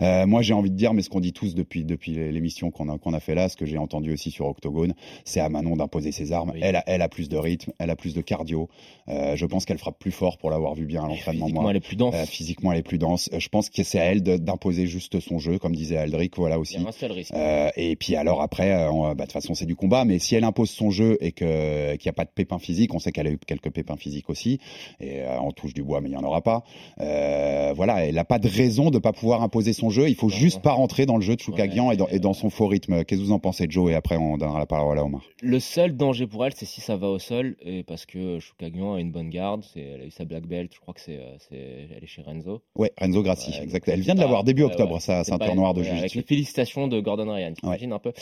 Euh, 0.01 0.25
moi, 0.25 0.41
j'ai 0.41 0.53
envie 0.53 0.71
de 0.71 0.75
dire, 0.75 0.93
mais 0.93 1.01
ce 1.01 1.09
qu'on 1.09 1.19
dit 1.19 1.33
tous 1.33 1.55
depuis 1.55 1.83
depuis 1.83 2.13
l'émission 2.13 2.71
qu'on 2.71 2.89
a 2.89 2.97
qu'on 2.97 3.13
a 3.13 3.19
fait 3.19 3.35
là, 3.35 3.49
ce 3.49 3.55
que 3.57 3.65
j'ai 3.65 3.77
entendu 3.77 4.13
aussi 4.13 4.31
sur 4.31 4.45
Octogone, 4.47 4.93
c'est 5.25 5.39
à 5.39 5.49
Manon 5.49 5.75
d'imposer 5.75 6.11
ses 6.11 6.31
armes. 6.31 6.51
Oui. 6.53 6.59
Elle 6.61 6.75
a, 6.75 6.83
elle 6.87 7.01
a 7.01 7.09
plus 7.09 7.29
de 7.29 7.37
rythme, 7.37 7.71
elle 7.79 7.89
a 7.89 7.95
plus 7.95 8.13
de 8.13 8.21
cardio. 8.21 8.69
Euh, 9.09 9.35
je 9.35 9.45
pense 9.45 9.65
qu'elle 9.65 9.77
frappe 9.77 9.99
plus 9.99 10.11
fort 10.11 10.37
pour 10.37 10.49
l'avoir 10.49 10.75
vu 10.75 10.85
bien 10.85 11.03
à 11.03 11.07
l'entraînement. 11.07 11.45
Physiquement, 11.45 11.61
moi. 11.61 11.71
elle 11.71 11.77
est 11.77 11.81
plus 11.81 11.95
dense. 11.95 12.15
Euh, 12.15 12.25
physiquement, 12.25 12.71
elle 12.71 12.79
est 12.79 12.83
plus 12.83 12.97
dense. 12.97 13.29
Euh, 13.33 13.39
Je 13.39 13.49
pense 13.49 13.69
que 13.69 13.83
c'est 13.83 13.99
à 13.99 14.05
elle 14.05 14.21
d'imposer 14.21 14.87
juste 14.87 15.19
son 15.19 15.39
jeu, 15.39 15.57
comme 15.59 15.75
disait 15.75 15.97
Aldric. 15.97 16.37
Voilà 16.37 16.59
aussi. 16.59 16.75
Il 16.75 16.81
y 16.81 16.85
a 16.85 16.89
un 16.89 16.91
seul 16.91 17.11
risque. 17.11 17.33
Euh, 17.33 17.69
et 17.75 17.95
puis 17.95 18.15
alors 18.15 18.41
après, 18.41 18.71
euh, 18.73 18.89
bah, 18.91 19.13
de 19.15 19.21
toute 19.21 19.31
façon 19.31 19.53
c'est 19.53 19.65
du 19.65 19.75
combat, 19.75 20.05
mais 20.05 20.19
si 20.19 20.35
elle 20.35 20.43
impose 20.43 20.69
son 20.69 20.91
jeu 20.91 21.17
et 21.21 21.31
qu'il 21.31 21.47
n'y 21.47 22.09
a 22.09 22.13
pas 22.13 22.25
de 22.25 22.29
pépins 22.33 22.59
physiques, 22.81 22.95
on 22.95 22.99
sait 22.99 23.11
qu'elle 23.11 23.27
a 23.27 23.31
eu 23.31 23.37
quelques 23.37 23.69
pépins 23.69 23.95
physiques 23.95 24.29
aussi, 24.29 24.59
et 24.99 25.21
euh, 25.21 25.39
on 25.41 25.51
touche 25.51 25.73
du 25.73 25.83
bois, 25.83 26.01
mais 26.01 26.09
il 26.09 26.11
n'y 26.11 26.17
en 26.17 26.23
aura 26.23 26.41
pas. 26.41 26.63
Euh, 26.99 27.73
voilà, 27.75 28.05
elle 28.05 28.15
n'a 28.15 28.25
pas 28.25 28.39
de 28.39 28.47
raison 28.47 28.89
de 28.89 28.97
pas 28.97 29.13
pouvoir 29.13 29.43
imposer 29.43 29.73
son 29.73 29.89
jeu. 29.89 30.09
Il 30.09 30.15
faut 30.15 30.29
juste 30.29 30.61
pas 30.61 30.71
rentrer 30.71 31.05
dans 31.05 31.17
le 31.17 31.21
jeu 31.21 31.35
de 31.35 31.41
Choukagian 31.41 31.87
Ouais, 31.87 31.95
et, 31.95 31.97
dans, 32.19 32.31
et 32.31 32.33
son 32.33 32.49
faux 32.49 32.67
rythme. 32.67 33.03
Qu'est-ce 33.03 33.21
que 33.21 33.25
vous 33.25 33.31
en 33.31 33.39
pensez, 33.39 33.67
Joe 33.69 33.91
Et 33.91 33.95
après 33.95 34.17
on 34.17 34.37
donnera 34.37 34.59
la 34.59 34.65
parole 34.65 34.97
à 34.97 35.03
Omar. 35.03 35.21
Le 35.41 35.59
seul 35.59 35.95
danger 35.95 36.27
pour 36.27 36.45
elle, 36.45 36.53
c'est 36.55 36.65
si 36.65 36.81
ça 36.81 36.95
va 36.95 37.07
au 37.07 37.19
sol, 37.19 37.55
et 37.61 37.83
parce 37.83 38.05
que 38.05 38.39
Choukagian 38.39 38.95
a 38.95 38.99
une 38.99 39.11
bonne 39.11 39.29
garde, 39.29 39.63
elle 39.75 40.01
a 40.01 40.05
eu 40.05 40.11
sa 40.11 40.25
black 40.25 40.47
belt, 40.47 40.71
je 40.73 40.79
crois 40.79 40.93
que 40.93 41.01
c'est, 41.01 41.17
euh, 41.17 41.85
elle 41.95 42.03
est 42.03 42.07
chez 42.07 42.21
Renzo. 42.21 42.61
Ouais, 42.75 42.91
Renzo 42.99 43.21
Grassi, 43.21 43.53
exact. 43.61 43.87
Elle 43.87 44.01
vient 44.01 44.15
de 44.15 44.19
l'avoir 44.21 44.43
début 44.43 44.63
octobre, 44.63 44.99
sa 44.99 45.23
C'est 45.23 45.31
ceinture 45.31 45.55
noire 45.55 45.73
de 45.73 45.81
ouais, 45.81 45.89
Avec 45.89 46.13
les 46.13 46.23
félicitations 46.23 46.87
de 46.87 46.99
Gordon 46.99 47.31
Ryan, 47.31 47.53
t'imagines 47.53 47.93
un 47.93 47.99
peu. 47.99 48.13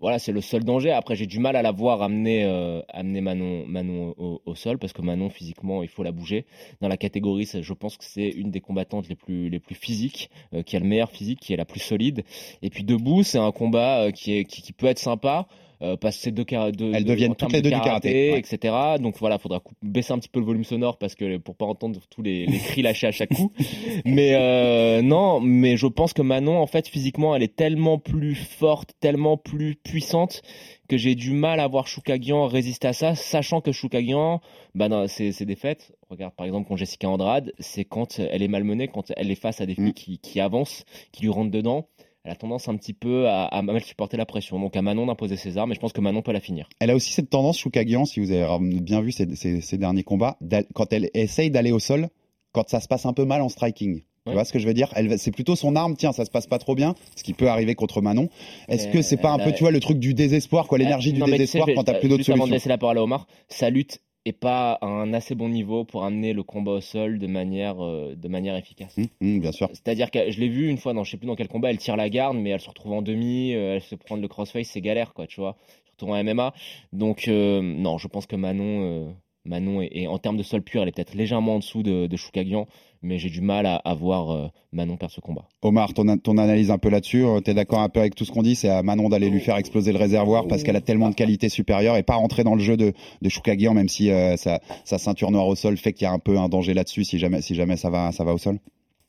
Voilà, 0.00 0.18
c'est 0.18 0.32
le 0.32 0.40
seul 0.40 0.64
danger. 0.64 0.92
Après, 0.92 1.16
j'ai 1.16 1.26
du 1.26 1.38
mal 1.38 1.56
à 1.56 1.62
la 1.62 1.72
voir 1.72 2.02
amener, 2.02 2.44
amener 2.88 3.17
Manon, 3.20 3.66
Manon 3.66 4.14
au, 4.18 4.54
sol 4.54 4.78
parce 4.78 4.92
que 4.92 5.02
Manon 5.02 5.30
physiquement 5.30 5.82
il 5.82 5.88
faut 5.88 6.02
la 6.02 6.12
bouger. 6.12 6.46
Dans 6.80 6.88
la 6.88 6.96
catégorie, 6.96 7.48
je 7.60 7.72
pense 7.72 7.96
que 7.96 8.04
c'est 8.04 8.28
une 8.28 8.50
des 8.50 8.60
combattantes 8.60 9.08
les 9.08 9.16
plus 9.16 9.48
les 9.48 9.60
plus 9.60 9.74
physiques, 9.74 10.30
euh, 10.54 10.62
qui 10.62 10.76
a 10.76 10.80
le 10.80 10.86
meilleur 10.86 11.10
physique, 11.10 11.40
qui 11.40 11.52
est 11.52 11.56
la 11.56 11.64
plus 11.64 11.80
solide. 11.80 12.24
Et 12.62 12.70
puis 12.70 12.84
debout, 12.84 13.22
c'est 13.22 13.38
un 13.38 13.52
combat 13.52 14.04
euh, 14.04 14.10
qui 14.10 14.32
est 14.32 14.44
qui, 14.44 14.72
peut 14.72 14.86
être 14.86 14.98
sympa. 14.98 15.46
Euh, 15.80 15.96
parce 15.96 16.16
que 16.16 16.22
c'est 16.22 16.30
deux, 16.32 16.44
deux, 16.72 16.92
elles 16.92 17.04
deviennent 17.04 17.36
toutes 17.36 17.52
les 17.52 17.62
deux 17.62 17.70
du 17.70 17.80
karaté, 17.80 18.36
etc. 18.36 18.74
Donc 19.00 19.16
voilà, 19.18 19.38
faudra 19.38 19.62
baisser 19.80 20.12
un 20.12 20.18
petit 20.18 20.28
peu 20.28 20.40
le 20.40 20.46
volume 20.46 20.64
sonore 20.64 20.98
parce 20.98 21.14
que 21.14 21.36
pour 21.36 21.54
pas 21.54 21.66
entendre 21.66 22.00
tous 22.10 22.22
les, 22.22 22.46
les 22.46 22.58
cris 22.58 22.82
lâchés 22.82 23.06
à 23.06 23.12
chaque 23.12 23.32
coup. 23.32 23.52
mais 24.04 24.34
euh, 24.34 25.02
non, 25.02 25.40
mais 25.40 25.76
je 25.76 25.86
pense 25.86 26.12
que 26.12 26.22
Manon, 26.22 26.58
en 26.58 26.66
fait, 26.66 26.88
physiquement, 26.88 27.36
elle 27.36 27.44
est 27.44 27.54
tellement 27.54 27.98
plus 27.98 28.34
forte, 28.34 28.94
tellement 28.98 29.36
plus 29.36 29.76
puissante 29.76 30.42
que 30.88 30.96
j'ai 30.96 31.14
du 31.14 31.32
mal 31.32 31.60
à 31.60 31.68
voir 31.68 31.86
Shukagian 31.86 32.46
résister 32.46 32.88
à 32.88 32.92
ça, 32.92 33.14
sachant 33.14 33.60
que 33.60 33.70
Shukagian, 33.70 34.40
bah 34.74 35.06
ses, 35.06 35.32
ses 35.32 35.44
défaites, 35.44 35.92
regarde 36.08 36.34
par 36.34 36.46
exemple 36.46 36.66
contre 36.66 36.78
Jessica 36.78 37.08
Andrade, 37.08 37.52
c'est 37.58 37.84
quand 37.84 38.18
elle 38.18 38.42
est 38.42 38.48
malmenée, 38.48 38.88
quand 38.88 39.12
elle 39.16 39.30
est 39.30 39.40
face 39.40 39.60
à 39.60 39.66
des 39.66 39.74
filles 39.74 39.90
mm. 39.90 39.94
qui, 39.94 40.18
qui 40.18 40.40
avancent, 40.40 40.84
qui 41.12 41.22
lui 41.22 41.28
rentrent 41.28 41.50
dedans 41.50 41.86
elle 42.28 42.32
a 42.32 42.36
tendance 42.36 42.68
un 42.68 42.76
petit 42.76 42.92
peu 42.92 43.26
à, 43.26 43.46
à, 43.46 43.62
mal 43.62 43.82
supporter 43.82 44.18
la 44.18 44.26
pression. 44.26 44.60
Donc 44.60 44.76
à 44.76 44.82
Manon 44.82 45.06
d'imposer 45.06 45.36
ses 45.36 45.56
armes, 45.56 45.72
et 45.72 45.74
je 45.74 45.80
pense 45.80 45.94
que 45.94 46.00
Manon 46.02 46.20
peut 46.20 46.32
la 46.32 46.40
finir. 46.40 46.68
Elle 46.78 46.90
a 46.90 46.94
aussi 46.94 47.10
cette 47.10 47.30
tendance, 47.30 47.58
Shukagian, 47.58 48.04
si 48.04 48.20
vous 48.20 48.32
avez 48.32 48.46
bien 48.80 49.00
vu 49.00 49.12
ses, 49.12 49.78
derniers 49.78 50.02
combats, 50.02 50.36
quand 50.74 50.92
elle 50.92 51.08
essaye 51.14 51.50
d'aller 51.50 51.72
au 51.72 51.78
sol, 51.78 52.08
quand 52.52 52.68
ça 52.68 52.80
se 52.80 52.88
passe 52.88 53.06
un 53.06 53.14
peu 53.14 53.24
mal 53.24 53.40
en 53.40 53.48
striking. 53.48 54.02
Tu 54.26 54.34
vois 54.34 54.44
ce 54.44 54.52
que 54.52 54.58
je 54.58 54.66
veux 54.66 54.74
dire? 54.74 54.92
C'est 55.16 55.30
plutôt 55.30 55.56
son 55.56 55.74
arme, 55.74 55.96
tiens, 55.96 56.12
ça 56.12 56.26
se 56.26 56.30
passe 56.30 56.46
pas 56.46 56.58
trop 56.58 56.74
bien, 56.74 56.94
ce 57.16 57.22
qui 57.22 57.32
peut 57.32 57.48
arriver 57.48 57.74
contre 57.74 58.02
Manon. 58.02 58.28
Est-ce 58.68 58.88
que 58.88 59.00
c'est 59.00 59.16
pas 59.16 59.30
un 59.30 59.38
peu, 59.38 59.52
tu 59.52 59.60
vois, 59.60 59.70
le 59.70 59.80
truc 59.80 59.98
du 59.98 60.12
désespoir, 60.12 60.66
quoi, 60.66 60.76
l'énergie 60.76 61.14
du 61.14 61.22
désespoir 61.22 61.66
quand 61.74 61.84
t'as 61.84 61.94
plus 61.94 62.10
d'autres 62.10 62.24
solutions 62.24 62.42
Avant 62.42 62.46
de 62.46 62.52
laisser 62.52 62.68
la 62.68 62.76
parole 62.76 62.98
à 62.98 63.02
Omar, 63.02 63.26
sa 63.48 63.70
lutte 63.70 64.02
pas 64.32 64.72
à 64.80 64.86
un 64.86 65.12
assez 65.12 65.34
bon 65.34 65.48
niveau 65.48 65.84
pour 65.84 66.04
amener 66.04 66.32
le 66.32 66.42
combat 66.42 66.72
au 66.72 66.80
sol 66.80 67.18
de 67.18 67.26
manière, 67.26 67.82
euh, 67.82 68.14
de 68.14 68.28
manière 68.28 68.56
efficace. 68.56 68.96
Mmh, 68.96 69.04
mmh, 69.20 69.40
bien 69.40 69.52
sûr. 69.52 69.68
C'est-à-dire 69.72 70.10
que 70.10 70.30
je 70.30 70.40
l'ai 70.40 70.48
vu 70.48 70.68
une 70.68 70.78
fois 70.78 70.92
dans 70.92 71.04
je 71.04 71.10
sais 71.10 71.16
plus 71.16 71.26
dans 71.26 71.36
quel 71.36 71.48
combat, 71.48 71.70
elle 71.70 71.78
tire 71.78 71.96
la 71.96 72.08
garde, 72.10 72.36
mais 72.36 72.50
elle 72.50 72.60
se 72.60 72.68
retrouve 72.68 72.92
en 72.92 73.02
demi, 73.02 73.54
euh, 73.54 73.74
elle 73.74 73.82
se 73.82 73.94
prend 73.94 74.16
le 74.16 74.28
crossface, 74.28 74.68
c'est 74.68 74.80
galère, 74.80 75.14
quoi, 75.14 75.26
tu 75.26 75.40
vois. 75.40 75.56
Surtout 75.84 76.12
en 76.12 76.22
MMA. 76.22 76.52
Donc, 76.92 77.28
euh, 77.28 77.62
non, 77.62 77.98
je 77.98 78.08
pense 78.08 78.26
que 78.26 78.36
Manon, 78.36 79.14
Manon 79.44 79.80
est, 79.82 80.06
en 80.06 80.18
termes 80.18 80.36
de 80.36 80.42
sol 80.42 80.62
pur, 80.62 80.82
elle 80.82 80.88
est 80.88 80.92
peut-être 80.92 81.14
légèrement 81.14 81.56
en 81.56 81.58
dessous 81.58 81.82
de, 81.82 82.06
de 82.06 82.16
Shukagian 82.16 82.66
mais 83.02 83.18
j'ai 83.18 83.30
du 83.30 83.40
mal 83.40 83.66
à, 83.66 83.94
voir 83.94 84.30
euh, 84.30 84.48
Manon 84.72 84.96
perdre 84.96 85.14
ce 85.14 85.20
combat. 85.20 85.44
Omar, 85.62 85.94
ton, 85.94 86.16
ton 86.18 86.38
analyse 86.38 86.70
un 86.70 86.78
peu 86.78 86.88
là-dessus, 86.88 87.24
euh, 87.24 87.40
tu 87.40 87.50
es 87.50 87.54
d'accord 87.54 87.80
un 87.80 87.88
peu 87.88 88.00
avec 88.00 88.14
tout 88.14 88.24
ce 88.24 88.32
qu'on 88.32 88.42
dit 88.42 88.56
C'est 88.56 88.68
à 88.68 88.82
Manon 88.82 89.08
d'aller 89.08 89.30
lui 89.30 89.40
faire 89.40 89.56
exploser 89.56 89.92
le 89.92 89.98
réservoir 89.98 90.46
parce 90.46 90.62
qu'elle 90.62 90.76
a 90.76 90.80
tellement 90.80 91.10
de 91.10 91.14
qualités 91.14 91.48
supérieures 91.48 91.96
et 91.96 92.02
pas 92.02 92.14
rentrer 92.14 92.44
dans 92.44 92.54
le 92.54 92.62
jeu 92.62 92.76
de, 92.76 92.92
de 93.22 93.28
Shukagian, 93.28 93.74
même 93.74 93.88
si 93.88 94.10
euh, 94.10 94.36
sa, 94.36 94.60
ceinture 94.84 95.30
noire 95.30 95.46
au 95.46 95.54
sol 95.54 95.76
fait 95.76 95.92
qu'il 95.92 96.04
y 96.04 96.08
a 96.08 96.12
un 96.12 96.18
peu 96.18 96.38
un 96.38 96.48
danger 96.48 96.74
là-dessus 96.74 97.04
si 97.04 97.18
jamais, 97.18 97.40
si 97.40 97.54
jamais 97.54 97.76
ça, 97.76 97.90
va, 97.90 98.12
ça 98.12 98.24
va 98.24 98.34
au 98.34 98.38
sol 98.38 98.58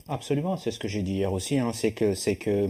Absolument, 0.08 0.56
c'est 0.56 0.72
ce 0.72 0.80
que 0.80 0.88
j'ai 0.88 1.02
dit 1.02 1.14
hier 1.14 1.32
aussi. 1.32 1.58
Hein, 1.58 1.70
c'est 1.72 1.92
que 1.92 2.14
c'est 2.14 2.34
que 2.34 2.66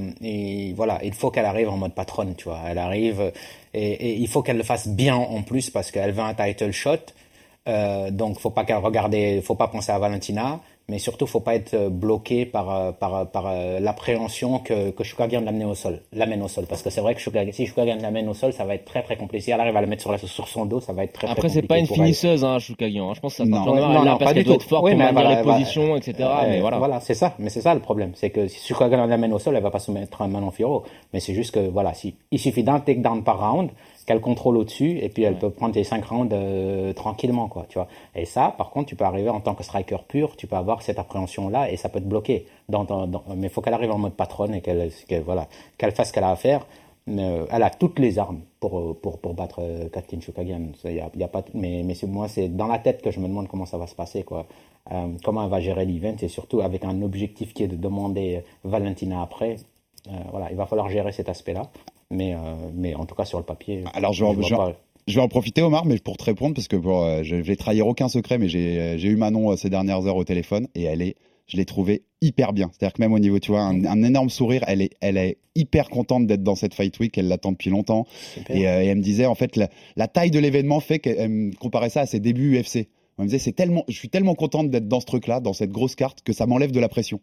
voilà, 0.75 1.01
il 1.03 1.14
faut 1.14 1.31
qu'elle 1.31 1.47
arrive 1.47 1.71
en 1.71 1.79
mode 1.79 1.95
patronne, 1.95 2.35
tu 2.37 2.45
vois. 2.45 2.61
Elle 2.66 2.77
arrive 2.77 3.33
et, 3.73 3.93
et 3.93 4.14
il 4.16 4.29
faut 4.29 4.43
qu'elle 4.43 4.59
le 4.59 4.62
fasse 4.62 4.89
bien 4.89 5.16
en 5.16 5.43
plus 5.43 5.71
parce 5.71 5.91
qu'elle 5.91 6.12
veut 6.12 6.23
un 6.23 6.35
title 6.35 6.73
shot. 6.73 6.99
Euh, 7.68 8.11
donc 8.11 8.39
faut 8.39 8.51
pas 8.51 8.64
qu'elle 8.64 8.77
regarde, 8.77 9.14
faut 9.43 9.55
pas 9.55 9.68
penser 9.68 9.93
à 9.93 9.99
Valentina 9.99 10.61
mais 10.91 10.99
surtout, 10.99 11.26
faut 11.26 11.41
pas 11.41 11.55
être 11.55 11.74
euh, 11.74 11.88
bloqué 11.88 12.45
par, 12.45 12.68
euh, 12.74 12.91
par, 12.91 13.14
euh, 13.14 13.24
par 13.24 13.55
l'appréhension 13.80 14.59
que, 14.59 14.91
que 14.91 15.05
Shukagian 15.05 15.41
l'amène 15.43 15.68
au 15.68 15.76
sol, 15.76 16.01
l'amène 16.12 16.43
au 16.43 16.49
sol. 16.49 16.66
Parce 16.68 16.82
que 16.82 16.91
c'est 16.91 17.01
vrai 17.01 17.14
que 17.14 17.20
Shukagian, 17.20 17.53
si 17.53 17.64
Shukagian 17.64 17.99
l'amène 18.03 18.28
au 18.28 18.34
sol, 18.34 18.53
ça 18.53 18.64
va 18.64 18.74
être 18.74 18.84
très 18.84 19.03
très 19.03 19.16
compliqué. 19.16 19.45
Si 19.45 19.51
elle 19.53 19.61
arrive 19.61 19.76
à 19.76 19.80
le 19.80 19.86
mettre 19.86 20.03
sur, 20.03 20.11
la, 20.11 20.18
sur 20.18 20.49
son 20.49 20.66
dos, 20.66 20.80
ça 20.80 20.93
va 20.93 21.05
être 21.05 21.12
très 21.12 21.28
Après, 21.28 21.49
très 21.49 21.61
compliqué. 21.61 21.64
Après, 21.64 21.76
c'est 21.76 21.86
pas 21.86 21.95
une 21.95 22.05
finisseuse, 22.05 22.45
hein, 22.45 22.59
Shukagian. 22.59 23.09
Hein. 23.09 23.14
Je 23.14 23.20
pense 23.20 23.34
que 23.34 23.45
ça 23.45 23.45
non, 23.45 23.64
non, 23.64 24.05
non, 24.05 24.18
parce 24.18 24.32
qu'elle 24.32 24.45
doit 24.45 24.57
être 24.57 24.64
forte 24.64 24.84
oui, 24.84 24.91
pour 24.91 24.99
maintenir 24.99 25.36
les 25.36 25.43
positions, 25.43 25.97
etc. 25.97 26.28
mais 26.49 26.61
voilà. 26.61 26.78
Voilà, 26.78 26.99
c'est 26.99 27.14
ça. 27.14 27.34
Mais 27.38 27.51
c'est 27.51 27.61
ça 27.61 27.72
le 27.72 27.80
problème. 27.80 28.11
C'est 28.16 28.30
que 28.30 28.49
si 28.49 28.66
Shukagian 28.66 29.07
l'amène 29.07 29.32
au 29.32 29.38
sol, 29.38 29.55
elle 29.55 29.62
va 29.62 29.70
pas 29.70 29.78
se 29.78 29.93
mettre 29.93 30.20
un 30.22 30.26
Manon 30.26 30.51
Firo. 30.51 30.82
Mais 31.14 31.20
c'est 31.20 31.34
juste 31.34 31.55
que, 31.55 31.61
voilà, 31.68 31.95
si, 31.95 32.16
il 32.32 32.41
suffit 32.41 32.64
d'un 32.64 32.80
takedown 32.80 33.22
par 33.22 33.38
round, 33.38 33.70
qu'elle 34.11 34.20
contrôle 34.20 34.56
au-dessus 34.56 34.98
et 35.00 35.08
puis 35.08 35.22
elle 35.22 35.38
peut 35.38 35.50
prendre 35.50 35.72
tes 35.72 35.84
5 35.84 36.04
rounds 36.04 36.34
euh, 36.34 36.92
tranquillement 36.92 37.46
quoi 37.46 37.64
tu 37.68 37.78
vois 37.78 37.86
et 38.16 38.24
ça 38.24 38.52
par 38.58 38.70
contre 38.70 38.88
tu 38.88 38.96
peux 38.96 39.04
arriver 39.04 39.28
en 39.28 39.38
tant 39.38 39.54
que 39.54 39.62
striker 39.62 39.98
pur 40.08 40.34
tu 40.34 40.48
peux 40.48 40.56
avoir 40.56 40.82
cette 40.82 40.98
appréhension 40.98 41.48
là 41.48 41.70
et 41.70 41.76
ça 41.76 41.88
peut 41.88 42.00
te 42.00 42.06
bloquer 42.06 42.44
dans, 42.68 42.82
dans, 42.82 43.06
mais 43.36 43.46
il 43.46 43.50
faut 43.50 43.61
qu'elle 43.61 43.74
arrive 43.74 43.92
en 43.92 43.98
mode 43.98 44.14
patronne 44.14 44.52
et 44.52 44.62
qu'elle 44.62 44.90
voilà 45.24 45.46
qu'elle 45.78 45.92
fasse 45.92 46.08
ce 46.08 46.12
qu'elle 46.12 46.24
a 46.24 46.32
à 46.32 46.34
faire 46.34 46.66
euh, 47.08 47.46
elle 47.52 47.62
a 47.62 47.70
toutes 47.70 48.00
les 48.00 48.18
armes 48.18 48.40
pour, 48.58 48.80
euh, 48.80 48.98
pour, 49.00 49.20
pour 49.20 49.34
battre 49.34 49.62
Kathleen 49.92 50.20
Shukagian. 50.20 50.72
Y 50.84 50.98
a, 50.98 51.11
y 51.16 51.22
a 51.22 51.28
pas, 51.28 51.44
mais 51.54 51.82
mais 51.84 51.94
moi, 52.06 52.26
c'est 52.28 52.48
dans 52.48 52.66
la 52.66 52.78
tête 52.78 53.02
que 53.02 53.11
je 53.11 53.20
me 53.20 53.26
demande 53.26 53.48
comment 53.48 53.64
ça 53.64 53.78
va 53.78 53.86
se 53.86 53.94
passer. 53.94 54.22
Quoi. 54.22 54.46
comment 55.24 55.42
elle 55.44 55.50
va 55.50 55.61
gérer 55.61 55.86
l'event 55.86 56.16
et 56.20 56.28
surtout 56.28 56.61
avec 56.61 56.84
un 56.84 57.00
objectif 57.02 57.54
qui 57.54 57.62
est 57.62 57.68
de 57.68 57.76
demander 57.76 58.42
Valentina 58.64 59.22
après. 59.22 59.56
voilà, 60.30 60.50
il 60.50 60.56
va 60.56 60.66
falloir 60.66 60.88
gérer 60.88 61.12
cet 61.12 61.28
aspect-là. 61.28 61.70
Mais, 62.11 62.34
euh, 62.34 62.38
mais 62.74 62.94
en 62.94 63.06
tout 63.06 63.14
cas, 63.14 63.24
sur 63.24 63.38
le 63.38 63.44
papier. 63.44 63.84
Alors, 63.94 64.12
je, 64.12 64.24
je, 64.40 64.54
je, 65.06 65.14
vais 65.14 65.20
en 65.20 65.28
profiter, 65.28 65.62
Omar, 65.62 65.86
mais 65.86 65.98
pour 65.98 66.16
te 66.16 66.24
répondre, 66.24 66.54
parce 66.54 66.66
que 66.66 66.76
pour, 66.76 67.04
euh, 67.04 67.22
je 67.22 67.36
vais 67.36 67.56
trahir 67.56 67.86
aucun 67.86 68.08
secret, 68.08 68.38
mais 68.38 68.48
j'ai 68.48 68.98
eu 68.98 69.16
Manon 69.16 69.52
euh, 69.52 69.56
ces 69.56 69.70
dernières 69.70 70.06
heures 70.06 70.16
au 70.16 70.24
téléphone 70.24 70.66
et 70.74 70.82
elle 70.82 71.02
est, 71.02 71.14
je 71.46 71.56
l'ai 71.56 71.64
trouvée 71.64 72.02
hyper 72.20 72.52
bien. 72.52 72.70
C'est-à-dire 72.72 72.94
que 72.94 73.02
même 73.02 73.12
au 73.12 73.18
niveau, 73.20 73.38
tu 73.38 73.52
vois, 73.52 73.62
un, 73.62 74.02
énorme 74.02 74.28
sourire, 74.28 74.64
elle 74.66 74.82
est, 74.82 74.90
elle 75.00 75.16
est 75.16 75.38
hyper 75.54 75.88
contente 75.88 76.26
d'être 76.26 76.42
dans 76.42 76.56
cette 76.56 76.74
Fight 76.74 76.98
Week, 76.98 77.16
elle 77.16 77.28
l'attend 77.28 77.52
depuis 77.52 77.70
longtemps. 77.70 78.06
Et, 78.48 78.62
elle 78.62 78.98
me 78.98 79.02
disait, 79.02 79.26
en 79.26 79.36
fait, 79.36 79.56
la, 79.56 80.08
taille 80.08 80.30
de 80.30 80.38
l'événement 80.38 80.80
fait 80.80 80.98
qu'elle 80.98 81.28
me 81.28 81.54
comparait 81.54 81.90
ça 81.90 82.00
à 82.00 82.06
ses 82.06 82.20
débuts 82.20 82.61
UFC. 82.61 82.88
Elle 83.18 83.24
me 83.24 83.26
disait, 83.26 83.38
c'est 83.38 83.52
tellement, 83.52 83.84
je 83.88 83.94
suis 83.94 84.08
tellement 84.08 84.34
contente 84.34 84.70
d'être 84.70 84.88
dans 84.88 85.00
ce 85.00 85.06
truc-là, 85.06 85.40
dans 85.40 85.52
cette 85.52 85.70
grosse 85.70 85.94
carte, 85.94 86.22
que 86.22 86.32
ça 86.32 86.46
m'enlève 86.46 86.72
de 86.72 86.80
la 86.80 86.88
pression. 86.88 87.20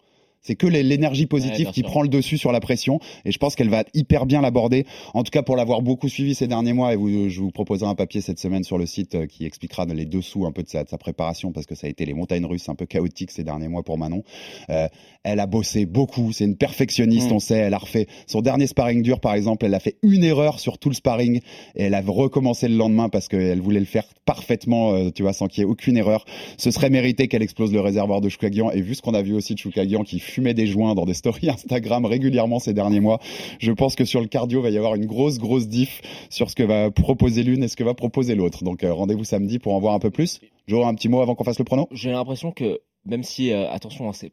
C'est 0.48 0.56
que 0.56 0.66
l'énergie 0.66 1.26
positive 1.26 1.72
qui 1.72 1.84
prend 1.84 2.02
le 2.02 2.08
dessus 2.08 2.38
sur 2.38 2.54
la 2.54 2.62
pression. 2.62 3.02
Et 3.26 3.34
je 3.34 3.38
pense 3.38 3.56
qu'elle 3.56 3.70
va 3.70 3.84
hyper 3.94 4.26
bien 4.26 4.42
l'aborder. 4.42 4.86
En 5.14 5.24
tout 5.24 5.32
cas, 5.32 5.42
pour 5.42 5.58
l'avoir 5.58 5.82
beaucoup 5.82 6.08
suivi 6.08 6.36
ces 6.36 6.48
derniers 6.48 6.72
mois, 6.72 6.94
et 6.94 6.96
vous, 6.96 7.28
je 7.28 7.42
vous 7.42 7.52
proposerai 7.52 7.90
un 7.90 7.96
papier 7.96 8.22
cette 8.22 8.40
semaine 8.40 8.64
sur 8.64 8.78
le 8.78 8.86
site 8.86 9.16
euh, 9.16 9.26
qui 9.26 9.46
expliquera 9.46 9.86
les 9.86 10.06
dessous 10.06 10.46
un 10.46 10.54
peu 10.54 10.64
de 10.64 10.70
sa, 10.70 10.86
de 10.86 10.90
sa 10.90 10.98
préparation, 10.98 11.52
parce 11.52 11.66
que 11.66 11.76
ça 11.76 11.88
a 11.88 11.90
été 11.90 12.06
les 12.06 12.14
montagnes 12.14 12.46
russes 12.46 12.70
un 12.70 12.76
peu 12.76 12.86
chaotiques 12.86 13.32
ces 13.32 13.44
derniers 13.44 13.68
mois 13.68 13.84
pour 13.84 13.98
Manon. 13.98 14.24
Euh, 14.70 14.88
elle 15.24 15.42
a 15.42 15.48
bossé 15.48 15.86
beaucoup. 15.86 16.32
C'est 16.32 16.46
une 16.46 16.56
perfectionniste, 16.56 17.30
mm. 17.30 17.34
on 17.34 17.40
sait. 17.40 17.58
Elle 17.58 17.74
a 17.74 17.78
refait 17.78 18.08
son 18.26 18.40
dernier 18.40 18.68
sparring 18.68 19.02
dur, 19.02 19.20
par 19.20 19.34
exemple. 19.34 19.66
Elle 19.66 19.74
a 19.74 19.82
fait 19.82 19.98
une 20.02 20.24
erreur 20.24 20.62
sur 20.62 20.78
tout 20.78 20.90
le 20.90 20.96
sparring 20.96 21.42
et 21.76 21.84
elle 21.84 21.94
a 21.94 22.02
recommencé 22.02 22.70
le 22.70 22.78
lendemain 22.78 23.10
parce 23.10 23.28
qu'elle 23.28 23.60
voulait 23.60 23.82
le 23.82 23.86
faire 23.86 24.06
parfaitement, 24.26 24.94
euh, 24.94 25.10
tu 25.12 25.24
vois, 25.24 25.34
sans 25.34 25.48
qu'il 25.48 25.64
y 25.64 25.66
ait 25.66 25.70
aucune 25.70 25.98
erreur. 25.98 26.26
Ce 26.58 26.72
serait 26.72 26.90
mérité 26.90 27.28
qu'elle 27.28 27.44
explose 27.44 27.74
le 27.74 27.82
réservoir 27.82 28.22
de 28.22 28.30
Shukagian. 28.30 28.72
Et 28.72 28.82
vu 28.82 28.96
ce 28.96 29.02
qu'on 29.02 29.14
a 29.14 29.22
vu 29.22 29.34
aussi 29.34 29.54
de 29.54 29.60
Shukagian 29.60 30.04
qui 30.04 30.20
fumait 30.38 30.54
des 30.54 30.68
joints 30.68 30.94
dans 30.94 31.06
des 31.06 31.16
stories 31.16 31.50
Instagram 31.50 32.06
régulièrement 32.06 32.60
ces 32.60 32.74
derniers 32.74 33.00
mois. 33.00 33.20
Je 33.60 33.72
pense 33.72 33.96
que 33.96 34.06
sur 34.06 34.22
le 34.22 34.28
cardio, 34.28 34.60
il 34.60 34.64
va 34.64 34.70
y 34.70 34.78
avoir 34.78 34.94
une 34.94 35.08
grosse, 35.08 35.40
grosse 35.40 35.68
diff 35.68 36.02
sur 36.30 36.50
ce 36.50 36.56
que 36.56 36.64
va 36.64 36.92
proposer 36.92 37.42
l'une 37.42 37.64
et 37.64 37.68
ce 37.68 37.76
que 37.76 37.84
va 37.84 37.96
proposer 37.96 38.36
l'autre. 38.36 38.64
Donc 38.64 38.84
euh, 38.84 38.94
rendez-vous 38.94 39.24
samedi 39.24 39.58
pour 39.58 39.74
en 39.74 39.80
voir 39.80 39.96
un 39.96 40.00
peu 40.00 40.12
plus. 40.12 40.40
J'aurai 40.68 40.86
un 40.86 40.94
petit 40.94 41.10
mot 41.10 41.22
avant 41.22 41.34
qu'on 41.34 41.44
fasse 41.44 41.58
le 41.58 41.66
prono? 41.66 41.88
J'ai 41.92 42.12
l'impression 42.12 42.52
que, 42.52 42.82
même 43.06 43.24
si, 43.24 43.52
euh, 43.52 43.70
attention, 43.72 44.08
hein, 44.10 44.14
c'est... 44.14 44.32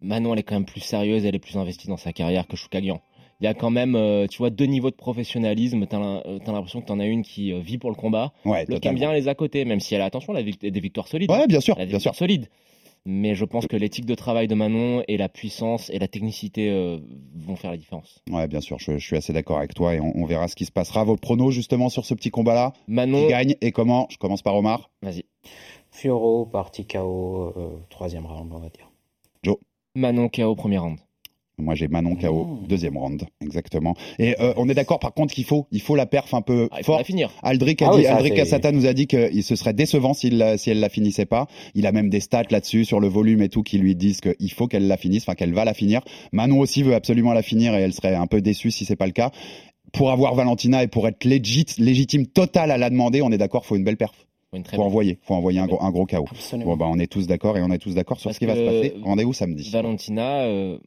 Manon, 0.00 0.32
elle 0.32 0.40
est 0.40 0.42
quand 0.42 0.56
même 0.56 0.64
plus 0.64 0.80
sérieuse, 0.80 1.24
elle 1.24 1.36
est 1.36 1.38
plus 1.38 1.56
investie 1.56 1.86
dans 1.86 1.96
sa 1.96 2.12
carrière 2.12 2.48
que 2.48 2.56
Choukagian. 2.56 3.00
Il 3.40 3.44
y 3.44 3.46
a 3.46 3.54
quand 3.54 3.70
même, 3.70 3.94
euh, 3.94 4.26
tu 4.26 4.38
vois, 4.38 4.50
deux 4.50 4.66
niveaux 4.66 4.90
de 4.90 4.96
professionnalisme. 4.96 5.86
Tu 5.86 5.96
as 5.96 6.52
l'impression 6.52 6.80
que 6.80 6.86
tu 6.86 6.92
en 6.92 6.98
as 6.98 7.06
une 7.06 7.22
qui 7.22 7.52
vit 7.60 7.78
pour 7.78 7.90
le 7.90 7.96
combat, 7.96 8.32
ouais, 8.44 8.64
l'autre 8.68 8.80
qui 8.80 8.88
aime 8.88 8.96
bien 8.96 9.12
les 9.12 9.28
à 9.28 9.34
côté, 9.34 9.64
même 9.64 9.80
si 9.80 9.94
elle 9.94 10.00
a, 10.02 10.06
attention, 10.06 10.34
elle 10.36 10.48
a 10.48 10.70
des 10.70 10.80
victoires 10.80 11.08
solides. 11.08 11.30
Ouais, 11.30 11.46
bien 11.46 11.60
sûr. 11.60 11.74
Elle 11.76 11.82
a 11.82 11.86
des 11.86 11.90
bien 11.90 11.98
victoires 11.98 12.14
sûr. 12.14 12.26
solides 12.26 12.48
mais 13.06 13.34
je 13.34 13.44
pense 13.44 13.66
que 13.66 13.76
l'éthique 13.76 14.06
de 14.06 14.14
travail 14.14 14.48
de 14.48 14.54
Manon 14.54 15.02
et 15.08 15.16
la 15.16 15.28
puissance 15.28 15.90
et 15.90 15.98
la 15.98 16.08
technicité 16.08 16.70
euh, 16.70 16.98
vont 17.34 17.56
faire 17.56 17.70
la 17.70 17.76
différence. 17.76 18.22
Ouais, 18.30 18.48
bien 18.48 18.60
sûr, 18.60 18.78
je, 18.78 18.98
suis 18.98 19.16
assez 19.16 19.32
d'accord 19.32 19.58
avec 19.58 19.74
toi 19.74 19.94
et 19.94 20.00
on, 20.00 20.24
verra 20.24 20.48
ce 20.48 20.56
qui 20.56 20.64
se 20.64 20.72
passera. 20.72 21.04
Vos 21.04 21.16
pronos 21.16 21.52
justement 21.52 21.88
sur 21.88 22.06
ce 22.06 22.14
petit 22.14 22.30
combat-là 22.30 22.72
Manon 22.88 23.22
qui 23.22 23.28
gagne 23.28 23.56
et 23.60 23.72
comment? 23.72 24.06
Je 24.10 24.16
commence 24.16 24.42
par 24.42 24.54
Omar. 24.56 24.90
Vas-y. 25.02 25.24
Fioro, 25.90 26.46
partie 26.46 26.86
KO, 26.86 27.52
euh, 27.56 27.78
troisième 27.90 28.26
round, 28.26 28.52
on 28.52 28.58
va 28.58 28.68
dire. 28.68 28.90
Joe. 29.42 29.56
Manon 29.94 30.28
KO, 30.28 30.54
premier 30.54 30.78
round. 30.78 30.98
Moi, 31.58 31.76
j'ai 31.76 31.86
Manon 31.86 32.16
KO, 32.16 32.44
mmh. 32.44 32.66
deuxième 32.66 32.96
round, 32.96 33.24
exactement. 33.40 33.94
Et 34.18 34.34
euh, 34.40 34.52
on 34.56 34.68
est 34.68 34.74
d'accord, 34.74 34.98
par 34.98 35.14
contre, 35.14 35.32
qu'il 35.32 35.44
faut, 35.44 35.68
il 35.70 35.80
faut 35.80 35.94
la 35.94 36.06
perf 36.06 36.34
un 36.34 36.42
peu 36.42 36.68
ah. 36.72 36.78
La 36.86 37.04
finir. 37.04 37.30
Aldric 37.42 37.80
a 37.82 37.90
ah 37.92 37.96
dit, 37.96 38.06
Aldric 38.06 38.38
Assata 38.40 38.72
nous 38.72 38.86
a 38.86 38.92
dit 38.92 39.06
qu'il 39.06 39.42
se 39.44 39.54
serait 39.54 39.72
décevant 39.72 40.14
si 40.14 40.28
elle 40.28 40.80
la 40.80 40.88
finissait 40.88 41.26
pas. 41.26 41.46
Il 41.74 41.86
a 41.86 41.92
même 41.92 42.10
des 42.10 42.20
stats 42.20 42.42
là-dessus 42.50 42.84
sur 42.84 42.98
le 42.98 43.06
volume 43.06 43.40
et 43.40 43.48
tout 43.48 43.62
qui 43.62 43.78
lui 43.78 43.94
disent 43.94 44.20
qu'il 44.20 44.52
faut 44.52 44.66
qu'elle 44.66 44.88
la 44.88 44.96
finisse, 44.96 45.22
enfin 45.22 45.34
qu'elle 45.34 45.54
va 45.54 45.64
la 45.64 45.74
finir. 45.74 46.00
Manon 46.32 46.58
aussi 46.58 46.82
veut 46.82 46.94
absolument 46.94 47.32
la 47.32 47.42
finir 47.42 47.74
et 47.76 47.82
elle 47.82 47.92
serait 47.92 48.14
un 48.14 48.26
peu 48.26 48.40
déçue 48.40 48.72
si 48.72 48.84
c'est 48.84 48.96
pas 48.96 49.06
le 49.06 49.12
cas. 49.12 49.30
Pour 49.92 50.10
avoir 50.10 50.34
Valentina 50.34 50.82
et 50.82 50.88
pour 50.88 51.06
être 51.06 51.24
légitime 51.24 52.26
totale 52.26 52.72
à 52.72 52.78
la 52.78 52.90
demander, 52.90 53.22
on 53.22 53.30
est 53.30 53.38
d'accord, 53.38 53.64
faut 53.64 53.76
une 53.76 53.84
belle 53.84 53.96
perf. 53.96 54.26
Faut 54.72 54.82
envoyer, 54.82 55.18
faut 55.22 55.34
envoyer 55.34 55.58
un 55.58 55.66
gros, 55.66 55.82
un 55.82 55.90
gros 55.90 56.06
chaos. 56.06 56.26
Bon 56.52 56.76
bah 56.76 56.86
on 56.88 56.98
est 56.98 57.10
tous 57.10 57.26
d'accord 57.26 57.56
et 57.56 57.62
on 57.62 57.70
est 57.70 57.78
tous 57.78 57.94
d'accord 57.94 58.20
sur 58.20 58.32
ce 58.32 58.38
qui 58.38 58.46
va 58.46 58.54
se 58.54 58.64
passer. 58.64 58.94
Rendez-vous 59.02 59.32
samedi. 59.32 59.68
Valentina, 59.70 60.42
euh, 60.42 60.78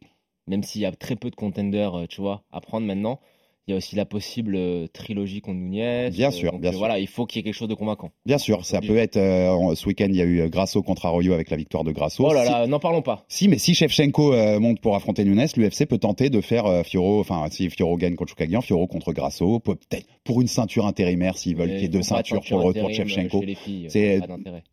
même 0.48 0.64
s'il 0.64 0.82
y 0.82 0.86
a 0.86 0.92
très 0.92 1.16
peu 1.16 1.30
de 1.30 1.36
contenders, 1.36 1.96
euh, 1.98 2.08
tu 2.08 2.22
vois, 2.22 2.44
à 2.52 2.62
prendre 2.62 2.86
maintenant, 2.88 3.20
Il 3.68 3.72
y 3.72 3.74
a 3.74 3.78
aussi 3.78 3.96
la 3.98 4.06
possible 4.06 4.56
euh, 4.56 4.88
trilogie 4.94 5.42
contre 5.42 5.58
Nunez. 5.60 6.10
Bien 6.12 6.30
Euh, 6.30 6.32
sûr, 6.32 6.52
donc, 6.54 6.62
bien 6.62 6.70
euh, 6.70 6.74
sûr. 6.74 6.80
Voilà, 6.80 7.00
il 7.00 7.08
faut 7.08 7.26
qu'il 7.26 7.40
y 7.40 7.42
ait 7.42 7.44
quelque 7.44 7.54
chose 7.54 7.68
de 7.68 7.74
convaincant. 7.74 8.12
Bien 8.26 8.38
sûr, 8.38 8.64
ça 8.66 8.80
peut 8.82 8.96
être. 8.98 9.16
ce 9.16 9.86
week-end, 9.88 10.08
il 10.10 10.16
y 10.16 10.22
a 10.22 10.26
eu 10.26 10.50
Grasso 10.50 10.82
contre 10.82 11.06
Arroyo 11.06 11.34
avec 11.34 11.50
la 11.50 11.58
victoire 11.58 11.84
de 11.84 11.92
Grasso. 11.92 12.24
Oh 12.26 12.34
là 12.34 12.46
Si- 12.46 12.52
là, 12.52 12.66
n'en 12.68 12.80
parlons 12.80 13.02
pas. 13.02 13.26
Si, 13.28 13.48
mais 13.50 13.58
si 13.58 13.74
Shevchenko 13.76 14.34
monte 14.60 14.80
pour 14.80 14.96
affronter 14.96 15.26
Nunes, 15.26 15.46
l'UFC 15.58 15.86
peut 15.86 15.98
tenter 15.98 16.30
de 16.30 16.40
faire 16.42 16.86
Fioro, 16.86 17.20
enfin 17.20 17.46
si 17.52 17.70
Fioro 17.70 17.98
gagne 17.98 18.16
contre 18.16 18.30
Choukagian, 18.32 18.62
Fioro 18.62 18.88
contre 18.88 19.12
Grasso, 19.14 19.60
peut- 19.60 19.76
peut-être 19.76 20.06
pour 20.24 20.42
une 20.42 20.48
ceinture 20.48 20.86
intérimaire 20.86 21.38
s'ils 21.38 21.56
veulent 21.56 21.70
qu'il 21.72 21.82
y 21.82 21.86
ait 21.86 21.88
deux 21.90 22.02
ceintures 22.02 22.38
ceinture 22.38 22.50
pour 22.50 22.60
le 22.60 22.66
retour 22.66 22.90
de 22.90 22.94
Shevchenko. 22.94 23.44
C'est-. 23.90 24.20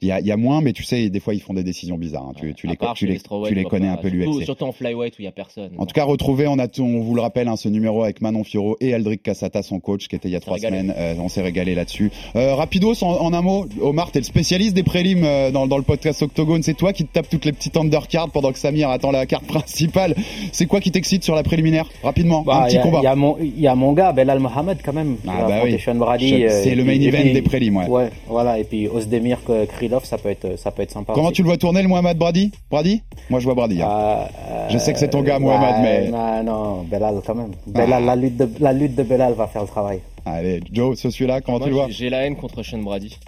Il 0.01 0.09
y 0.09 0.13
a, 0.13 0.21
il 0.21 0.27
y 0.27 0.33
a 0.33 0.37
moins, 0.37 0.61
mais 0.61 0.73
tu 0.73 0.83
sais, 0.85 1.09
des 1.11 1.21
fois 1.21 1.35
ils 1.35 1.41
font 1.41 1.55
des 1.55 1.65
décisions 1.65 1.99
bizarres. 1.99 2.29
hein. 2.29 2.33
Tu, 2.57 2.67
les, 2.67 2.77
part 2.77 2.95
tu 2.95 3.07
tu 3.07 3.65
connais 3.65 3.89
un 3.89 3.97
peu 3.97 4.09
l'UFC. 4.09 4.45
Surtout 4.45 4.65
en 4.65 4.73
flyweight 4.73 5.19
où 5.19 5.23
il 5.23 5.25
y 5.25 5.29
a 5.29 5.33
personne. 5.33 5.73
En 5.79 5.87
tout 5.87 5.95
cas, 5.95 6.05
retrouvez, 6.05 6.47
on, 6.47 6.59
a, 6.59 6.67
on 6.81 7.01
vous 7.01 7.15
le 7.15 7.21
rappelle, 7.21 7.49
hein, 7.49 7.57
ce 7.57 7.69
numéro 7.69 8.03
avec 8.03 8.21
Manon 8.21 8.45
Fioro 8.45 8.77
et 8.89 8.95
Aldric 8.95 9.23
Cassata, 9.23 9.63
son 9.63 9.81
coach, 9.81 10.09
qui 10.09 10.17
était 10.17 10.29
il 10.29 10.33
y 10.33 10.37
a 10.37 10.41
trois 10.41 10.55
régalé. 10.55 10.79
semaines. 10.79 10.95
Euh, 10.97 11.15
on 11.21 11.29
s'est 11.29 11.43
régalé 11.43 11.75
là-dessus. 11.75 12.11
Euh, 12.37 12.55
rapidos, 12.55 13.03
en, 13.03 13.13
en 13.21 13.33
un 13.33 13.43
mot, 13.43 13.67
Omar, 13.81 14.11
t'es 14.11 14.19
le 14.21 14.25
spécialiste 14.25 14.75
des 14.75 14.83
prélims 14.83 15.25
euh, 15.25 15.51
dans, 15.51 15.67
dans 15.67 15.77
le 15.77 15.83
podcast 15.83 16.23
Octogone. 16.23 16.63
C'est 16.63 16.75
toi 16.75 16.93
qui 16.93 17.05
te 17.05 17.13
tapes 17.13 17.29
toutes 17.29 17.45
les 17.45 17.53
petites 17.53 17.77
undercards 17.77 18.31
pendant 18.31 18.53
que 18.53 18.59
Samir 18.59 18.91
attend 18.91 19.11
la 19.11 19.27
carte 19.27 19.45
principale. 19.47 20.15
C'est 20.53 20.67
quoi 20.67 20.81
qui 20.81 20.91
t'excite 20.91 21.25
sur 21.25 21.35
la 21.35 21.43
préliminaire 21.43 21.89
Rapidement, 22.03 22.43
Bah, 22.43 22.63
un 22.63 22.67
petit 22.67 22.77
y 22.77 22.79
a- 22.79 22.83
combat. 22.83 22.99
Il 23.01 23.05
y, 23.05 23.07
a 23.09 23.15
mon- 23.17 23.37
il 23.41 23.61
y 23.61 23.67
a 23.67 23.75
mon 23.75 23.93
gars, 23.93 24.13
Belal 24.13 24.39
Mohamed, 24.41 24.79
quand 24.85 24.93
même. 24.93 25.17
Ah, 25.27 25.45
bah 25.49 25.61
oui. 25.65 25.77
C'est 25.81 26.75
le 26.75 26.85
main 26.85 26.93
et 26.93 27.05
event 27.07 27.19
puis- 27.21 27.33
des 27.33 27.43
prélims, 27.43 27.77
ouais. 27.77 27.87
Ouais, 27.89 28.11
voilà. 28.29 28.59
Et 28.59 28.65
puis 28.65 28.89
Osdemir 28.89 29.39
Krylov, 29.69 30.05
ça 30.05 30.19
peut 30.19 30.31
être, 30.31 30.59
ça 30.59 30.71
peut 30.71 30.83
être 30.83 30.91
sympa. 30.93 31.13
Comment 31.15 31.29
aussi. 31.29 31.37
tu 31.37 31.43
le 31.43 31.49
vois 31.49 31.57
tourner, 31.57 31.83
le 31.83 31.89
Mohamed 31.89 32.17
Brady? 32.19 32.51
Brady? 32.71 33.03
Moi, 33.31 33.41
je 33.41 33.45
vois 33.45 33.55
Brady. 33.55 33.81
hein. 33.83 33.89
Euh, 33.89 34.69
Je 34.71 34.79
sais 34.79 34.93
que 34.93 34.99
c'est 34.99 35.09
ton 35.09 35.23
gars, 35.23 35.39
Mohamed, 35.39 35.75
mais- 35.83 36.09
Non, 36.11 36.43
non, 36.45 36.83
Belal 36.91 37.15
quand 37.27 37.35
même. 37.35 37.51
Belal, 37.67 37.93
Ah. 37.93 38.01
la, 38.01 38.17
lutte 38.17 38.37
de, 38.37 38.49
la 38.61 38.73
lutte 38.79 38.95
de 38.95 39.03
Belal 39.03 39.33
va 39.35 39.47
faire 39.47 39.63
le 39.63 39.69
travail. 39.69 40.01
Allez, 40.27 40.61
Joe, 40.73 40.99
ce 40.99 41.11
celui-là, 41.11 41.41
comment 41.41 41.59
Moi, 41.59 41.67
tu 41.67 41.71
le 41.71 41.77
vois 41.77 41.87
j'ai- 41.91 42.11
la 42.11 42.27
haine 42.27 42.37
contre 42.37 42.63
Sean 42.63 42.79
Brady. 42.79 43.19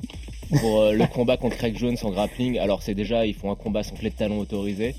Pour 0.61 0.80
euh, 0.80 0.92
le 0.92 1.07
combat 1.12 1.36
contre 1.36 1.57
Craig 1.57 1.76
Jones 1.76 1.97
en 2.03 2.11
grappling, 2.11 2.59
alors 2.59 2.82
c'est 2.82 2.94
déjà, 2.94 3.26
ils 3.26 3.34
font 3.34 3.51
un 3.51 3.57
combat 3.57 3.82
sans 3.82 3.94
clé 3.97 4.11
de 4.11 4.14
talon 4.14 4.38
autorisé, 4.38 4.94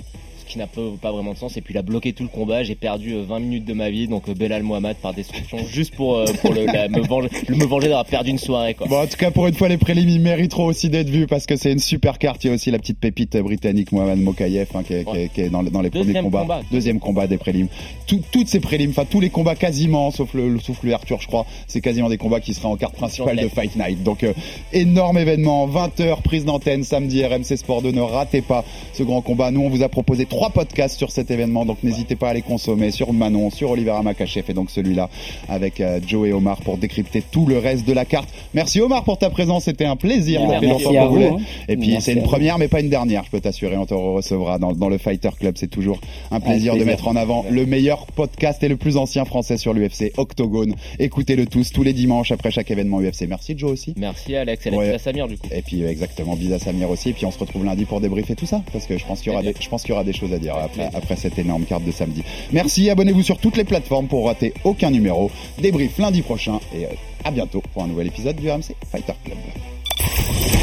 qui 0.48 0.58
n'a 0.58 0.68
pas, 0.68 1.12
vraiment 1.12 1.34
de 1.34 1.38
sens. 1.38 1.58
Et 1.58 1.62
puis 1.62 1.74
il 1.74 1.78
a 1.78 1.82
bloqué 1.82 2.14
tout 2.14 2.24
le 2.24 2.30
combat, 2.30 2.64
j'ai 2.64 2.76
perdu 2.76 3.14
euh, 3.14 3.24
20 3.28 3.40
minutes 3.40 3.66
de 3.66 3.74
ma 3.74 3.90
vie, 3.90 4.08
donc 4.08 4.28
euh, 4.30 4.34
Belal 4.34 4.64
Mohamed 4.64 4.98
par 4.98 5.14
destruction, 5.14 5.58
juste 5.72 5.94
pour, 5.96 6.16
euh, 6.18 6.26
pour 6.42 6.54
le, 6.54 6.66
la- 6.66 6.88
me 6.90 7.02
venger, 7.02 7.30
me 7.50 7.66
venger 7.66 7.88
d'avoir 7.88 8.06
perdu 8.06 8.32
une 8.32 8.38
soirée. 8.40 8.74
Quoi. 8.74 8.88
Bon, 8.88 9.02
en 9.02 9.08
tout 9.08 9.18
cas, 9.18 9.32
pour 9.32 9.48
une 9.48 9.54
fois, 9.54 9.68
les 9.70 9.78
prélims, 9.78 10.10
ils 10.10 10.20
mériteront 10.22 10.66
aussi 10.66 10.90
d'être 10.90 11.10
vus 11.10 11.28
parce 11.28 11.46
que 11.46 11.56
c'est 11.56 11.72
une 11.72 11.80
super 11.80 12.18
carte. 12.20 12.44
Il 12.44 12.48
y 12.48 12.50
a 12.52 12.54
aussi 12.54 12.72
la 12.72 12.80
petite 12.80 13.00
pépite 13.00 13.38
britannique, 13.38 13.92
Mohamed 13.92 14.20
Mokayev, 14.20 14.70
hein, 14.76 14.84
qui, 14.84 14.94
est, 14.94 15.04
qui 15.06 15.18
est- 15.18 15.34
qui 15.34 15.42
est 15.42 15.50
dans, 15.50 15.64
dans 15.64 15.82
les 15.82 15.90
premiers 15.90 16.14
combats. 16.22 16.42
combat. 16.42 16.62
Deuxième 16.72 17.00
combat 17.00 17.28
des 17.28 17.38
prélims. 17.38 17.68
Tout- 18.08 18.22
toutes 18.32 18.48
ces 18.48 18.60
prélims, 18.60 18.90
enfin, 18.92 19.06
tous 19.10 19.20
les 19.20 19.30
combats 19.30 19.56
quasiment, 19.56 20.12
sauf 20.12 20.34
le, 20.34 20.58
Arthur, 20.94 21.20
je 21.22 21.28
crois, 21.28 21.46
c'est 21.68 21.82
quasiment 21.82 22.10
des 22.10 22.18
combats 22.18 22.40
qui 22.40 22.54
seraient 22.54 22.68
en 22.68 22.78
carte 22.78 22.96
principale 22.96 23.38
de 23.38 23.48
Fight 23.50 23.76
Night. 23.76 24.04
Donc, 24.04 24.24
euh, 24.24 24.34
énorme 24.74 25.18
événement. 25.18 25.68
20h, 25.68 26.22
prise 26.22 26.46
d'antenne, 26.46 26.84
samedi, 26.84 27.26
RMC 27.26 27.58
Sport 27.58 27.82
2. 27.82 27.92
Ne 27.92 28.02
ratez 28.02 28.42
pas 28.42 28.64
ce 28.94 29.04
grand 29.04 29.22
combat. 29.22 29.52
Nous, 29.52 29.62
on 29.62 29.70
vous 29.70 29.84
a 29.84 29.90
proposé 29.90 30.26
trois 30.26 30.37
podcasts 30.54 30.98
sur 30.98 31.12
cet 31.12 31.32
événement. 31.32 31.66
Donc, 31.66 31.84
n'hésitez 31.84 32.16
pas 32.16 32.30
à 32.30 32.34
les 32.34 32.42
consommer 32.42 32.92
sur 32.92 33.12
Manon, 33.14 33.50
sur 33.50 33.72
Olivera 33.72 34.02
Makachev 34.04 34.46
et 34.50 34.54
donc 34.54 34.70
celui-là 34.70 35.10
avec 35.50 35.82
euh, 35.82 36.00
Joe 36.06 36.30
et 36.30 36.34
Omar 36.34 36.62
pour 36.62 36.78
décrypter 36.78 37.22
tout 37.32 37.46
le 37.46 37.58
reste 37.58 37.88
de 37.88 37.94
la 37.94 38.06
carte. 38.06 38.30
Merci 38.54 38.80
Omar 38.82 39.04
pour 39.04 39.18
ta 39.18 39.30
présence. 39.30 39.66
C'était 39.66 39.86
un 39.86 39.96
plaisir. 39.96 40.42
Ça 40.42 40.60
fait 40.60 40.68
Merci 40.68 40.84
longtemps 40.86 40.98
à 40.98 41.02
qu'on 41.02 41.08
vous, 41.08 41.14
voulait. 41.16 41.28
hein. 41.30 41.38
Et 41.68 41.78
puis, 41.78 41.98
c'est 42.00 42.14
une 42.14 42.20
à 42.20 42.24
première, 42.24 42.58
mais 42.58 42.68
pas 42.68 42.80
une 42.80 42.90
dernière. 42.90 43.24
Je 43.26 43.32
peux 43.32 43.40
t'assurer. 43.42 43.76
On 43.78 43.86
te 43.86 43.94
recevra 43.94 44.60
dans, 44.60 44.74
dans 44.74 44.90
le 44.90 44.98
Fighter 44.98 45.30
Club. 45.40 45.56
C'est 45.58 45.68
toujours 45.70 46.00
un 46.32 46.40
plaisir, 46.40 46.74
de 46.74 46.78
plaisir. 46.78 46.86
mettre 46.94 47.08
en 47.08 47.16
avant 47.16 47.46
le 47.50 47.66
meilleur 47.66 48.06
podcast 48.08 48.62
et 48.64 48.68
le 48.68 48.78
plus 48.78 48.98
ancien 48.98 49.26
français 49.26 49.58
sur 49.58 49.74
l'UFC, 49.74 50.12
Octogone. 50.18 50.76
Écoutez-le 51.00 51.46
tous, 51.48 51.72
tous 51.72 51.84
les 51.84 51.94
dimanches 51.94 52.32
après 52.32 52.52
chaque 52.52 52.70
événement 52.72 53.00
UFC. 53.02 53.24
Merci 53.28 53.56
Joe 53.58 53.72
aussi. 53.72 53.94
Merci 53.98 54.36
Alex, 54.36 54.66
Alex 54.68 54.78
Ouais. 54.78 54.98
Samir 54.98 55.28
du 55.28 55.38
coup. 55.38 55.48
Et 55.52 55.62
puis 55.62 55.84
exactement, 55.84 56.36
bis 56.36 56.52
à 56.54 56.60
Samir 56.60 56.90
aussi. 56.90 57.10
Et 57.10 57.14
puis 57.14 57.26
on 57.26 57.32
se 57.32 57.40
retrouve 57.40 57.66
lundi 57.66 57.86
pour 57.86 58.02
débriefer 58.02 58.36
tout 58.36 58.46
ça, 58.46 58.62
parce 58.72 58.86
que 58.86 58.98
je 58.98 59.06
pense 59.06 59.20
qu'il 59.22 59.28
y 59.32 59.36
aura, 59.36 59.42
Très 59.44 59.54
des, 59.54 59.60
je 59.62 59.70
pense 59.70 59.82
qu'il 59.82 59.90
y 59.90 59.94
aura 59.94 60.04
des 60.04 60.14
choses 60.14 60.27
à 60.34 60.40
dire 60.40 60.56
après, 60.56 60.90
après 60.94 61.16
cette 61.16 61.38
énorme 61.40 61.66
carte 61.66 61.84
de 61.84 61.92
samedi. 61.92 62.24
Merci, 62.52 62.90
abonnez-vous 62.90 63.24
sur 63.24 63.38
toutes 63.38 63.58
les 63.58 63.64
plateformes 63.64 64.08
pour 64.08 64.28
rater 64.28 64.54
aucun 64.64 64.92
numéro. 64.92 65.32
Débrief 65.60 65.98
lundi 65.98 66.22
prochain 66.22 66.60
et 66.76 66.86
euh, 66.86 66.90
à 67.24 67.32
bientôt 67.32 67.62
pour 67.74 67.84
un 67.84 67.88
nouvel 67.88 68.08
épisode 68.08 68.36
du 68.36 68.50
RMC 68.50 68.76
Fighter 68.92 69.14
Club. 69.24 69.38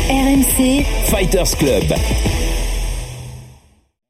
RMC 0.08 0.84
Fighters 1.06 1.56
Club. 1.58 1.84